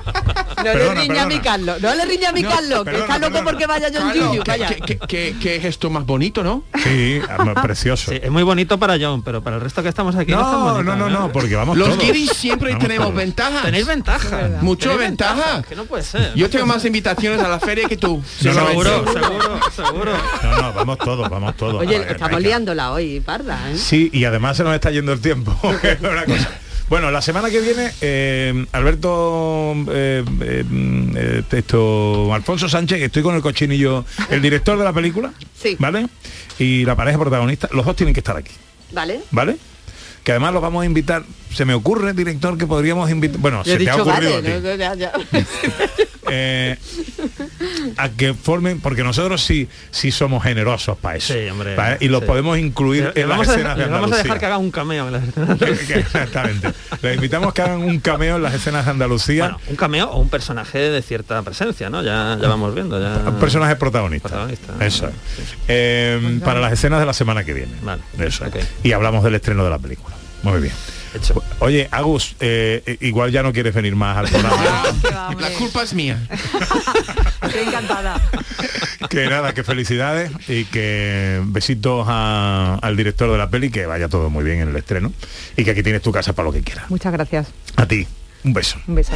No 0.57 0.63
Perdona, 0.63 0.93
le 0.95 1.01
riña 1.07 1.23
a 1.23 1.27
mi. 1.27 1.39
Carlos, 1.39 1.81
no 1.81 1.95
le 1.95 2.05
riña 2.05 2.29
a 2.29 2.31
mi 2.31 2.41
No, 2.41 2.49
Carlos, 2.49 2.79
que 2.79 2.85
perdona, 2.85 3.03
está 3.05 3.17
loco 3.19 3.33
perdona. 3.33 3.43
porque 3.51 3.67
vaya 3.67 3.87
John 3.93 4.11
¿qué- 4.11 4.39
vaya. 4.51 4.67
qué, 4.67 4.75
qué- 4.81 4.99
qué- 5.07 5.35
qué 5.39 5.59
gesto 5.59 5.89
más 5.89 6.05
bonito, 6.05 6.43
¿no? 6.43 6.63
Sí, 6.83 7.21
precioso. 7.61 8.11
Sí, 8.11 8.19
es 8.21 8.31
muy 8.31 8.43
bonito 8.43 8.77
para 8.79 8.97
John, 8.99 9.21
pero 9.21 9.41
para 9.43 9.57
el 9.57 9.61
resto 9.61 9.83
que 9.83 9.89
estamos 9.89 10.15
aquí 10.15 10.31
no, 10.31 10.39
es 10.39 10.43
tan 10.45 10.53
No, 10.53 10.59
bonito, 10.73 10.83
no, 10.83 10.95
no, 10.95 11.09
no, 11.09 11.31
porque 11.31 11.55
vamos 11.55 11.77
Los 11.77 11.97
guiris 11.97 12.31
siempre 12.31 12.69
Vamos 12.71 12.83
tenemos 12.83 13.05
todos. 13.07 13.17
ventajas. 13.17 13.63
Tenéis 13.63 13.85
ventaja. 13.85 14.49
Mucho 14.61 14.89
Tenéis 14.89 15.09
ventaja. 15.09 15.61
Que 15.61 15.75
no 15.75 15.85
puede 15.85 16.03
ser. 16.03 16.33
Yo 16.33 16.49
tengo 16.49 16.65
más 16.65 16.83
invitaciones 16.85 17.39
a 17.41 17.47
la 17.47 17.59
feria 17.59 17.87
que 17.87 17.97
tú. 17.97 18.17
No, 18.41 18.53
seguro, 18.53 19.05
seguro, 19.13 19.59
seguro. 19.75 20.11
No, 20.43 20.61
no, 20.61 20.73
vamos 20.73 20.97
todos, 20.97 21.29
vamos 21.29 21.55
todos. 21.55 21.75
Oye, 21.75 21.99
ver, 21.99 22.11
estamos 22.11 22.37
que- 22.37 22.43
liándola 22.43 22.91
hoy, 22.91 23.19
parda, 23.19 23.59
¿eh? 23.71 23.77
Sí, 23.77 24.09
y 24.11 24.25
además 24.25 24.57
se 24.57 24.63
nos 24.63 24.73
está 24.73 24.89
yendo 24.91 25.13
el 25.13 25.21
tiempo. 25.21 25.55
Bueno, 26.89 27.11
la 27.11 27.21
semana 27.21 27.49
que 27.49 27.59
viene, 27.59 27.91
eh, 27.99 28.65
Alberto, 28.71 29.73
eh, 29.91 30.23
eh, 30.41 31.43
esto, 31.51 32.33
Alfonso 32.33 32.69
Sánchez, 32.69 32.99
que 32.99 33.05
estoy 33.05 33.23
con 33.23 33.35
el 33.35 33.41
cochinillo, 33.41 34.05
el 34.29 34.41
director 34.41 34.77
de 34.77 34.85
la 34.85 34.93
película, 34.93 35.33
Sí. 35.61 35.75
¿vale? 35.79 36.07
Y 36.59 36.85
la 36.85 36.95
pareja 36.95 37.19
protagonista, 37.19 37.67
los 37.73 37.85
dos 37.85 37.95
tienen 37.97 38.13
que 38.13 38.21
estar 38.21 38.37
aquí, 38.37 38.53
¿Vale? 38.93 39.19
¿vale? 39.31 39.57
Que 40.23 40.31
además 40.31 40.53
los 40.53 40.61
vamos 40.61 40.83
a 40.83 40.85
invitar, 40.85 41.23
se 41.53 41.65
me 41.65 41.73
ocurre, 41.73 42.13
director, 42.13 42.57
que 42.57 42.67
podríamos 42.67 43.09
invitar, 43.09 43.39
bueno, 43.39 43.63
Yo 43.63 43.73
se 43.73 43.77
te 43.83 43.89
ha 43.89 43.95
ocurrido 43.95 44.35
vale, 44.41 44.53
a 44.53 44.57
ti, 44.57 44.67
no, 44.67 44.75
ya, 44.75 44.93
ya. 44.95 45.11
eh, 46.29 46.77
a 47.97 48.09
que 48.09 48.33
formen, 48.33 48.79
porque 48.81 49.03
nosotros 49.03 49.41
sí, 49.43 49.67
sí 49.91 50.11
somos 50.11 50.43
generosos 50.43 50.97
para 50.97 51.17
eso, 51.17 51.33
Sí, 51.33 51.47
hombre, 51.49 51.75
¿vale? 51.75 51.97
y 51.99 52.07
los 52.09 52.21
sí. 52.21 52.27
podemos 52.27 52.57
incluir 52.57 53.11
Le 53.15 53.21
en 53.21 53.29
las 53.29 53.37
vamos, 53.37 53.47
a 53.47 53.51
escenas 53.53 53.77
dejar, 53.77 53.77
de 53.77 53.85
le 53.85 53.91
vamos 54.01 54.11
a 54.11 54.15
dejar 54.17 54.31
Andalucía. 54.31 54.39
que 54.39 54.45
haga 54.45 54.57
un 54.57 54.71
cameo 54.71 55.07
en 55.07 55.13
las 55.13 55.23
escenas. 55.27 55.57
Que- 55.57 55.85
que- 55.93 55.99
Exactamente. 55.99 56.73
Les 57.01 57.15
invitamos 57.15 57.53
que 57.53 57.61
hagan 57.61 57.81
un 57.81 57.99
cameo 57.99 58.35
en 58.37 58.43
las 58.43 58.53
escenas 58.53 58.85
de 58.85 58.91
Andalucía. 58.91 59.43
Bueno, 59.43 59.59
un 59.67 59.75
cameo 59.75 60.09
o 60.11 60.19
un 60.19 60.29
personaje 60.29 60.77
de 60.79 61.01
cierta 61.01 61.41
presencia, 61.43 61.89
¿no? 61.89 62.03
Ya, 62.03 62.37
ya 62.41 62.47
vamos 62.47 62.73
viendo. 62.75 62.99
Ya... 63.01 63.31
personajes 63.39 63.77
protagonistas. 63.77 64.31
Protagonista. 64.31 64.73
Eso. 64.85 65.07
es. 65.07 65.13
Eh, 65.67 66.39
para 66.43 66.59
las 66.59 66.73
escenas 66.73 66.99
de 66.99 67.05
la 67.05 67.13
semana 67.13 67.43
que 67.43 67.53
viene. 67.53 67.71
Vale. 67.81 68.01
Eso. 68.19 68.45
es. 68.45 68.53
Ok. 68.53 68.57
Y 68.83 68.91
hablamos 68.91 69.23
del 69.23 69.35
estreno 69.35 69.63
de 69.63 69.69
la 69.69 69.79
película. 69.79 70.15
Muy 70.43 70.61
bien. 70.61 70.73
Hecho. 71.15 71.41
Oye, 71.59 71.87
Agus, 71.91 72.35
eh, 72.39 72.97
igual 73.01 73.31
ya 73.31 73.43
no 73.43 73.53
quieres 73.53 73.73
venir 73.73 73.95
más 73.95 74.17
al 74.17 74.27
programa. 74.27 74.83
La 75.39 75.49
culpa 75.57 75.83
es 75.83 75.93
mía. 75.93 76.19
Estoy 77.41 77.67
encantada. 77.67 78.19
que 79.09 79.27
nada, 79.27 79.53
que 79.53 79.63
felicidades 79.63 80.31
y 80.49 80.65
que 80.65 81.41
besitos 81.45 82.05
a- 82.09 82.77
al 82.81 82.97
director 82.97 83.31
de 83.31 83.37
la 83.37 83.49
peli, 83.49 83.69
que 83.69 83.85
vaya 83.85 84.07
todo 84.09 84.29
muy 84.29 84.43
bien 84.43 84.59
en 84.61 84.69
el 84.69 84.75
estreno 84.75 85.11
y 85.55 85.63
que 85.63 85.71
aquí 85.71 85.83
tienes 85.83 86.01
tu 86.01 86.11
casa 86.11 86.33
para 86.33 86.47
lo 86.47 86.53
que 86.53 86.61
quieras. 86.61 86.89
Muchas 86.89 87.13
gracias. 87.13 87.47
A 87.75 87.85
ti, 87.87 88.05
un 88.43 88.53
beso. 88.53 88.77
Un 88.87 88.95
beso. 88.95 89.13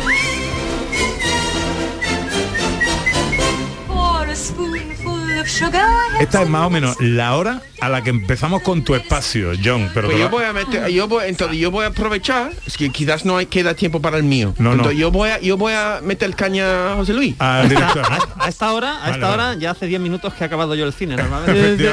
Esta 6.20 6.42
es 6.44 6.50
más 6.50 6.68
o 6.68 6.70
menos 6.70 6.96
la 7.00 7.36
hora 7.36 7.62
a 7.80 7.90
la 7.90 8.04
que 8.04 8.10
empezamos 8.12 8.62
con 8.62 8.84
tu 8.84 8.96
espacio, 8.96 9.52
John. 9.64 9.90
Pero 9.94 10.08
Pues 10.08 10.20
yo 10.20 10.30
voy 10.30 10.44
a 10.44 10.54
meter, 10.54 10.88
yo 10.90 11.08
voy, 11.08 11.26
entonces 11.28 11.58
yo 11.58 11.72
voy 11.72 11.86
a 11.86 11.88
aprovechar, 11.88 12.52
es 12.66 12.78
que 12.78 12.90
quizás 12.90 13.26
no 13.26 13.38
hay, 13.38 13.48
queda 13.48 13.74
tiempo 13.74 14.02
para 14.02 14.18
el 14.18 14.24
mío. 14.24 14.54
No, 14.58 14.70
no. 14.70 14.76
entonces 14.76 15.00
yo 15.00 15.12
voy 15.12 15.30
a, 15.30 15.40
yo 15.40 15.58
voy 15.58 15.74
a 15.74 16.00
meter 16.04 16.36
caña 16.36 16.94
a 16.94 16.96
José 16.96 17.14
Luis. 17.14 17.36
¿no? 17.40 18.44
A 18.44 18.50
esta 18.50 18.72
hora, 18.74 18.98
a 18.98 19.00
Vale, 19.00 19.14
esta 19.14 19.32
hora 19.32 19.56
ya 19.56 19.72
hace 19.72 19.88
10 19.88 20.02
minutos 20.02 20.34
que 20.34 20.44
ha 20.44 20.48
acabado 20.48 20.76
yo 20.76 20.86
el 20.86 20.94
cine 20.94 21.16
normalmente. 21.16 21.88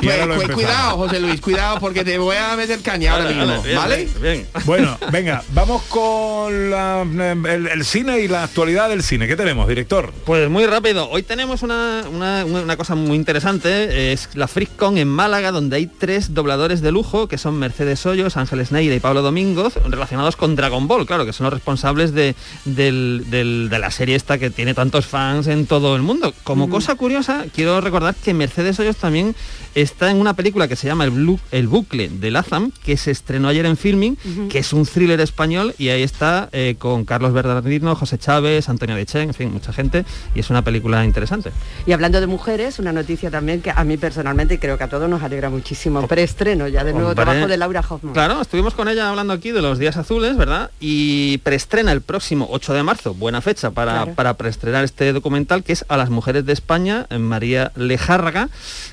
Pues, 0.00 0.26
pues, 0.36 0.50
cuidado, 0.50 0.96
José 0.96 1.20
Luis, 1.20 1.40
cuidado 1.40 1.78
porque 1.80 2.04
te 2.04 2.18
voy 2.18 2.36
a 2.36 2.56
meter 2.56 2.80
caña 2.80 3.12
ahora 3.12 3.24
Vale, 3.24 3.36
mismo, 3.36 3.50
vale, 3.52 3.64
bien, 3.66 3.76
¿vale? 3.76 4.08
Bien. 4.20 4.46
Bueno, 4.64 4.98
venga, 5.12 5.42
vamos 5.52 5.82
con 5.82 6.70
la- 6.70 7.02
el, 7.02 7.66
el 7.68 7.84
cine 7.84 8.20
y 8.20 8.28
la 8.28 8.44
actualidad 8.44 8.88
del 8.88 9.02
cine. 9.02 9.26
¿Qué 9.28 9.36
tenemos, 9.36 9.68
director? 9.68 10.12
Pues 10.24 10.48
muy 10.48 10.66
rápido, 10.66 11.08
hoy 11.10 11.22
tenemos 11.22 11.62
una, 11.62 12.04
una- 12.10 12.44
una 12.44 12.76
cosa 12.76 12.94
muy 12.94 13.16
interesante, 13.16 14.12
es 14.12 14.28
la 14.34 14.48
FreakCon 14.48 14.98
en 14.98 15.08
Málaga, 15.08 15.52
donde 15.52 15.76
hay 15.76 15.86
tres 15.86 16.34
dobladores 16.34 16.80
de 16.80 16.92
lujo, 16.92 17.28
que 17.28 17.38
son 17.38 17.58
Mercedes 17.58 18.04
Hoyos, 18.06 18.36
Ángeles 18.36 18.72
Neira 18.72 18.94
y 18.94 19.00
Pablo 19.00 19.22
Domínguez, 19.22 19.74
relacionados 19.86 20.36
con 20.36 20.56
Dragon 20.56 20.86
Ball, 20.88 21.06
claro, 21.06 21.26
que 21.26 21.32
son 21.32 21.44
los 21.44 21.52
responsables 21.52 22.12
de, 22.14 22.34
del- 22.64 23.24
del- 23.28 23.68
de 23.70 23.78
la 23.78 23.90
serie 23.90 24.16
esta 24.16 24.38
que 24.38 24.50
tiene 24.50 24.74
tantos 24.74 25.06
fans 25.06 25.46
en 25.46 25.66
todo 25.66 25.96
el 25.96 26.02
mundo. 26.02 26.32
Como 26.44 26.68
cosa 26.70 26.94
curiosa, 26.94 27.44
quiero 27.54 27.80
recordar 27.80 28.14
que 28.14 28.34
Mercedes 28.34 28.78
Hoyos 28.78 28.96
también 28.96 29.34
está 29.74 30.10
en 30.10 30.16
una 30.18 30.34
película 30.34 30.68
que 30.68 30.76
se 30.76 30.86
llama 30.86 31.04
El, 31.04 31.12
Blu- 31.12 31.38
El 31.52 31.68
bucle 31.68 32.08
de 32.08 32.30
Lazam, 32.30 32.72
que 32.84 32.96
se 32.96 33.10
estrenó 33.10 33.48
ayer 33.48 33.66
en 33.66 33.76
filming, 33.76 34.16
que 34.48 34.58
es 34.58 34.72
un 34.72 34.84
thriller 34.86 35.20
español 35.20 35.74
y 35.78 35.88
ahí 35.88 36.02
está 36.02 36.48
eh, 36.52 36.76
con 36.78 37.04
Carlos 37.04 37.32
Bernardino, 37.32 37.94
José 37.94 38.18
Chávez, 38.18 38.68
Antonio 38.68 38.96
Dechen, 38.96 39.28
en 39.28 39.34
fin, 39.34 39.52
mucha 39.52 39.72
gente 39.72 40.04
y 40.34 40.40
es 40.40 40.50
una 40.50 40.62
película 40.62 41.04
interesante. 41.04 41.50
Y 41.86 41.92
hablando 41.92 42.20
de 42.20 42.26
mujeres, 42.26 42.78
una 42.78 42.92
noticia 42.92 43.30
también 43.30 43.60
que 43.60 43.70
a 43.70 43.84
mí 43.84 43.96
personalmente 43.96 44.54
y 44.54 44.58
creo 44.58 44.76
que 44.78 44.84
a 44.84 44.88
todos 44.88 45.08
nos 45.08 45.22
alegra 45.22 45.50
muchísimo. 45.50 46.06
Preestreno 46.06 46.66
ya 46.68 46.84
de 46.84 46.92
nuevo 46.92 47.08
Hombre. 47.10 47.24
trabajo 47.24 47.46
de 47.48 47.56
Laura 47.56 47.84
Hoffman. 47.88 48.12
Claro, 48.14 48.40
estuvimos 48.40 48.74
con 48.74 48.88
ella 48.88 49.08
hablando 49.08 49.32
aquí 49.32 49.50
de 49.50 49.62
los 49.62 49.78
días 49.78 49.96
azules, 49.96 50.36
¿verdad? 50.36 50.70
Y 50.80 51.38
preestrena 51.38 51.92
el 51.92 52.00
próximo 52.00 52.48
8 52.50 52.72
de 52.74 52.82
marzo, 52.82 53.14
buena 53.14 53.40
fecha 53.40 53.70
para, 53.70 53.92
Claro. 53.92 54.14
para 54.14 54.34
preestrenar 54.34 54.84
este 54.84 55.12
documental 55.12 55.62
que 55.62 55.72
es 55.72 55.84
A 55.88 55.96
las 55.96 56.10
mujeres 56.10 56.44
de 56.46 56.52
España, 56.52 57.06
en 57.10 57.22
María 57.22 57.72
Lejárraga, 57.76 58.48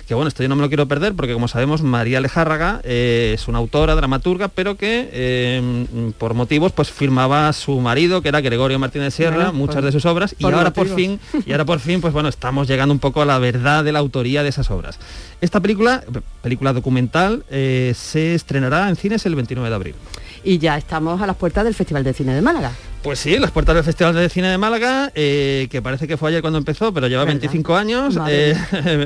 que 0.08 0.14
bueno, 0.14 0.28
esto 0.28 0.44
yo 0.44 0.50
no 0.50 0.56
me 0.56 0.62
lo 0.62 0.67
quiero 0.70 0.88
perder 0.88 1.14
porque 1.14 1.34
como 1.34 1.48
sabemos 1.48 1.82
María 1.82 2.22
Lejárraga 2.22 2.82
eh, 2.84 3.32
es 3.36 3.48
una 3.48 3.58
autora, 3.60 3.96
dramaturga, 3.96 4.48
pero 4.48 4.76
que 4.78 5.10
eh, 5.12 5.86
por 6.18 6.34
motivos 6.34 6.72
pues 6.72 6.90
firmaba 6.92 7.48
a 7.50 7.54
su 7.54 7.80
marido, 7.80 8.22
que 8.22 8.30
era 8.30 8.42
Gregorio 8.42 8.80
Martínez 8.80 9.14
Sierra, 9.14 9.36
Bueno, 9.36 9.54
muchas 9.54 9.76
por- 9.78 9.86
de 9.86 9.92
sus 9.92 10.06
obras, 10.06 10.36
y 10.40 10.46
ahora 10.46 10.72
por 10.74 10.88
fin, 10.96 11.20
y 11.46 11.52
ahora 11.52 11.66
por 11.66 11.80
fin, 11.82 12.02
pues 12.02 12.14
bueno, 12.14 12.30
estamos 12.30 12.68
llegando 12.68 12.94
un 12.94 13.00
poco 13.00 13.22
a 13.22 13.26
la 13.26 13.40
verdad 13.40 13.84
de 13.84 13.92
la 13.92 14.00
autoría 14.00 14.44
de 14.44 14.50
esas 14.50 14.70
obras. 14.72 15.00
Esta 15.42 15.60
película, 15.60 16.04
película 16.42 16.74
documental, 16.74 17.44
eh, 17.50 17.94
se 17.96 18.34
estrenará 18.36 18.90
en 18.90 18.96
cines 18.96 19.26
el 19.26 19.36
29 19.36 19.70
de 19.70 19.76
abril. 19.76 19.96
Y 20.44 20.58
ya 20.60 20.78
estamos 20.78 21.22
a 21.22 21.28
las 21.28 21.36
puertas 21.36 21.64
del 21.64 21.74
Festival 21.74 22.04
de 22.04 22.14
Cine 22.14 22.34
de 22.34 22.42
Málaga. 22.42 22.72
Pues 23.04 23.20
sí, 23.20 23.38
las 23.38 23.52
puertas 23.52 23.76
del 23.76 23.84
Festival 23.84 24.16
de 24.16 24.28
Cine 24.28 24.50
de 24.50 24.58
Málaga, 24.58 25.12
eh, 25.16 25.68
que 25.70 25.82
parece 25.82 26.08
que 26.08 26.18
fue 26.18 26.30
ayer 26.30 26.42
cuando 26.42 26.58
empezó, 26.58 26.94
pero 26.94 27.08
lleva 27.08 27.24
¿Verdad? 27.24 27.40
25 27.40 27.76
años, 27.76 28.20
eh, 28.28 28.56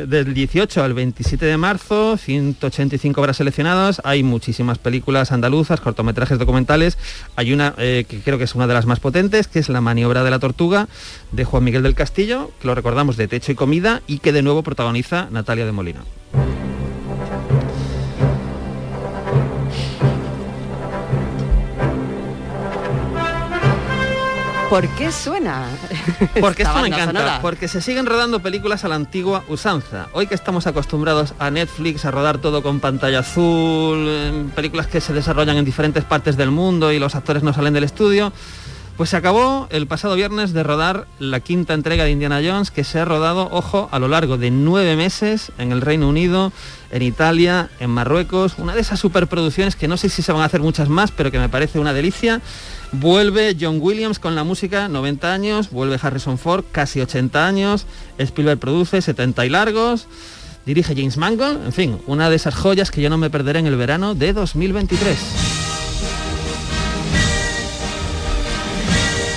del 0.08 0.34
18 0.34 0.84
al 0.84 0.94
27 0.94 1.46
de 1.46 1.58
marzo, 1.58 2.18
185 2.18 3.22
obras 3.22 3.38
seleccionadas, 3.38 4.02
hay 4.04 4.24
muchísimas 4.24 4.80
películas 4.80 5.32
andaluzas, 5.32 5.82
cortometrajes 5.82 6.40
documentales, 6.40 6.98
hay 7.36 7.54
una 7.54 7.76
eh, 7.78 8.06
que 8.08 8.22
creo 8.22 8.38
que 8.38 8.46
es 8.46 8.56
una 8.56 8.66
de 8.66 8.74
las 8.74 8.86
más 8.86 9.00
potentes, 9.00 9.48
que 9.48 9.60
es 9.60 9.70
La 9.70 9.82
maniobra 9.82 10.24
de 10.24 10.32
la 10.32 10.40
tortuga, 10.40 10.88
de 11.32 11.44
Juan 11.44 11.64
Miguel 11.64 11.84
del 11.84 11.94
Castillo, 11.94 12.50
que 12.60 12.68
lo 12.68 12.76
recordamos 12.76 13.18
de 13.18 13.28
Techo 13.28 13.52
y 13.52 13.56
Comida, 13.56 14.02
y 14.08 14.20
que 14.20 14.32
de 14.32 14.42
nuevo 14.42 14.64
protagoniza 14.64 15.28
Natalia 15.30 15.66
de 15.66 15.74
Molina. 15.74 16.02
¿Por 24.72 24.88
qué 24.88 25.12
suena? 25.12 25.68
Porque 26.40 26.64
esto 26.64 26.80
me 26.80 26.88
encanta, 26.88 27.08
sonora? 27.08 27.40
porque 27.42 27.68
se 27.68 27.82
siguen 27.82 28.06
rodando 28.06 28.40
películas 28.40 28.86
a 28.86 28.88
la 28.88 28.96
antigua 28.96 29.44
usanza. 29.50 30.08
Hoy 30.14 30.28
que 30.28 30.34
estamos 30.34 30.66
acostumbrados 30.66 31.34
a 31.40 31.52
Netflix, 31.52 32.06
a 32.06 32.12
rodar 32.12 32.38
todo 32.38 32.64
con 32.64 32.80
pantalla 32.80 33.20
azul, 33.20 34.08
em, 34.08 34.50
películas 34.52 34.88
que 34.88 35.02
se 35.02 35.12
desarrollan 35.12 35.58
en 35.58 35.66
diferentes 35.66 36.06
partes 36.06 36.38
del 36.38 36.52
mundo 36.52 36.94
y 36.94 37.00
los 37.00 37.16
actores 37.16 37.44
no 37.44 37.52
salen 37.52 37.74
del 37.74 37.84
estudio, 37.84 38.32
pues 38.96 39.10
se 39.10 39.18
acabó 39.18 39.68
el 39.72 39.88
pasado 39.88 40.16
viernes 40.16 40.54
de 40.54 40.64
rodar 40.64 41.06
la 41.20 41.42
quinta 41.42 41.74
entrega 41.74 42.06
de 42.06 42.12
Indiana 42.12 42.40
Jones, 42.42 42.72
que 42.72 42.86
se 42.86 42.98
ha 42.98 43.04
rodado, 43.04 43.50
ojo, 43.52 43.90
a 43.92 44.00
lo 44.00 44.08
largo 44.08 44.38
de 44.38 44.52
nueve 44.52 44.96
meses 44.96 45.52
en 45.58 45.74
el 45.74 45.82
Reino 45.82 46.08
Unido, 46.08 46.54
en 46.92 47.02
Italia, 47.02 47.70
en 47.82 47.90
Marruecos, 47.90 48.54
una 48.58 48.74
de 48.74 48.80
esas 48.80 49.02
superproducciones 49.02 49.76
que 49.76 49.90
no 49.90 49.98
sé 49.98 50.08
si 50.08 50.22
se 50.22 50.32
van 50.32 50.44
a 50.44 50.46
hacer 50.46 50.62
muchas 50.62 50.88
más, 50.88 51.12
pero 51.12 51.30
que 51.30 51.40
me 51.40 51.50
parece 51.50 51.78
una 51.78 51.92
delicia. 51.92 52.42
Vuelve 52.94 53.56
John 53.60 53.80
Williams 53.80 54.20
con 54.20 54.36
la 54.36 54.44
música, 54.44 54.90
90 54.90 55.34
años, 55.34 55.72
vuelve 55.72 55.98
Harrison 56.02 56.38
Ford, 56.38 56.66
casi 56.72 57.00
80 57.00 57.48
años, 57.48 57.86
Spielberg 58.18 58.60
produce 58.60 59.02
70 59.02 59.46
y 59.46 59.50
largos, 59.50 60.08
dirige 60.66 60.94
James 60.94 61.16
Mangold, 61.16 61.66
en 61.66 61.72
fin, 61.72 61.98
una 62.06 62.30
de 62.30 62.36
esas 62.36 62.54
joyas 62.54 62.92
que 62.92 63.02
yo 63.02 63.10
no 63.10 63.18
me 63.18 63.30
perderé 63.30 63.60
en 63.60 63.68
el 63.68 63.78
verano 63.78 64.14
de 64.14 64.34
2023. 64.34 65.18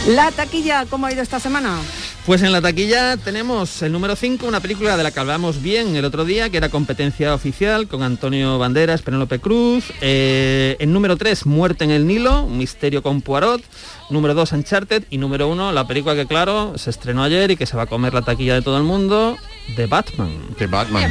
La 0.08 0.32
taquilla, 0.32 0.84
¿cómo 0.90 1.06
ha 1.06 1.12
ido 1.12 1.22
esta 1.22 1.38
semana? 1.38 1.78
Pues 2.26 2.40
en 2.40 2.52
la 2.52 2.62
taquilla 2.62 3.18
tenemos 3.18 3.82
el 3.82 3.92
número 3.92 4.16
5, 4.16 4.46
una 4.46 4.60
película 4.60 4.96
de 4.96 5.02
la 5.02 5.10
que 5.10 5.20
hablamos 5.20 5.60
bien 5.60 5.94
el 5.94 6.06
otro 6.06 6.24
día, 6.24 6.48
que 6.48 6.56
era 6.56 6.70
competencia 6.70 7.34
oficial 7.34 7.86
con 7.86 8.02
Antonio 8.02 8.58
Banderas, 8.58 9.02
Penélope 9.02 9.40
Cruz. 9.40 9.92
Eh, 10.00 10.76
en 10.78 10.90
número 10.94 11.18
3, 11.18 11.44
Muerte 11.44 11.84
en 11.84 11.90
el 11.90 12.06
Nilo, 12.06 12.44
un 12.44 12.56
misterio 12.56 13.02
con 13.02 13.20
Poirot. 13.20 13.62
Número 14.08 14.32
2, 14.32 14.52
Uncharted. 14.52 15.04
Y 15.10 15.18
número 15.18 15.48
1, 15.48 15.72
la 15.72 15.86
película 15.86 16.14
que 16.14 16.26
claro, 16.26 16.78
se 16.78 16.88
estrenó 16.88 17.22
ayer 17.22 17.50
y 17.50 17.56
que 17.58 17.66
se 17.66 17.76
va 17.76 17.82
a 17.82 17.86
comer 17.86 18.14
la 18.14 18.22
taquilla 18.22 18.54
de 18.54 18.62
todo 18.62 18.78
el 18.78 18.84
mundo, 18.84 19.36
The 19.76 19.84
Batman. 19.84 20.32
The 20.56 20.66
Batman. 20.66 21.02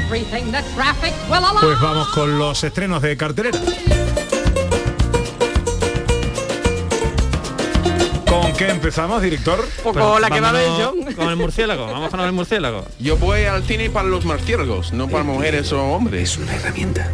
Pues 1.62 1.80
vamos 1.80 2.08
con 2.08 2.40
los 2.40 2.64
estrenos 2.64 3.04
de 3.04 3.16
cartelera. 3.16 3.60
¿Con 8.42 8.54
qué 8.54 8.70
empezamos, 8.70 9.22
director? 9.22 9.64
Pues 9.84 9.96
vámonos 9.96 11.16
Con 11.16 11.30
el 11.30 11.36
murciélago, 11.36 11.86
vamos 11.86 12.10
con 12.10 12.20
el 12.22 12.32
murciélago. 12.32 12.86
Yo 13.00 13.18
voy 13.18 13.44
al 13.44 13.64
cine 13.64 13.90
para 13.90 14.08
los 14.08 14.26
murciélagos, 14.26 14.92
no 14.92 15.08
para 15.08 15.24
mujeres 15.24 15.72
o 15.72 15.84
hombres. 15.84 16.32
Es 16.32 16.38
una 16.38 16.56
herramienta. 16.56 17.12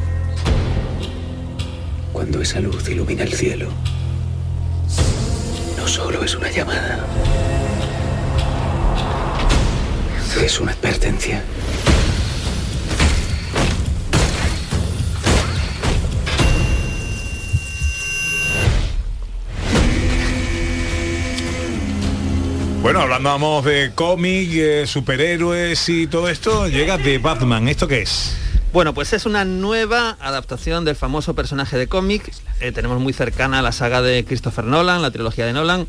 Cuando 2.13 2.41
esa 2.41 2.59
luz 2.59 2.87
ilumina 2.89 3.23
el 3.23 3.33
cielo, 3.33 3.69
no 5.77 5.87
solo 5.87 6.23
es 6.23 6.35
una 6.35 6.49
llamada, 6.51 7.05
es 10.41 10.59
una 10.59 10.71
advertencia. 10.71 11.43
Bueno, 22.81 23.01
hablábamos 23.01 23.65
de 23.65 23.91
cómic, 23.93 24.49
eh, 24.53 24.87
superhéroes 24.87 25.89
y 25.89 26.07
todo 26.07 26.29
esto, 26.29 26.67
llega 26.67 26.97
de 26.97 27.17
Batman. 27.17 27.67
¿Esto 27.67 27.87
qué 27.87 28.01
es? 28.03 28.35
Bueno, 28.71 28.93
pues 28.93 29.11
es 29.13 29.25
una 29.25 29.43
nueva 29.45 30.17
adaptación 30.21 30.85
del 30.85 30.95
famoso 30.95 31.33
personaje 31.33 31.77
de 31.77 31.87
cómic. 31.87 32.31
Eh, 32.61 32.71
tenemos 32.71 32.99
muy 33.01 33.11
cercana 33.13 33.61
la 33.61 33.71
saga 33.73 34.01
de 34.01 34.23
Christopher 34.23 34.63
Nolan, 34.65 35.01
la 35.01 35.11
trilogía 35.11 35.45
de 35.45 35.53
Nolan. 35.53 35.87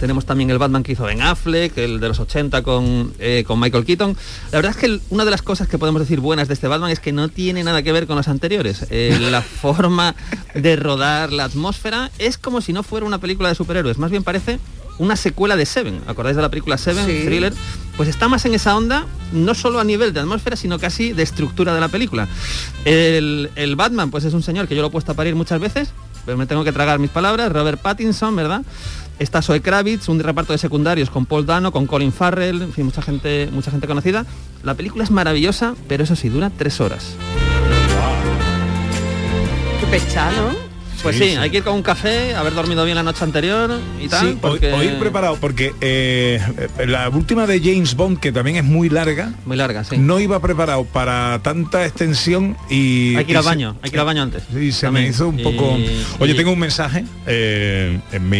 Tenemos 0.00 0.26
también 0.26 0.50
el 0.50 0.58
Batman 0.58 0.82
que 0.82 0.92
hizo 0.92 1.04
Ben 1.04 1.22
Affleck, 1.22 1.78
el 1.78 2.00
de 2.00 2.08
los 2.08 2.18
80 2.18 2.62
con, 2.62 3.14
eh, 3.18 3.44
con 3.46 3.58
Michael 3.60 3.84
Keaton. 3.84 4.16
La 4.50 4.58
verdad 4.58 4.72
es 4.72 4.76
que 4.76 4.86
el- 4.86 5.00
una 5.10 5.24
de 5.24 5.30
las 5.30 5.42
cosas 5.42 5.68
que 5.68 5.78
podemos 5.78 6.00
decir 6.02 6.18
buenas 6.20 6.48
de 6.48 6.54
este 6.54 6.66
Batman 6.66 6.90
es 6.90 6.98
que 6.98 7.12
no 7.12 7.28
tiene 7.28 7.62
nada 7.62 7.82
que 7.82 7.92
ver 7.92 8.06
con 8.06 8.16
los 8.16 8.26
anteriores. 8.28 8.86
Eh, 8.90 9.16
la 9.30 9.42
forma 9.42 10.14
de 10.54 10.76
rodar, 10.76 11.32
la 11.32 11.44
atmósfera, 11.44 12.10
es 12.18 12.36
como 12.36 12.60
si 12.60 12.72
no 12.72 12.82
fuera 12.82 13.06
una 13.06 13.18
película 13.18 13.48
de 13.48 13.54
superhéroes. 13.54 13.98
Más 13.98 14.10
bien 14.10 14.24
parece 14.24 14.58
una 14.98 15.16
secuela 15.16 15.56
de 15.56 15.66
Seven. 15.66 16.00
¿Acordáis 16.06 16.36
de 16.36 16.42
la 16.42 16.48
película 16.48 16.78
Seven, 16.78 17.06
Sí. 17.06 17.22
thriller? 17.24 17.52
Pues 17.96 18.08
está 18.08 18.28
más 18.28 18.44
en 18.46 18.54
esa 18.54 18.76
onda, 18.76 19.06
no 19.32 19.54
solo 19.54 19.78
a 19.80 19.84
nivel 19.84 20.12
de 20.12 20.20
atmósfera, 20.20 20.56
sino 20.56 20.78
casi 20.78 21.12
de 21.12 21.22
estructura 21.22 21.74
de 21.74 21.80
la 21.80 21.88
película. 21.88 22.26
El, 22.84 23.50
el 23.56 23.76
Batman, 23.76 24.10
pues 24.10 24.24
es 24.24 24.32
un 24.34 24.42
señor 24.42 24.66
que 24.68 24.74
yo 24.74 24.80
lo 24.82 24.88
he 24.88 24.90
puesto 24.90 25.12
a 25.12 25.14
parir 25.14 25.34
muchas 25.34 25.60
veces, 25.60 25.90
pero 26.24 26.38
me 26.38 26.46
tengo 26.46 26.64
que 26.64 26.72
tragar 26.72 26.98
mis 26.98 27.10
palabras, 27.10 27.52
Robert 27.52 27.80
Pattinson, 27.82 28.34
¿verdad? 28.34 28.62
Está 29.18 29.42
Zoe 29.42 29.60
Kravitz, 29.60 30.08
un 30.08 30.18
reparto 30.20 30.52
de 30.52 30.58
secundarios 30.58 31.10
con 31.10 31.26
Paul 31.26 31.44
Dano, 31.44 31.70
con 31.70 31.86
Colin 31.86 32.12
Farrell, 32.12 32.62
en 32.62 32.72
fin, 32.72 32.86
mucha 32.86 33.02
gente, 33.02 33.48
mucha 33.52 33.70
gente 33.70 33.86
conocida. 33.86 34.24
La 34.64 34.74
película 34.74 35.04
es 35.04 35.10
maravillosa, 35.10 35.74
pero 35.86 36.02
eso 36.04 36.16
sí, 36.16 36.28
dura 36.30 36.50
tres 36.56 36.80
horas. 36.80 37.14
Qué 39.80 39.86
pechado. 39.86 40.71
Pues 41.02 41.16
Sí, 41.16 41.24
sí, 41.24 41.30
sí. 41.30 41.36
hay 41.36 41.50
que 41.50 41.56
ir 41.58 41.62
con 41.64 41.74
un 41.74 41.82
café, 41.82 42.34
haber 42.36 42.54
dormido 42.54 42.84
bien 42.84 42.94
la 42.94 43.02
noche 43.02 43.24
anterior 43.24 43.70
y 44.00 44.06
tal. 44.08 44.20
Sí, 44.20 44.34
o- 44.36 44.40
porque... 44.40 44.72
o 44.72 44.82
ir 44.84 44.98
preparado, 45.00 45.36
porque 45.40 45.74
eh, 45.80 46.40
la 46.86 47.08
última 47.08 47.46
de 47.48 47.58
James 47.60 47.96
Bond, 47.96 48.20
que 48.20 48.30
también 48.30 48.56
es 48.58 48.64
muy 48.64 48.88
larga, 48.88 49.32
Muy 49.44 49.56
larga, 49.56 49.82
sí. 49.82 49.98
no 49.98 50.20
iba 50.20 50.38
preparado 50.40 50.84
para 50.84 51.40
tanta 51.42 51.84
extensión 51.84 52.56
y... 52.70 53.16
Hay 53.16 53.24
que 53.24 53.32
ir 53.32 53.36
al 53.36 53.42
se- 53.42 53.48
baño, 53.48 53.76
hay 53.82 53.90
que 53.90 53.96
ir 53.96 54.00
al 54.00 54.06
baño 54.06 54.22
antes. 54.22 54.44
Y 54.54 54.70
se 54.70 54.82
También. 54.86 55.06
me 55.06 55.10
hizo 55.10 55.28
un 55.28 55.42
poco... 55.42 55.76
Y- 55.76 56.04
Oye, 56.20 56.32
y- 56.32 56.36
tengo 56.36 56.52
un 56.52 56.58
mensaje 56.60 57.04
eh, 57.26 57.98
en, 58.12 58.30
mi, 58.30 58.38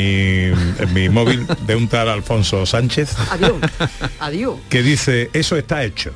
en 0.79 0.95
mi 0.95 1.09
móvil 1.09 1.45
de 1.67 1.75
un 1.75 1.89
tal 1.89 2.09
Alfonso 2.09 2.65
Sánchez 2.65 3.17
Adiós. 3.33 3.55
Adiós. 4.21 4.55
que 4.69 4.83
dice, 4.85 5.31
eso 5.33 5.57
está 5.57 5.83
hecho. 5.85 6.13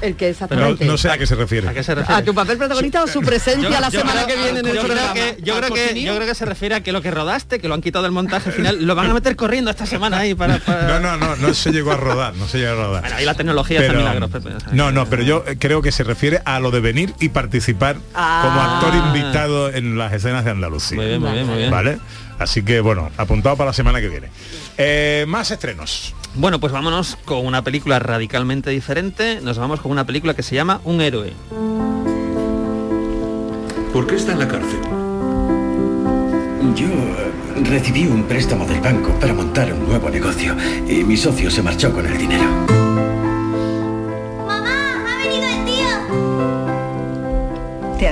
El 0.00 0.12
que 0.16 0.18
Pero 0.18 0.30
exactamente. 0.30 0.84
no 0.86 0.96
sé 0.96 1.10
a 1.10 1.18
qué 1.18 1.26
se 1.26 1.34
refiere. 1.34 1.68
¿A 1.68 1.74
qué 1.74 1.82
se 1.82 1.94
refiere? 1.94 2.20
¿A 2.20 2.24
tu 2.24 2.34
papel 2.34 2.56
protagonista 2.58 3.02
o 3.04 3.06
su 3.06 3.20
presencia 3.20 3.80
la 3.80 3.90
Yo 3.90 4.00
semana 4.00 4.24
creo- 4.24 4.36
que 4.36 4.42
viene 4.42 4.60
en 4.60 4.66
el 4.66 4.74
yo 4.74 4.82
creo 4.82 5.12
que, 5.12 5.36
yo, 5.42 5.54
¿Al 5.54 5.60
creo 5.60 5.74
que, 5.74 5.80
cocinillo? 5.82 6.12
yo 6.12 6.16
creo 6.16 6.28
que 6.28 6.34
se 6.34 6.44
refiere 6.46 6.74
a 6.76 6.82
que 6.82 6.92
lo 6.92 7.02
que 7.02 7.10
rodaste, 7.10 7.58
que 7.60 7.68
lo 7.68 7.74
han 7.74 7.82
quitado 7.82 8.02
del 8.04 8.12
montaje 8.12 8.50
final, 8.50 8.84
lo 8.86 8.94
van 8.94 9.10
a 9.10 9.14
meter 9.14 9.36
corriendo 9.36 9.70
esta 9.70 9.84
semana 9.86 10.18
ahí 10.18 10.34
para... 10.34 10.58
para- 10.58 10.86
No, 10.88 11.00
no, 11.00 11.16
no, 11.16 11.36
no 11.36 11.54
se 11.54 11.70
llegó 11.72 11.92
a 11.92 11.96
rodar, 11.96 12.34
no 12.36 12.48
se 12.48 12.58
llegó 12.58 12.72
a 12.72 12.74
rodar. 12.86 13.00
Bueno, 13.02 13.16
ahí 13.16 13.24
la 13.24 13.34
tecnología 13.34 13.80
hace 13.80 13.90
milagros, 13.92 14.30
Pepe. 14.30 14.50
No, 14.72 14.90
no, 14.92 15.06
pero 15.08 15.22
yo 15.22 15.44
eh, 15.46 15.56
creo 15.58 15.82
que 15.82 15.92
se 15.92 16.02
refiere 16.04 16.40
a 16.44 16.60
lo 16.60 16.70
de 16.70 16.80
venir 16.80 17.12
y 17.20 17.28
participar 17.28 17.96
Ah. 18.14 18.42
como 18.44 18.60
actor 18.60 18.94
invitado 19.16 19.70
en 19.70 19.98
las 19.98 20.12
escenas 20.12 20.44
de 20.44 20.50
Andalucía. 20.50 20.96
Muy 20.96 21.06
bien, 21.06 21.20
muy 21.20 21.32
bien, 21.32 21.46
muy 21.46 21.56
bien. 21.58 21.70
¿Vale? 21.70 21.98
Así 22.38 22.62
que 22.62 22.80
bueno, 22.80 23.10
apuntado 23.18 23.56
para 23.56 23.68
la 23.70 23.74
semana 23.74 24.00
que 24.00 24.08
viene. 24.08 24.28
Eh, 24.78 25.24
más 25.28 25.50
estrenos. 25.50 26.14
Bueno, 26.34 26.60
pues 26.60 26.72
vámonos 26.72 27.16
con 27.24 27.44
una 27.44 27.62
película 27.62 27.98
radicalmente 27.98 28.70
diferente. 28.70 29.40
Nos 29.42 29.58
vamos 29.58 29.80
con 29.80 29.90
una 29.90 30.06
película 30.06 30.34
que 30.34 30.42
se 30.42 30.54
llama 30.54 30.80
Un 30.84 31.00
héroe. 31.00 31.32
¿Por 33.92 34.06
qué 34.06 34.14
está 34.14 34.32
en 34.32 34.38
la 34.38 34.48
cárcel? 34.48 34.80
Yo 36.76 36.86
eh, 36.86 37.32
recibí 37.64 38.06
un 38.06 38.24
préstamo 38.24 38.64
del 38.64 38.80
banco 38.80 39.12
para 39.18 39.34
montar 39.34 39.72
un 39.72 39.88
nuevo 39.88 40.08
negocio 40.08 40.56
y 40.88 41.02
mi 41.02 41.16
socio 41.16 41.50
se 41.50 41.62
marchó 41.62 41.92
con 41.92 42.06
el 42.06 42.16
dinero. 42.16 42.79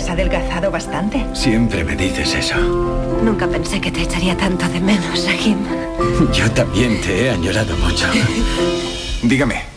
Has 0.09 0.15
adelgazado 0.15 0.71
bastante? 0.71 1.25
Siempre 1.35 1.85
me 1.85 1.95
dices 1.95 2.35
eso. 2.35 2.57
Nunca 3.23 3.47
pensé 3.47 3.81
que 3.81 3.91
te 3.91 4.03
echaría 4.03 4.37
tanto 4.37 4.67
de 4.69 4.81
menos, 4.81 5.27
Rahim. 5.27 5.59
Yo 6.33 6.51
también 6.53 7.01
te 7.03 7.27
he 7.27 7.31
añorado 7.31 7.77
mucho. 7.77 8.07
Dígame. 9.23 9.68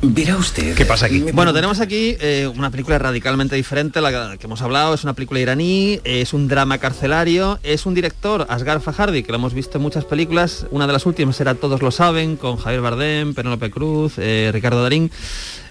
Verá 0.00 0.36
usted. 0.36 0.76
¿Qué 0.76 0.84
pasa 0.84 1.06
aquí? 1.06 1.24
Bueno, 1.32 1.52
tenemos 1.52 1.80
aquí 1.80 2.16
eh, 2.20 2.48
una 2.54 2.70
película 2.70 2.98
radicalmente 3.00 3.56
diferente 3.56 3.98
a 3.98 4.02
la 4.02 4.36
que 4.36 4.46
hemos 4.46 4.62
hablado. 4.62 4.94
Es 4.94 5.02
una 5.02 5.12
película 5.12 5.40
iraní, 5.40 5.98
es 6.04 6.32
un 6.32 6.46
drama 6.46 6.78
carcelario, 6.78 7.58
es 7.64 7.84
un 7.84 7.94
director, 7.94 8.46
Asghar 8.48 8.80
Fajardi, 8.80 9.24
que 9.24 9.32
lo 9.32 9.38
hemos 9.38 9.54
visto 9.54 9.78
en 9.78 9.82
muchas 9.82 10.04
películas. 10.04 10.66
Una 10.70 10.86
de 10.86 10.92
las 10.92 11.04
últimas 11.04 11.40
era 11.40 11.56
Todos 11.56 11.82
lo 11.82 11.90
saben, 11.90 12.36
con 12.36 12.58
Javier 12.58 12.80
Bardem, 12.80 13.34
Penélope 13.34 13.72
Cruz, 13.72 14.14
eh, 14.18 14.50
Ricardo 14.52 14.84
Darín. 14.84 15.10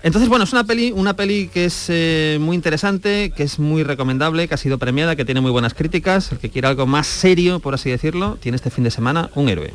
Entonces, 0.03 0.28
bueno, 0.28 0.43
es 0.43 0.51
una 0.51 0.65
peli, 0.65 0.91
una 0.91 1.15
peli 1.15 1.47
que 1.47 1.65
es 1.65 1.86
eh, 1.88 2.38
muy 2.41 2.57
interesante, 2.57 3.32
que 3.34 3.43
es 3.43 3.59
muy 3.59 3.84
recomendable, 3.84 4.49
que 4.49 4.55
ha 4.55 4.57
sido 4.57 4.78
premiada, 4.78 5.15
que 5.15 5.23
tiene 5.23 5.39
muy 5.39 5.51
buenas 5.51 5.73
críticas. 5.73 6.34
El 6.34 6.39
que 6.39 6.49
quiera 6.49 6.67
algo 6.67 6.86
más 6.86 7.07
serio, 7.07 7.61
por 7.61 7.73
así 7.73 7.89
decirlo, 7.89 8.38
tiene 8.41 8.57
este 8.57 8.71
fin 8.71 8.84
de 8.84 8.91
semana 8.91 9.30
un 9.36 9.47
héroe. 9.47 9.73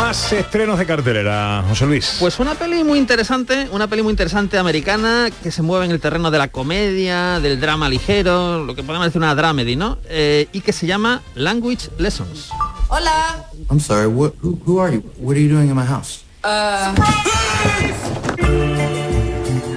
Más 0.00 0.32
estrenos 0.32 0.78
de 0.78 0.86
cartelera, 0.86 1.62
José 1.68 1.84
Luis. 1.84 2.16
Pues 2.18 2.38
una 2.40 2.54
peli 2.54 2.82
muy 2.84 2.98
interesante, 2.98 3.68
una 3.70 3.86
peli 3.86 4.02
muy 4.02 4.12
interesante 4.12 4.56
americana 4.56 5.28
que 5.42 5.50
se 5.50 5.60
mueve 5.60 5.84
en 5.84 5.90
el 5.90 6.00
terreno 6.00 6.30
de 6.30 6.38
la 6.38 6.48
comedia, 6.48 7.38
del 7.38 7.60
drama 7.60 7.86
ligero, 7.86 8.64
lo 8.64 8.74
que 8.74 8.82
podemos 8.82 9.06
decir 9.06 9.18
una 9.18 9.34
dramedy, 9.34 9.76
¿no? 9.76 9.98
Eh, 10.08 10.48
y 10.52 10.62
que 10.62 10.72
se 10.72 10.86
llama 10.86 11.20
Language 11.34 11.90
Lessons. 11.98 12.48
Hola. 12.88 13.44
I'm 13.70 13.78
sorry, 13.78 14.06
what, 14.06 14.32
who, 14.42 14.58
who 14.64 14.80
are 14.80 14.90
you? 14.90 15.02
What 15.18 15.36
are 15.36 15.42
you 15.42 15.50
doing 15.50 15.68
in 15.68 15.76
my 15.76 15.84
house? 15.84 16.24
Uh, 16.42 16.94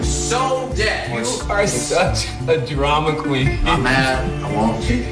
so 0.02 0.72
dead. 0.74 1.10
You 1.12 1.52
are 1.52 1.68
such 1.68 2.30
a 2.48 2.66
drama 2.74 3.14
queen. 3.22 3.60
I'm 3.66 3.84
mad. 3.84 4.24
I 4.42 4.56
won't 4.56 4.90
you. 4.90 5.04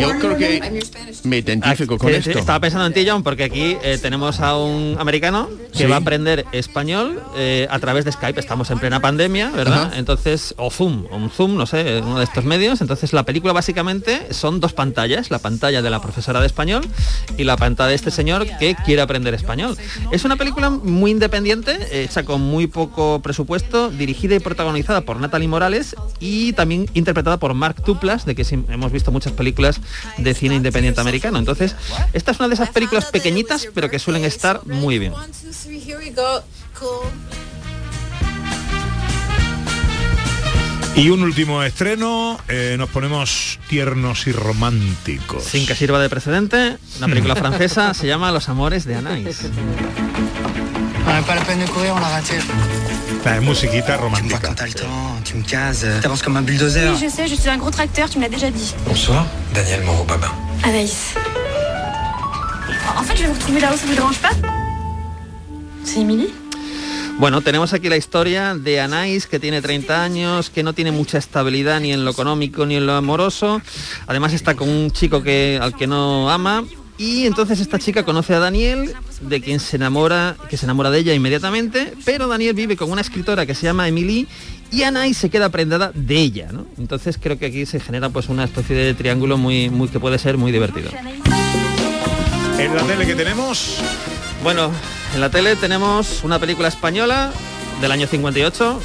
Yo 0.00 0.18
creo 0.18 0.36
que 0.36 0.82
me 1.24 1.38
identifico 1.38 1.98
con 1.98 2.10
Sí, 2.10 2.16
esto. 2.16 2.38
Estaba 2.38 2.60
pensando 2.60 2.86
en 2.86 2.92
ti, 2.92 3.04
John, 3.08 3.22
porque 3.22 3.44
aquí 3.44 3.76
eh, 3.82 3.98
tenemos 4.00 4.40
a 4.40 4.56
un 4.56 4.96
americano 4.98 5.48
que 5.72 5.78
Sí. 5.78 5.84
va 5.86 5.96
a 5.96 5.98
aprender 5.98 6.44
español 6.52 7.20
eh, 7.36 7.66
a 7.70 7.78
través 7.78 8.04
de 8.04 8.12
Skype. 8.12 8.38
Estamos 8.38 8.70
en 8.70 8.78
plena 8.78 9.00
pandemia, 9.00 9.50
¿verdad? 9.50 9.88
Ajá. 9.88 9.98
Entonces, 9.98 10.54
o 10.58 10.70
Zoom, 10.70 11.06
o 11.10 11.16
un 11.16 11.30
Zoom, 11.30 11.56
no 11.56 11.66
sé, 11.66 12.00
uno 12.02 12.18
de 12.18 12.24
estos 12.24 12.44
medios. 12.44 12.80
Entonces, 12.80 13.12
la 13.12 13.22
película 13.24 13.52
básicamente 13.52 14.32
son 14.32 14.60
dos 14.60 14.72
pantallas, 14.72 15.30
la 15.30 15.38
pantalla 15.38 15.82
de 15.82 15.90
la 15.90 16.00
profesora 16.00 16.40
de 16.40 16.46
español 16.46 16.86
y 17.36 17.44
la 17.44 17.56
pantalla 17.56 17.88
de 17.88 17.94
este 17.94 18.10
señor 18.10 18.46
que 18.58 18.76
quiere 18.84 19.02
aprender 19.02 19.34
español. 19.34 19.76
Es 20.12 20.24
una 20.24 20.36
película 20.36 20.70
muy 20.70 21.10
independiente, 21.10 21.76
hecha 22.04 22.24
con 22.24 22.40
muy 22.40 22.66
poco 22.66 23.20
presupuesto, 23.22 23.90
dirigida 23.90 24.34
y 24.34 24.40
protagonizada 24.40 25.02
por 25.02 25.18
Natalie 25.20 25.48
Morales 25.48 25.96
y 26.20 26.52
también 26.52 26.88
interpretada 26.94 27.38
por 27.38 27.54
Mark 27.54 27.82
Tuplas, 27.82 28.24
de 28.26 28.34
que 28.34 28.44
hemos 28.68 28.92
visto 28.92 29.10
muchas 29.12 29.32
películas 29.32 29.80
de 30.18 30.34
cine 30.34 30.56
independiente 30.56 31.00
americano. 31.00 31.38
Entonces, 31.38 31.74
esta 32.12 32.32
es 32.32 32.38
una 32.38 32.48
de 32.48 32.54
esas 32.54 32.70
películas 32.70 33.06
pequeñitas, 33.06 33.68
pero 33.74 33.90
que 33.90 33.98
suelen 33.98 34.24
estar 34.24 34.64
muy 34.66 34.98
bien. 34.98 35.12
Y 40.96 41.10
un 41.10 41.24
último 41.24 41.64
estreno, 41.64 42.38
eh, 42.46 42.76
nos 42.78 42.88
ponemos 42.88 43.58
tiernos 43.68 44.28
y 44.28 44.32
románticos. 44.32 45.42
Sin 45.42 45.66
que 45.66 45.74
sirva 45.74 46.00
de 46.00 46.08
precedente, 46.08 46.78
una 46.98 47.08
película 47.08 47.34
francesa 47.36 47.94
se 47.94 48.06
llama 48.06 48.30
Los 48.30 48.48
amores 48.48 48.84
de 48.84 48.94
Anais. 48.94 49.40
On 51.06 51.12
n'a 51.12 51.22
pas 51.22 51.34
la 51.34 51.42
peine 51.42 51.60
de 51.60 51.66
courir, 51.66 51.94
on 51.96 52.00
l'a 52.00 52.08
raté. 52.08 52.34
La 53.24 53.40
musiquita 53.40 53.70
Tu 53.70 53.80
me 53.80 53.96
vois 53.96 53.96
romántica. 53.96 54.38
quand 54.42 54.54
t'as 54.54 54.66
le 54.66 54.72
temps, 54.72 55.16
tu 55.24 55.34
me 55.36 55.42
cases, 55.42 55.86
t'avances 56.02 56.22
comme 56.22 56.36
un 56.36 56.42
bulldozer. 56.42 56.90
Oui, 56.92 56.98
je 57.02 57.08
sais, 57.08 57.26
je 57.26 57.34
suis 57.34 57.48
un 57.48 57.56
gros 57.56 57.70
tracteur, 57.70 58.08
tu 58.10 58.18
me 58.18 58.22
l'as 58.24 58.28
déjà 58.28 58.50
dit. 58.50 58.74
Bonsoir, 58.86 59.26
Daniel 59.54 59.82
Moreau-Babin. 59.82 60.30
Anaïs. 60.62 61.14
En 62.96 63.02
fait, 63.02 63.16
je 63.16 63.22
vais 63.22 63.28
vous 63.28 63.34
retrouver 63.34 63.60
là-haut, 63.60 63.76
ça 63.76 63.86
vous 63.86 63.94
dérange 63.94 64.18
pas 64.18 64.30
C'est 65.84 66.00
Émilie 66.00 66.28
Bueno, 67.18 67.40
tenemos 67.42 67.72
aquí 67.72 67.88
la 67.88 67.96
historia 67.96 68.54
de 68.54 68.78
Anais, 68.80 69.26
que 69.30 69.38
tiene 69.38 69.62
30 69.62 70.02
años, 70.02 70.50
que 70.50 70.62
no 70.62 70.72
tiene 70.72 70.90
mucha 70.90 71.18
estabilidad 71.18 71.80
ni 71.80 71.92
en 71.92 72.04
lo 72.04 72.10
económico 72.10 72.66
ni 72.66 72.76
en 72.76 72.86
lo 72.86 72.94
amoroso. 72.94 73.60
Además 74.06 74.32
está 74.32 74.54
con 74.54 74.68
un 74.68 74.90
chico 74.90 75.22
que, 75.22 75.58
al 75.62 75.74
que 75.76 75.86
no 75.86 76.28
ama. 76.30 76.64
Y 76.96 77.26
entonces 77.26 77.58
esta 77.60 77.78
chica 77.78 78.04
conoce 78.04 78.34
a 78.34 78.38
Daniel, 78.38 78.94
de 79.20 79.40
quien 79.40 79.58
se 79.58 79.76
enamora, 79.76 80.36
que 80.48 80.56
se 80.56 80.66
enamora 80.66 80.90
de 80.90 81.00
ella 81.00 81.12
inmediatamente, 81.12 81.92
pero 82.04 82.28
Daniel 82.28 82.54
vive 82.54 82.76
con 82.76 82.90
una 82.90 83.00
escritora 83.00 83.46
que 83.46 83.54
se 83.54 83.66
llama 83.66 83.88
Emily 83.88 84.28
y 84.70 84.84
Anais 84.84 85.16
se 85.16 85.28
queda 85.28 85.48
prendada 85.48 85.90
de 85.92 86.16
ella, 86.16 86.48
¿no? 86.52 86.66
Entonces 86.78 87.18
creo 87.20 87.36
que 87.36 87.46
aquí 87.46 87.66
se 87.66 87.80
genera 87.80 88.10
pues 88.10 88.28
una 88.28 88.44
especie 88.44 88.76
de 88.76 88.94
triángulo 88.94 89.36
muy, 89.36 89.70
muy 89.70 89.88
que 89.88 89.98
puede 89.98 90.18
ser 90.18 90.38
muy 90.38 90.52
divertido. 90.52 90.90
En 92.58 92.74
la 92.74 92.82
tele 92.84 93.06
que 93.06 93.14
tenemos, 93.16 93.78
Bueno, 94.44 94.70
en 95.14 95.20
la 95.20 95.30
tele 95.30 95.56
tenemos 95.56 96.22
una 96.22 96.38
película 96.38 96.68
española 96.68 97.32
del 97.80 97.90
año 97.90 98.06
58. 98.06 98.80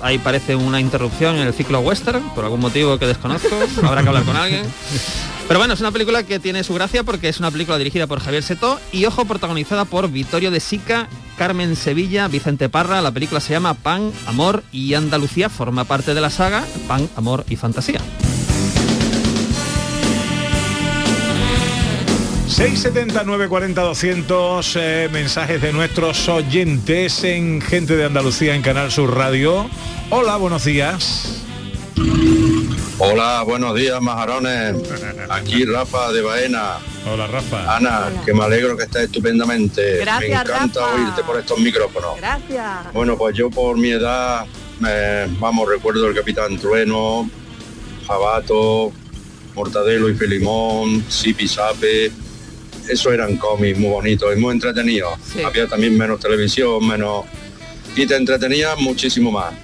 Ahí 0.00 0.16
parece 0.18 0.56
una 0.56 0.80
interrupción 0.80 1.36
en 1.36 1.46
el 1.46 1.52
ciclo 1.52 1.80
western, 1.80 2.22
por 2.30 2.44
algún 2.44 2.60
motivo 2.60 2.98
que 2.98 3.06
desconozco. 3.06 3.54
Habrá 3.82 4.02
que 4.02 4.08
hablar 4.08 4.24
con 4.24 4.36
alguien. 4.36 4.62
Pero 5.50 5.58
bueno, 5.58 5.74
es 5.74 5.80
una 5.80 5.90
película 5.90 6.22
que 6.22 6.38
tiene 6.38 6.62
su 6.62 6.74
gracia 6.74 7.02
porque 7.02 7.28
es 7.28 7.40
una 7.40 7.50
película 7.50 7.76
dirigida 7.76 8.06
por 8.06 8.20
Javier 8.20 8.44
Setó 8.44 8.78
y, 8.92 9.04
ojo, 9.06 9.24
protagonizada 9.24 9.84
por 9.84 10.08
Vittorio 10.08 10.52
de 10.52 10.60
Sica, 10.60 11.08
Carmen 11.36 11.74
Sevilla, 11.74 12.28
Vicente 12.28 12.68
Parra. 12.68 13.02
La 13.02 13.10
película 13.10 13.40
se 13.40 13.54
llama 13.54 13.74
Pan, 13.74 14.12
Amor 14.28 14.62
y 14.70 14.94
Andalucía. 14.94 15.48
Forma 15.48 15.82
parte 15.82 16.14
de 16.14 16.20
la 16.20 16.30
saga 16.30 16.64
Pan, 16.86 17.10
Amor 17.16 17.44
y 17.48 17.56
Fantasía. 17.56 17.98
679 22.46 23.48
40 23.48 23.82
200 23.82 24.76
eh, 24.76 25.08
mensajes 25.10 25.60
de 25.60 25.72
nuestros 25.72 26.28
oyentes 26.28 27.24
en 27.24 27.60
Gente 27.60 27.96
de 27.96 28.04
Andalucía 28.04 28.54
en 28.54 28.62
Canal 28.62 28.92
Sur 28.92 29.16
Radio. 29.16 29.68
Hola, 30.10 30.36
buenos 30.36 30.64
días. 30.64 31.42
Hola, 33.02 33.42
buenos 33.46 33.74
días, 33.76 33.98
majarones. 34.02 34.76
Aquí 35.30 35.64
Rafa 35.64 36.12
de 36.12 36.20
Baena. 36.20 36.76
Hola, 37.10 37.26
Rafa. 37.28 37.74
Ana, 37.74 38.12
que 38.26 38.34
me 38.34 38.44
alegro 38.44 38.76
que 38.76 38.82
estés 38.82 39.04
estupendamente. 39.04 40.00
Gracias, 40.00 40.28
me 40.28 40.52
encanta 40.52 40.80
Rafa. 40.80 40.94
oírte 40.96 41.24
por 41.24 41.38
estos 41.38 41.58
micrófonos. 41.60 42.18
Gracias. 42.18 42.92
Bueno, 42.92 43.16
pues 43.16 43.34
yo 43.34 43.48
por 43.48 43.78
mi 43.78 43.92
edad, 43.92 44.44
eh, 44.86 45.26
vamos, 45.38 45.66
recuerdo 45.66 46.08
el 46.08 46.14
Capitán 46.14 46.58
Trueno, 46.58 47.30
Jabato, 48.06 48.92
Mortadelo 49.54 50.10
y 50.10 50.14
Filimón, 50.14 51.02
Sipi 51.08 51.48
Sape. 51.48 52.12
Eso 52.86 53.12
eran 53.12 53.38
cómics 53.38 53.78
muy 53.78 53.92
bonitos 53.92 54.30
y 54.36 54.38
muy 54.38 54.52
entretenidos. 54.52 55.18
Había 55.42 55.66
también 55.66 55.96
menos 55.96 56.20
televisión, 56.20 56.86
menos... 56.86 57.24
Y 57.96 58.06
te 58.06 58.16
entretenías 58.16 58.78
muchísimo 58.78 59.32
más. 59.32 59.54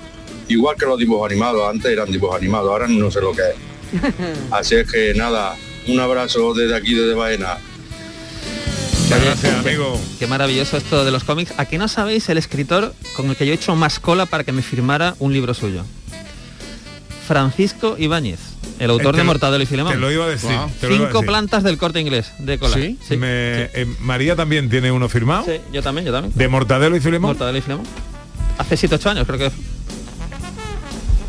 Igual 0.49 0.76
que 0.76 0.86
los 0.86 0.99
dibujos 0.99 1.30
animados, 1.30 1.68
antes 1.68 1.90
eran 1.90 2.11
dibujos 2.11 2.36
animados, 2.36 2.70
ahora 2.70 2.86
no 2.88 3.11
sé 3.11 3.20
lo 3.20 3.32
que 3.32 3.42
es. 3.42 4.12
Así 4.51 4.74
es 4.76 4.90
que 4.90 5.12
nada, 5.14 5.57
un 5.88 5.99
abrazo 6.01 6.55
desde 6.55 6.74
aquí, 6.76 6.94
desde 6.94 7.14
Baena. 7.14 7.59
Muchas 9.03 9.24
gracias, 9.24 9.55
amigo. 9.64 10.01
Qué 10.18 10.26
maravilloso 10.26 10.76
esto 10.76 11.05
de 11.05 11.11
los 11.12 11.22
cómics. 11.24 11.53
¿A 11.59 11.64
qué 11.66 11.78
no 11.78 11.86
sabéis 11.88 12.28
el 12.28 12.38
escritor 12.38 12.92
con 13.14 13.30
el 13.30 13.36
que 13.36 13.47
yo 13.47 13.53
he 13.53 13.55
hecho 13.55 13.74
más 13.76 14.01
cola 14.01 14.26
para 14.26 14.42
que 14.44 14.51
me 14.53 14.62
firmara 14.62 15.14
un 15.20 15.32
libro 15.32 15.55
suyo? 15.55 15.84
Francisco 17.26 17.97
Ibáñez, 17.99 18.38
el 18.78 18.90
autor 18.90 19.14
Eh, 19.14 19.18
de 19.18 19.24
lo- 19.24 19.26
Mortadelo 19.26 19.62
y 19.62 19.66
Filemón. 19.66 19.92
te 19.92 19.99
lo 19.99 20.11
iba 20.12 20.24
a 20.24 20.28
decir, 20.28 20.51
te 20.80 20.88
lo 20.88 20.94
iba 20.94 21.05
a 21.05 21.09
Cinco 21.09 21.18
decir. 21.20 21.26
plantas 21.26 21.62
del 21.64 21.76
corte 21.78 22.01
inglés 22.01 22.32
de 22.38 22.59
cola. 22.59 22.74
¿Sí? 22.76 22.99
Me- 23.16 23.64
eh, 23.74 23.86
María 24.01 24.36
también 24.36 24.68
tiene 24.70 24.92
uno 24.92 25.09
firmado. 25.09 25.44
Sí, 25.44 25.61
yo 25.72 25.82
también, 25.82 26.07
yo 26.07 26.12
también. 26.12 26.32
De 26.36 26.49
Mortadelo 26.49 26.97
y 26.97 27.01
Filemón. 27.01 27.30
Mortadelo 27.30 27.59
y 27.59 27.62
Filemón. 27.62 27.86
Hace 28.59 28.76
7-8 28.76 29.11
años 29.11 29.26
creo 29.26 29.38
que 29.38 29.51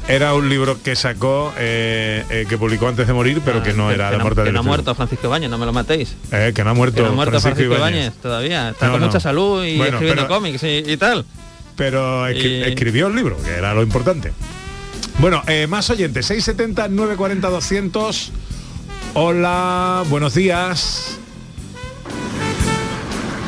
Era 0.07 0.33
un 0.35 0.47
libro 0.47 0.81
que 0.81 0.95
sacó, 0.95 1.53
eh, 1.57 2.23
eh, 2.29 2.45
que 2.47 2.57
publicó 2.57 2.87
antes 2.87 3.05
de 3.07 3.11
morir, 3.13 3.41
pero 3.43 3.61
que 3.61 3.73
no 3.73 3.89
que- 3.89 3.95
era 3.95 4.05
que 4.07 4.11
de 4.13 4.17
no- 4.19 4.23
Mortadelo 4.23 4.45
que 4.47 4.53
no 4.53 4.59
ha 4.59 4.63
Filemón. 4.63 4.65
muerto 4.67 4.95
Francisco 4.95 5.27
Ibáñez, 5.27 5.49
no 5.49 5.57
me 5.57 5.65
lo 5.65 5.73
matéis. 5.73 6.15
Eh, 6.31 6.53
que 6.55 6.63
no 6.63 6.69
ha 6.69 6.73
muerto, 6.73 6.95
Que 6.95 7.01
no 7.03 7.09
ha 7.09 7.11
muerto 7.11 7.41
Francisco, 7.41 7.75
Ibáñez. 7.75 8.13
Todavía. 8.21 8.69
Está 8.69 8.85
No, 8.85 8.93
con 8.93 9.01
no. 9.01 9.07
mucha 9.07 9.19
salud 9.19 9.65
y 9.65 9.75
Bueno, 9.75 9.97
escribiendo 9.97 10.23
pero- 10.23 10.33
cómics 10.33 10.63
y, 10.63 10.83
y 10.87 10.95
tal. 10.97 11.25
Pero 11.75 12.25
escri- 12.29 12.59
Y- 12.59 12.63
escribió 12.63 13.07
el 13.07 13.15
libro, 13.15 13.37
que 13.43 13.51
era 13.51 13.73
lo 13.73 13.83
importante. 13.83 14.31
Bueno, 15.19 15.43
eh, 15.47 15.67
más 15.67 15.89
oyentes, 15.89 16.25
670 16.25 16.87
940 16.87 17.49
200. 17.49 18.31
Hola, 19.13 20.03
buenos 20.07 20.33
días. 20.35 21.17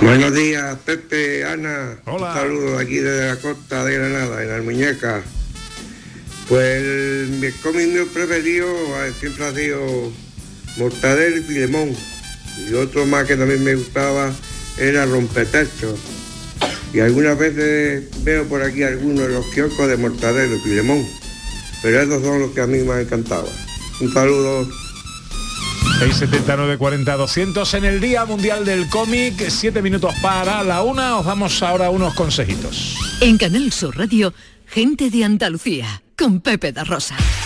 Buenos 0.01 0.33
días, 0.33 0.77
Pepe, 0.85 1.45
Ana. 1.45 1.99
Hola. 2.05 2.27
Un 2.27 2.33
saludo 2.33 2.79
aquí 2.79 2.95
desde 2.95 3.27
la 3.29 3.35
costa 3.37 3.85
de 3.85 3.93
Granada, 3.97 4.43
en 4.43 4.51
Almuñeca. 4.51 5.21
Pues 6.49 6.83
el, 6.83 7.27
mi 7.39 7.51
cómic 7.61 7.87
mío 7.89 8.07
preferido 8.11 8.67
eh, 8.67 9.13
siempre 9.19 9.45
ha 9.45 9.53
sido 9.53 10.11
Mortadelo 10.77 11.37
y 11.37 11.43
Filemón. 11.43 11.95
Y 12.67 12.73
otro 12.73 13.05
más 13.05 13.27
que 13.27 13.37
también 13.37 13.63
me 13.63 13.75
gustaba 13.75 14.33
era 14.79 15.05
Rompetecho. 15.05 15.95
Y 16.91 17.01
algunas 17.01 17.37
veces 17.37 18.09
veo 18.23 18.45
por 18.45 18.63
aquí 18.63 18.81
algunos 18.81 19.27
de 19.27 19.33
los 19.35 19.45
kioscos 19.53 19.87
de 19.87 19.97
Mortadelo 19.97 20.55
y 20.55 20.59
Filemón. 20.59 21.05
Pero 21.83 22.01
esos 22.01 22.23
son 22.23 22.39
los 22.39 22.51
que 22.51 22.61
a 22.61 22.67
mí 22.67 22.79
me 22.79 22.93
han 22.93 23.01
encantado. 23.01 23.47
Un 24.01 24.11
saludo. 24.11 24.67
679 25.99 26.77
40 26.77 27.15
200 27.17 27.73
en 27.73 27.85
el 27.85 27.99
Día 27.99 28.25
Mundial 28.25 28.65
del 28.65 28.87
Cómic, 28.89 29.49
7 29.49 29.81
minutos 29.81 30.15
para 30.21 30.63
la 30.63 30.81
una, 30.81 31.17
os 31.17 31.25
damos 31.25 31.61
ahora 31.61 31.89
unos 31.89 32.13
consejitos. 32.13 32.95
En 33.19 33.37
Canal 33.37 33.71
Sur 33.71 33.97
Radio, 33.97 34.33
gente 34.65 35.09
de 35.09 35.25
Andalucía, 35.25 36.01
con 36.19 36.41
Pepe 36.41 36.73
da 36.73 36.83
Rosa. 36.83 37.38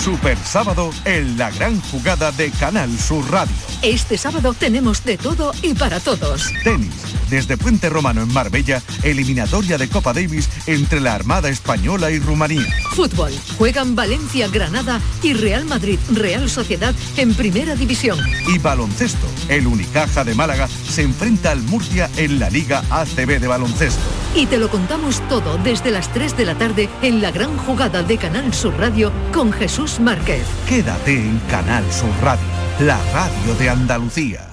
Super 0.00 0.38
sábado 0.38 0.90
en 1.04 1.36
la 1.36 1.50
gran 1.50 1.78
jugada 1.78 2.32
de 2.32 2.50
Canal 2.52 2.98
Sur 2.98 3.30
Radio. 3.30 3.54
Este 3.82 4.16
sábado 4.16 4.54
tenemos 4.54 5.04
de 5.04 5.18
todo 5.18 5.52
y 5.60 5.74
para 5.74 6.00
todos. 6.00 6.50
Tenis, 6.64 6.94
desde 7.28 7.58
Puente 7.58 7.90
Romano 7.90 8.22
en 8.22 8.32
Marbella, 8.32 8.82
eliminatoria 9.02 9.76
de 9.76 9.90
Copa 9.90 10.14
Davis 10.14 10.48
entre 10.66 11.00
la 11.00 11.14
Armada 11.14 11.50
Española 11.50 12.10
y 12.10 12.18
Rumanía. 12.18 12.64
Fútbol, 12.92 13.30
juegan 13.58 13.94
Valencia, 13.94 14.48
Granada 14.48 15.02
y 15.22 15.34
Real 15.34 15.66
Madrid, 15.66 15.98
Real 16.10 16.48
Sociedad 16.48 16.94
en 17.18 17.34
Primera 17.34 17.74
División. 17.74 18.18
Y 18.48 18.58
baloncesto, 18.58 19.26
el 19.48 19.66
Unicaja 19.66 20.24
de 20.24 20.34
Málaga 20.34 20.66
se 20.66 21.02
enfrenta 21.02 21.50
al 21.50 21.60
Murcia 21.62 22.10
en 22.16 22.38
la 22.38 22.48
Liga 22.48 22.82
ACB 22.88 23.38
de 23.38 23.48
baloncesto. 23.48 24.00
Y 24.34 24.46
te 24.46 24.58
lo 24.58 24.70
contamos 24.70 25.20
todo 25.28 25.58
desde 25.58 25.90
las 25.90 26.10
3 26.12 26.36
de 26.38 26.46
la 26.46 26.54
tarde 26.54 26.88
en 27.02 27.20
la 27.20 27.32
gran 27.32 27.56
jugada 27.58 28.02
de 28.02 28.16
Canal 28.16 28.54
Sur 28.54 28.78
Radio 28.78 29.12
con 29.32 29.52
Jesús 29.52 29.89
Márquez. 29.98 30.46
Quédate 30.68 31.18
en 31.18 31.38
Canal 31.50 31.84
Sur 31.90 32.14
Radio, 32.22 32.46
la 32.80 32.98
radio 33.12 33.54
de 33.58 33.70
Andalucía. 33.70 34.46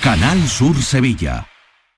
Canal 0.00 0.38
Sur 0.46 0.76
Sevilla. 0.82 1.46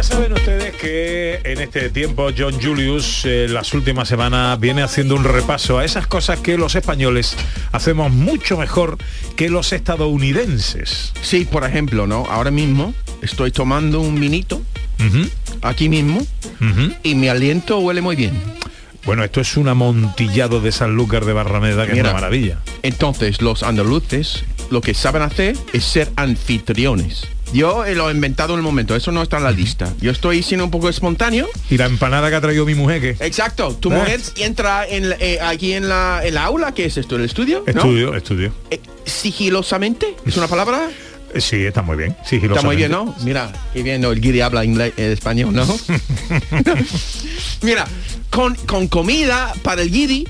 ya 0.00 0.04
saben 0.04 0.32
ustedes 0.32 0.74
que 0.76 1.40
en 1.44 1.60
este 1.60 1.90
tiempo 1.90 2.30
John 2.36 2.54
Julius 2.58 3.22
eh, 3.26 3.48
las 3.50 3.74
últimas 3.74 4.08
semanas 4.08 4.58
viene 4.58 4.82
haciendo 4.82 5.14
un 5.14 5.24
repaso 5.24 5.78
a 5.78 5.84
esas 5.84 6.06
cosas 6.06 6.38
que 6.38 6.56
los 6.56 6.74
españoles 6.74 7.36
hacemos 7.70 8.10
mucho 8.10 8.56
mejor 8.56 8.96
que 9.36 9.50
los 9.50 9.74
estadounidenses. 9.74 11.12
Sí, 11.20 11.44
por 11.44 11.64
ejemplo, 11.64 12.06
¿no? 12.06 12.24
Ahora 12.30 12.50
mismo 12.50 12.94
estoy 13.20 13.50
tomando 13.50 14.00
un 14.00 14.18
vinito 14.18 14.62
aquí 15.60 15.90
mismo 15.90 16.26
y 17.02 17.14
mi 17.14 17.28
aliento 17.28 17.78
huele 17.80 18.00
muy 18.00 18.16
bien. 18.16 18.32
Bueno, 19.04 19.22
esto 19.22 19.42
es 19.42 19.58
un 19.58 19.68
amontillado 19.68 20.62
de 20.62 20.72
Sanlúcar 20.72 21.26
de 21.26 21.34
Barrameda 21.34 21.86
que 21.86 21.92
es 21.92 22.00
una 22.00 22.14
maravilla. 22.14 22.60
Entonces, 22.82 23.42
los 23.42 23.62
andaluces 23.62 24.44
lo 24.70 24.80
que 24.80 24.94
saben 24.94 25.20
hacer 25.20 25.56
es 25.74 25.84
ser 25.84 26.10
anfitriones. 26.16 27.26
Yo 27.52 27.84
eh, 27.84 27.94
lo 27.94 28.08
he 28.08 28.12
inventado 28.12 28.54
en 28.54 28.60
el 28.60 28.62
momento, 28.62 28.94
eso 28.94 29.10
no 29.10 29.22
está 29.22 29.38
en 29.38 29.44
la 29.44 29.50
lista. 29.50 29.92
Yo 30.00 30.12
estoy 30.12 30.42
siendo 30.42 30.64
un 30.64 30.70
poco 30.70 30.88
espontáneo. 30.88 31.48
Y 31.68 31.76
la 31.76 31.86
empanada 31.86 32.30
que 32.30 32.36
ha 32.36 32.40
traído 32.40 32.64
mi 32.64 32.74
mujer, 32.74 33.00
que 33.00 33.24
Exacto, 33.26 33.74
tu 33.74 33.90
¿Eh? 33.90 33.96
mujer 33.96 34.20
entra 34.36 34.86
en, 34.86 35.12
eh, 35.18 35.38
aquí 35.42 35.72
en 35.72 35.88
la, 35.88 36.20
en 36.24 36.34
la 36.34 36.44
aula, 36.44 36.72
¿qué 36.72 36.84
es 36.84 36.96
esto? 36.96 37.16
¿El 37.16 37.24
estudio? 37.24 37.64
¿no? 37.66 37.72
Estudio, 37.72 38.14
estudio. 38.14 38.52
Eh, 38.70 38.80
sigilosamente, 39.04 40.14
¿es 40.24 40.36
una 40.36 40.46
palabra? 40.46 40.90
Sí, 41.38 41.64
está 41.64 41.82
muy 41.82 41.96
bien. 41.96 42.16
Está 42.28 42.62
muy 42.62 42.76
bien, 42.76 42.90
¿no? 42.90 43.14
Mira, 43.22 43.52
qué 43.72 43.82
bien, 43.82 44.00
¿no? 44.00 44.10
el 44.10 44.20
guiri 44.20 44.40
habla 44.40 44.64
inglés, 44.64 44.92
eh, 44.96 45.12
español, 45.12 45.54
¿no? 45.54 45.64
Mira, 47.62 47.86
con, 48.30 48.54
con 48.54 48.88
comida 48.88 49.52
para 49.62 49.82
el 49.82 49.90
guiri, 49.90 50.26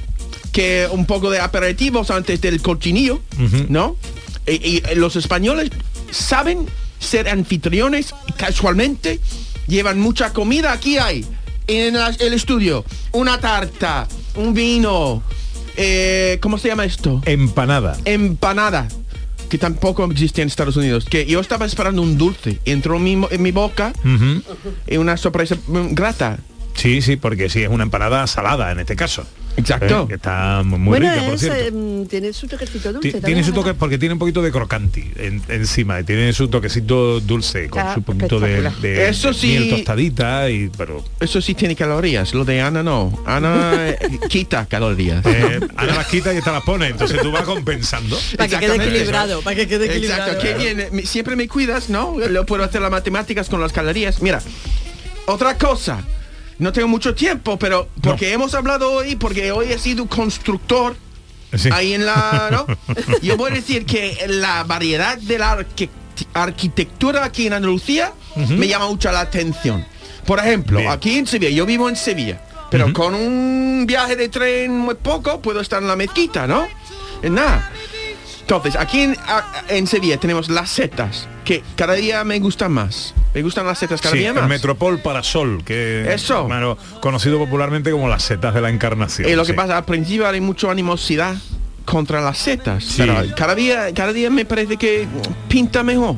que 0.52 0.88
un 0.90 1.06
poco 1.06 1.30
de 1.30 1.40
aperitivos 1.40 2.10
antes 2.10 2.40
del 2.40 2.60
cochinillo, 2.60 3.22
¿no? 3.68 3.96
Y, 4.46 4.52
y 4.52 4.82
los 4.96 5.16
españoles 5.16 5.70
saben 6.10 6.66
ser 7.00 7.28
anfitriones 7.28 8.14
casualmente 8.36 9.18
llevan 9.66 9.98
mucha 9.98 10.32
comida. 10.32 10.70
Aquí 10.72 10.98
hay, 10.98 11.24
en 11.66 11.96
el 11.96 12.32
estudio, 12.32 12.84
una 13.12 13.40
tarta, 13.40 14.06
un 14.36 14.54
vino, 14.54 15.22
eh, 15.76 16.38
¿cómo 16.40 16.58
se 16.58 16.68
llama 16.68 16.84
esto? 16.84 17.20
Empanada. 17.24 17.96
Empanada 18.04 18.86
que 19.48 19.58
tampoco 19.58 20.04
existe 20.04 20.40
en 20.42 20.48
Estados 20.48 20.76
Unidos. 20.76 21.04
Que 21.04 21.26
yo 21.26 21.40
estaba 21.40 21.66
esperando 21.66 22.00
un 22.00 22.16
dulce, 22.16 22.60
entró 22.64 22.96
en 22.96 23.02
mi, 23.02 23.26
en 23.30 23.42
mi 23.42 23.50
boca 23.50 23.92
Ujú. 24.04 24.42
y 24.86 24.96
una 24.96 25.16
sorpresa 25.16 25.56
mm, 25.66 25.92
grata. 25.92 26.38
Sí, 26.74 27.02
sí, 27.02 27.16
porque 27.16 27.48
sí, 27.50 27.62
es 27.62 27.68
una 27.68 27.82
empanada 27.84 28.26
salada 28.26 28.70
en 28.72 28.80
este 28.80 28.96
caso. 28.96 29.24
Exacto. 29.56 30.04
Eh, 30.04 30.08
que 30.08 30.14
está 30.14 30.62
muy 30.64 30.78
bueno, 30.88 31.10
rica, 31.12 31.24
por 31.26 31.34
es, 31.34 31.40
cierto. 31.40 31.58
eh, 31.58 31.70
mm, 31.72 32.06
tiene 32.06 32.32
su 32.32 32.46
toquecito 32.46 32.92
dulce. 32.92 33.20
Tiene 33.20 33.42
su 33.44 33.52
toque 33.52 33.74
porque 33.74 33.98
tiene 33.98 34.12
un 34.14 34.18
poquito 34.18 34.40
de 34.40 34.50
crocanti 34.52 35.10
en- 35.16 35.42
encima 35.48 36.00
y 36.00 36.04
tiene 36.04 36.32
su 36.32 36.48
toquecito 36.48 37.20
dulce 37.20 37.68
con 37.68 37.80
Está 37.80 37.94
su 37.94 38.02
poquito 38.02 38.38
de, 38.40 38.70
de- 38.80 39.08
Eso 39.08 39.28
de 39.28 39.34
sí. 39.34 39.46
miel 39.48 39.70
tostadita 39.70 40.48
y 40.48 40.70
pero 40.78 41.04
Eso 41.18 41.40
sí 41.42 41.54
tiene 41.54 41.74
calorías, 41.76 42.32
lo 42.32 42.44
de 42.44 42.60
Ana 42.62 42.82
no. 42.82 43.22
Ana 43.26 43.88
eh, 43.88 43.98
quita 44.30 44.64
calorías. 44.66 45.26
eh, 45.26 45.60
Ana 45.76 45.94
las 45.96 46.06
quita 46.06 46.32
y 46.32 46.40
te 46.40 46.50
las 46.50 46.62
pone, 46.62 46.86
entonces 46.86 47.20
tú 47.20 47.30
vas 47.32 47.42
compensando. 47.42 48.16
Para 48.38 48.48
que 48.48 48.58
quede 48.58 48.76
equilibrado, 48.76 49.42
para 49.42 49.56
que 49.56 49.66
quede 49.68 49.86
equilibrado. 49.86 50.32
Exacto, 50.32 50.42
qué 50.46 50.54
bien. 50.54 50.88
Me- 50.92 51.02
Siempre 51.04 51.34
me 51.36 51.48
cuidas, 51.48 51.90
¿no? 51.90 52.16
Lo 52.18 52.46
puedo 52.46 52.62
hacer 52.62 52.80
las 52.80 52.90
matemáticas 52.90 53.48
con 53.48 53.60
las 53.60 53.72
calorías. 53.72 54.22
Mira, 54.22 54.40
otra 55.26 55.58
cosa. 55.58 56.02
No 56.60 56.72
tengo 56.72 56.86
mucho 56.88 57.14
tiempo, 57.14 57.58
pero 57.58 57.88
porque 58.02 58.32
hemos 58.32 58.54
hablado 58.54 58.92
hoy, 58.92 59.16
porque 59.16 59.50
hoy 59.50 59.72
he 59.72 59.78
sido 59.78 60.06
constructor 60.06 60.94
ahí 61.72 61.94
en 61.94 62.06
la, 62.06 62.48
¿no? 62.52 62.66
Yo 63.22 63.36
voy 63.36 63.50
a 63.50 63.54
decir 63.54 63.84
que 63.86 64.16
la 64.28 64.62
variedad 64.64 65.18
de 65.18 65.38
la 65.38 65.58
arqui- 65.58 65.88
arquitectura 66.34 67.24
aquí 67.24 67.46
en 67.46 67.54
Andalucía 67.54 68.12
me 68.36 68.68
llama 68.68 68.86
mucho 68.88 69.10
la 69.10 69.20
atención. 69.20 69.84
Por 70.26 70.38
ejemplo, 70.38 70.88
aquí 70.90 71.18
en 71.18 71.26
Sevilla, 71.26 71.50
yo 71.50 71.66
vivo 71.66 71.88
en 71.88 71.96
Sevilla, 71.96 72.40
pero 72.70 72.92
con 72.92 73.14
un 73.14 73.84
viaje 73.86 74.14
de 74.16 74.28
tren 74.28 74.76
muy 74.76 74.94
poco 74.94 75.40
puedo 75.40 75.60
estar 75.60 75.82
en 75.82 75.88
la 75.88 75.96
mezquita, 75.96 76.46
¿no? 76.46 76.68
En 77.22 77.34
nada. 77.34 77.70
Entonces, 78.42 78.76
aquí 78.76 79.08
en 79.68 79.86
Sevilla 79.86 80.18
tenemos 80.18 80.48
las 80.50 80.70
setas, 80.70 81.26
que 81.50 81.64
cada 81.74 81.94
día 81.94 82.22
me 82.22 82.38
gustan 82.38 82.70
más. 82.70 83.12
Me 83.34 83.42
gustan 83.42 83.66
las 83.66 83.76
setas 83.76 84.00
cada 84.00 84.12
Sí, 84.12 84.20
día 84.20 84.28
el 84.28 84.34
más. 84.36 84.48
Metropol 84.48 85.00
Parasol, 85.00 85.64
que 85.64 86.12
Eso. 86.14 86.44
bueno, 86.44 86.78
conocido 87.00 87.38
popularmente 87.38 87.90
como 87.90 88.08
las 88.08 88.22
setas 88.22 88.54
de 88.54 88.60
la 88.60 88.70
encarnación. 88.70 89.28
Y 89.28 89.34
lo 89.34 89.44
que 89.44 89.54
pasa, 89.54 89.76
al 89.76 89.84
principio 89.84 90.28
hay 90.28 90.40
mucha 90.40 90.70
animosidad 90.70 91.34
contra 91.84 92.20
las 92.20 92.38
setas. 92.38 92.94
Pero 92.96 93.16
cada 93.36 93.56
día, 93.56 93.92
cada 93.92 94.12
día 94.12 94.30
me 94.30 94.44
parece 94.44 94.76
que 94.76 95.08
pinta 95.48 95.82
mejor. 95.82 96.14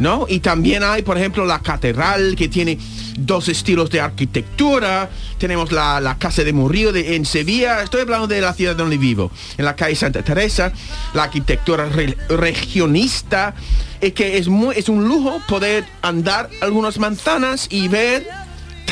¿No? 0.00 0.26
Y 0.28 0.40
también 0.40 0.82
hay, 0.82 1.02
por 1.02 1.16
ejemplo, 1.16 1.44
la 1.46 1.60
catedral 1.60 2.34
que 2.36 2.48
tiene 2.48 2.78
dos 3.16 3.48
estilos 3.48 3.90
de 3.90 4.00
arquitectura. 4.00 5.08
Tenemos 5.38 5.70
la, 5.70 6.00
la 6.00 6.18
Casa 6.18 6.42
de 6.42 6.52
Murillo 6.52 6.92
de, 6.92 7.14
en 7.14 7.24
Sevilla. 7.24 7.80
Estoy 7.80 8.00
hablando 8.00 8.26
de 8.26 8.40
la 8.40 8.52
ciudad 8.54 8.74
donde 8.74 8.98
vivo. 8.98 9.30
En 9.56 9.64
la 9.64 9.76
calle 9.76 9.94
Santa 9.94 10.22
Teresa. 10.22 10.72
La 11.14 11.22
arquitectura 11.22 11.88
re- 11.88 12.16
regionista. 12.28 13.54
Es 14.00 14.14
que 14.14 14.36
es, 14.36 14.48
muy, 14.48 14.74
es 14.76 14.88
un 14.88 15.06
lujo 15.06 15.40
poder 15.46 15.84
andar 16.02 16.50
algunas 16.60 16.98
manzanas 16.98 17.68
y 17.70 17.86
ver 17.86 18.26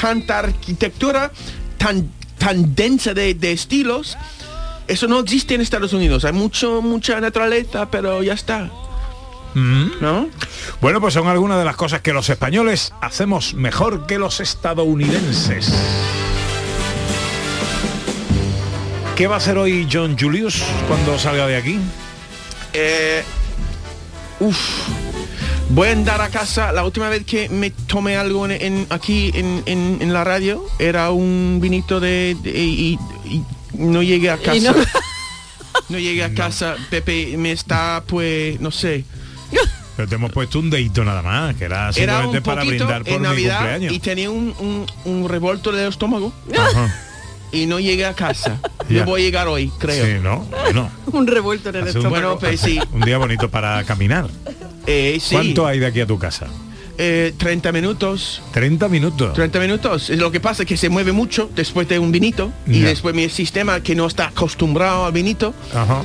tanta 0.00 0.38
arquitectura 0.38 1.32
tan, 1.78 2.09
tan 2.38 2.76
densa 2.76 3.12
de, 3.12 3.34
de 3.34 3.50
estilos. 3.50 4.16
Eso 4.86 5.09
no 5.09 5.18
existe 5.18 5.55
en 5.57 5.62
Estados 5.62 5.92
Unidos. 5.94 6.24
Hay 6.24 6.32
mucho, 6.32 6.80
mucha 6.80 7.20
naturaleza, 7.20 7.90
pero 7.90 8.22
ya 8.22 8.34
está. 8.34 8.70
¿No? 9.55 10.28
Bueno, 10.80 11.00
pues 11.00 11.14
son 11.14 11.28
algunas 11.28 11.59
de 11.59 11.64
las 11.64 11.76
cosas 11.76 12.00
que 12.00 12.12
los 12.12 12.28
españoles 12.30 12.92
hacemos 13.00 13.55
mejor 13.55 14.07
que 14.07 14.18
los 14.18 14.40
estadounidenses. 14.40 15.72
¿Qué 19.16 19.26
va 19.26 19.34
a 19.34 19.38
hacer 19.38 19.59
hoy 19.59 19.86
John 19.92 20.16
Julius 20.18 20.62
cuando 20.88 21.18
salga 21.18 21.46
de 21.46 21.57
aquí? 21.57 21.78
Eh, 22.72 23.22
uf. 24.40 24.57
Voy 25.68 25.88
a 25.88 25.92
andar 25.92 26.20
a 26.20 26.28
casa. 26.28 26.72
La 26.72 26.84
última 26.84 27.09
vez 27.09 27.24
que 27.24 27.48
me 27.48 27.70
tomé 27.70 28.16
algo 28.16 28.46
en, 28.46 28.53
en- 28.53 28.86
aquí 28.90 29.30
en, 29.34 29.62
en- 29.66 29.98
en 30.00 30.12
la 30.12 30.24
radio 30.24 30.64
era 30.78 31.11
un 31.11 31.59
vinito 31.61 32.00
de, 32.00 32.36
de- 32.42 32.50
y, 32.59 32.98
y 33.26 33.42
no 33.74 34.03
llegué 34.03 34.30
a 34.30 34.38
casa. 34.38 34.72
No. 34.72 34.74
no- 35.90 35.98
llegué 35.98 36.24
a 36.24 36.34
casa. 36.34 36.76
Pepe 36.90 37.36
me 37.36 37.53
está, 37.53 38.03
pues, 38.07 38.59
no 38.61 38.70
sé. 38.70 39.05
Pero 39.96 40.09
te 40.09 40.14
hemos 40.14 40.32
puesto 40.32 40.59
un 40.59 40.70
dedito 40.70 41.05
nada 41.05 41.22
más, 41.22 41.55
que 41.57 41.64
era 41.66 41.92
simplemente 41.92 42.40
para 42.40 42.64
brindar 42.64 43.03
por 43.05 43.12
en 43.12 43.20
mi 43.20 43.28
Navidad 43.28 43.59
cumpleaños. 43.59 43.92
y 43.92 43.98
tenía 43.98 44.30
un, 44.30 44.55
un, 44.59 44.86
un 45.05 45.28
revolto 45.28 45.70
del 45.70 45.88
estómago. 45.88 46.32
Ajá. 46.57 46.94
Y 47.53 47.66
no 47.66 47.78
llegué 47.78 48.07
a 48.07 48.14
casa. 48.14 48.59
Ya. 48.88 48.98
Yo 48.98 49.05
voy 49.05 49.22
a 49.22 49.24
llegar 49.24 49.46
hoy, 49.46 49.70
creo. 49.78 50.05
Sí, 50.05 50.12
¿no? 50.22 50.44
Bueno, 50.64 50.90
Un 51.12 51.26
revuelto 51.26 51.68
en 51.68 51.76
el 51.76 51.82
hace 51.84 51.92
un, 51.92 52.07
estómago. 52.07 52.34
Bueno, 52.34 52.38
pues 52.38 52.61
sí. 52.61 52.80
un 52.92 53.00
día 53.03 53.16
bonito 53.16 53.48
para 53.48 53.84
caminar. 53.84 54.28
Eh, 54.86 55.18
sí. 55.20 55.34
¿Cuánto 55.36 55.66
hay 55.66 55.78
de 55.78 55.86
aquí 55.86 56.00
a 56.00 56.07
tu 56.07 56.18
casa? 56.18 56.48
Eh, 56.98 57.32
30 57.38 57.70
minutos. 57.72 58.42
30 58.53 58.88
minutos. 58.88 59.32
30 59.34 59.61
minutos. 59.61 60.11
Es 60.11 60.18
lo 60.18 60.32
que 60.32 60.40
pasa 60.40 60.64
es 60.64 60.68
que 60.68 60.76
se 60.76 60.88
mueve 60.88 61.12
mucho 61.12 61.48
después 61.55 61.88
de 61.88 62.00
un 62.00 62.11
vinito 62.11 62.53
y 62.66 62.80
después 62.80 63.14
mi 63.14 63.28
sistema 63.28 63.80
que 63.82 63.94
no 63.94 64.07
está 64.09 64.26
acostumbrado 64.26 65.07
al 65.07 65.12
vinito 65.12 65.55
Ajá. 65.74 66.05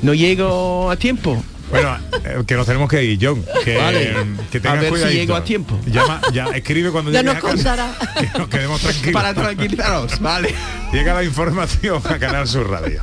no 0.00 0.14
llego 0.14 0.88
a 0.90 0.96
tiempo. 0.96 1.42
Bueno, 1.72 1.96
eh, 2.24 2.44
que 2.46 2.54
nos 2.54 2.66
tenemos 2.66 2.88
que 2.88 3.02
ir, 3.02 3.18
John. 3.20 3.42
Que, 3.64 3.78
Vale. 3.78 4.14
que 4.50 4.58
A 4.58 4.60
tengas 4.60 4.80
ver 4.82 4.98
si 4.98 5.14
llego 5.14 5.34
a 5.34 5.42
tiempo. 5.42 5.78
Llama, 5.86 6.20
ya, 6.32 6.44
escribe 6.48 6.90
cuando 6.90 7.10
Ya 7.10 7.22
llegues 7.22 7.42
nos 7.42 7.66
a 7.66 7.76
casa. 7.76 7.96
Que 8.20 8.38
nos 8.38 8.48
quedemos 8.48 8.80
tranquilos. 8.80 9.12
Para 9.14 9.34
tranquilizaros, 9.34 10.20
vale. 10.20 10.54
Llega 10.92 11.14
la 11.14 11.24
información 11.24 12.02
a 12.04 12.18
Canal 12.18 12.46
Sur 12.46 12.68
Radio. 12.70 13.02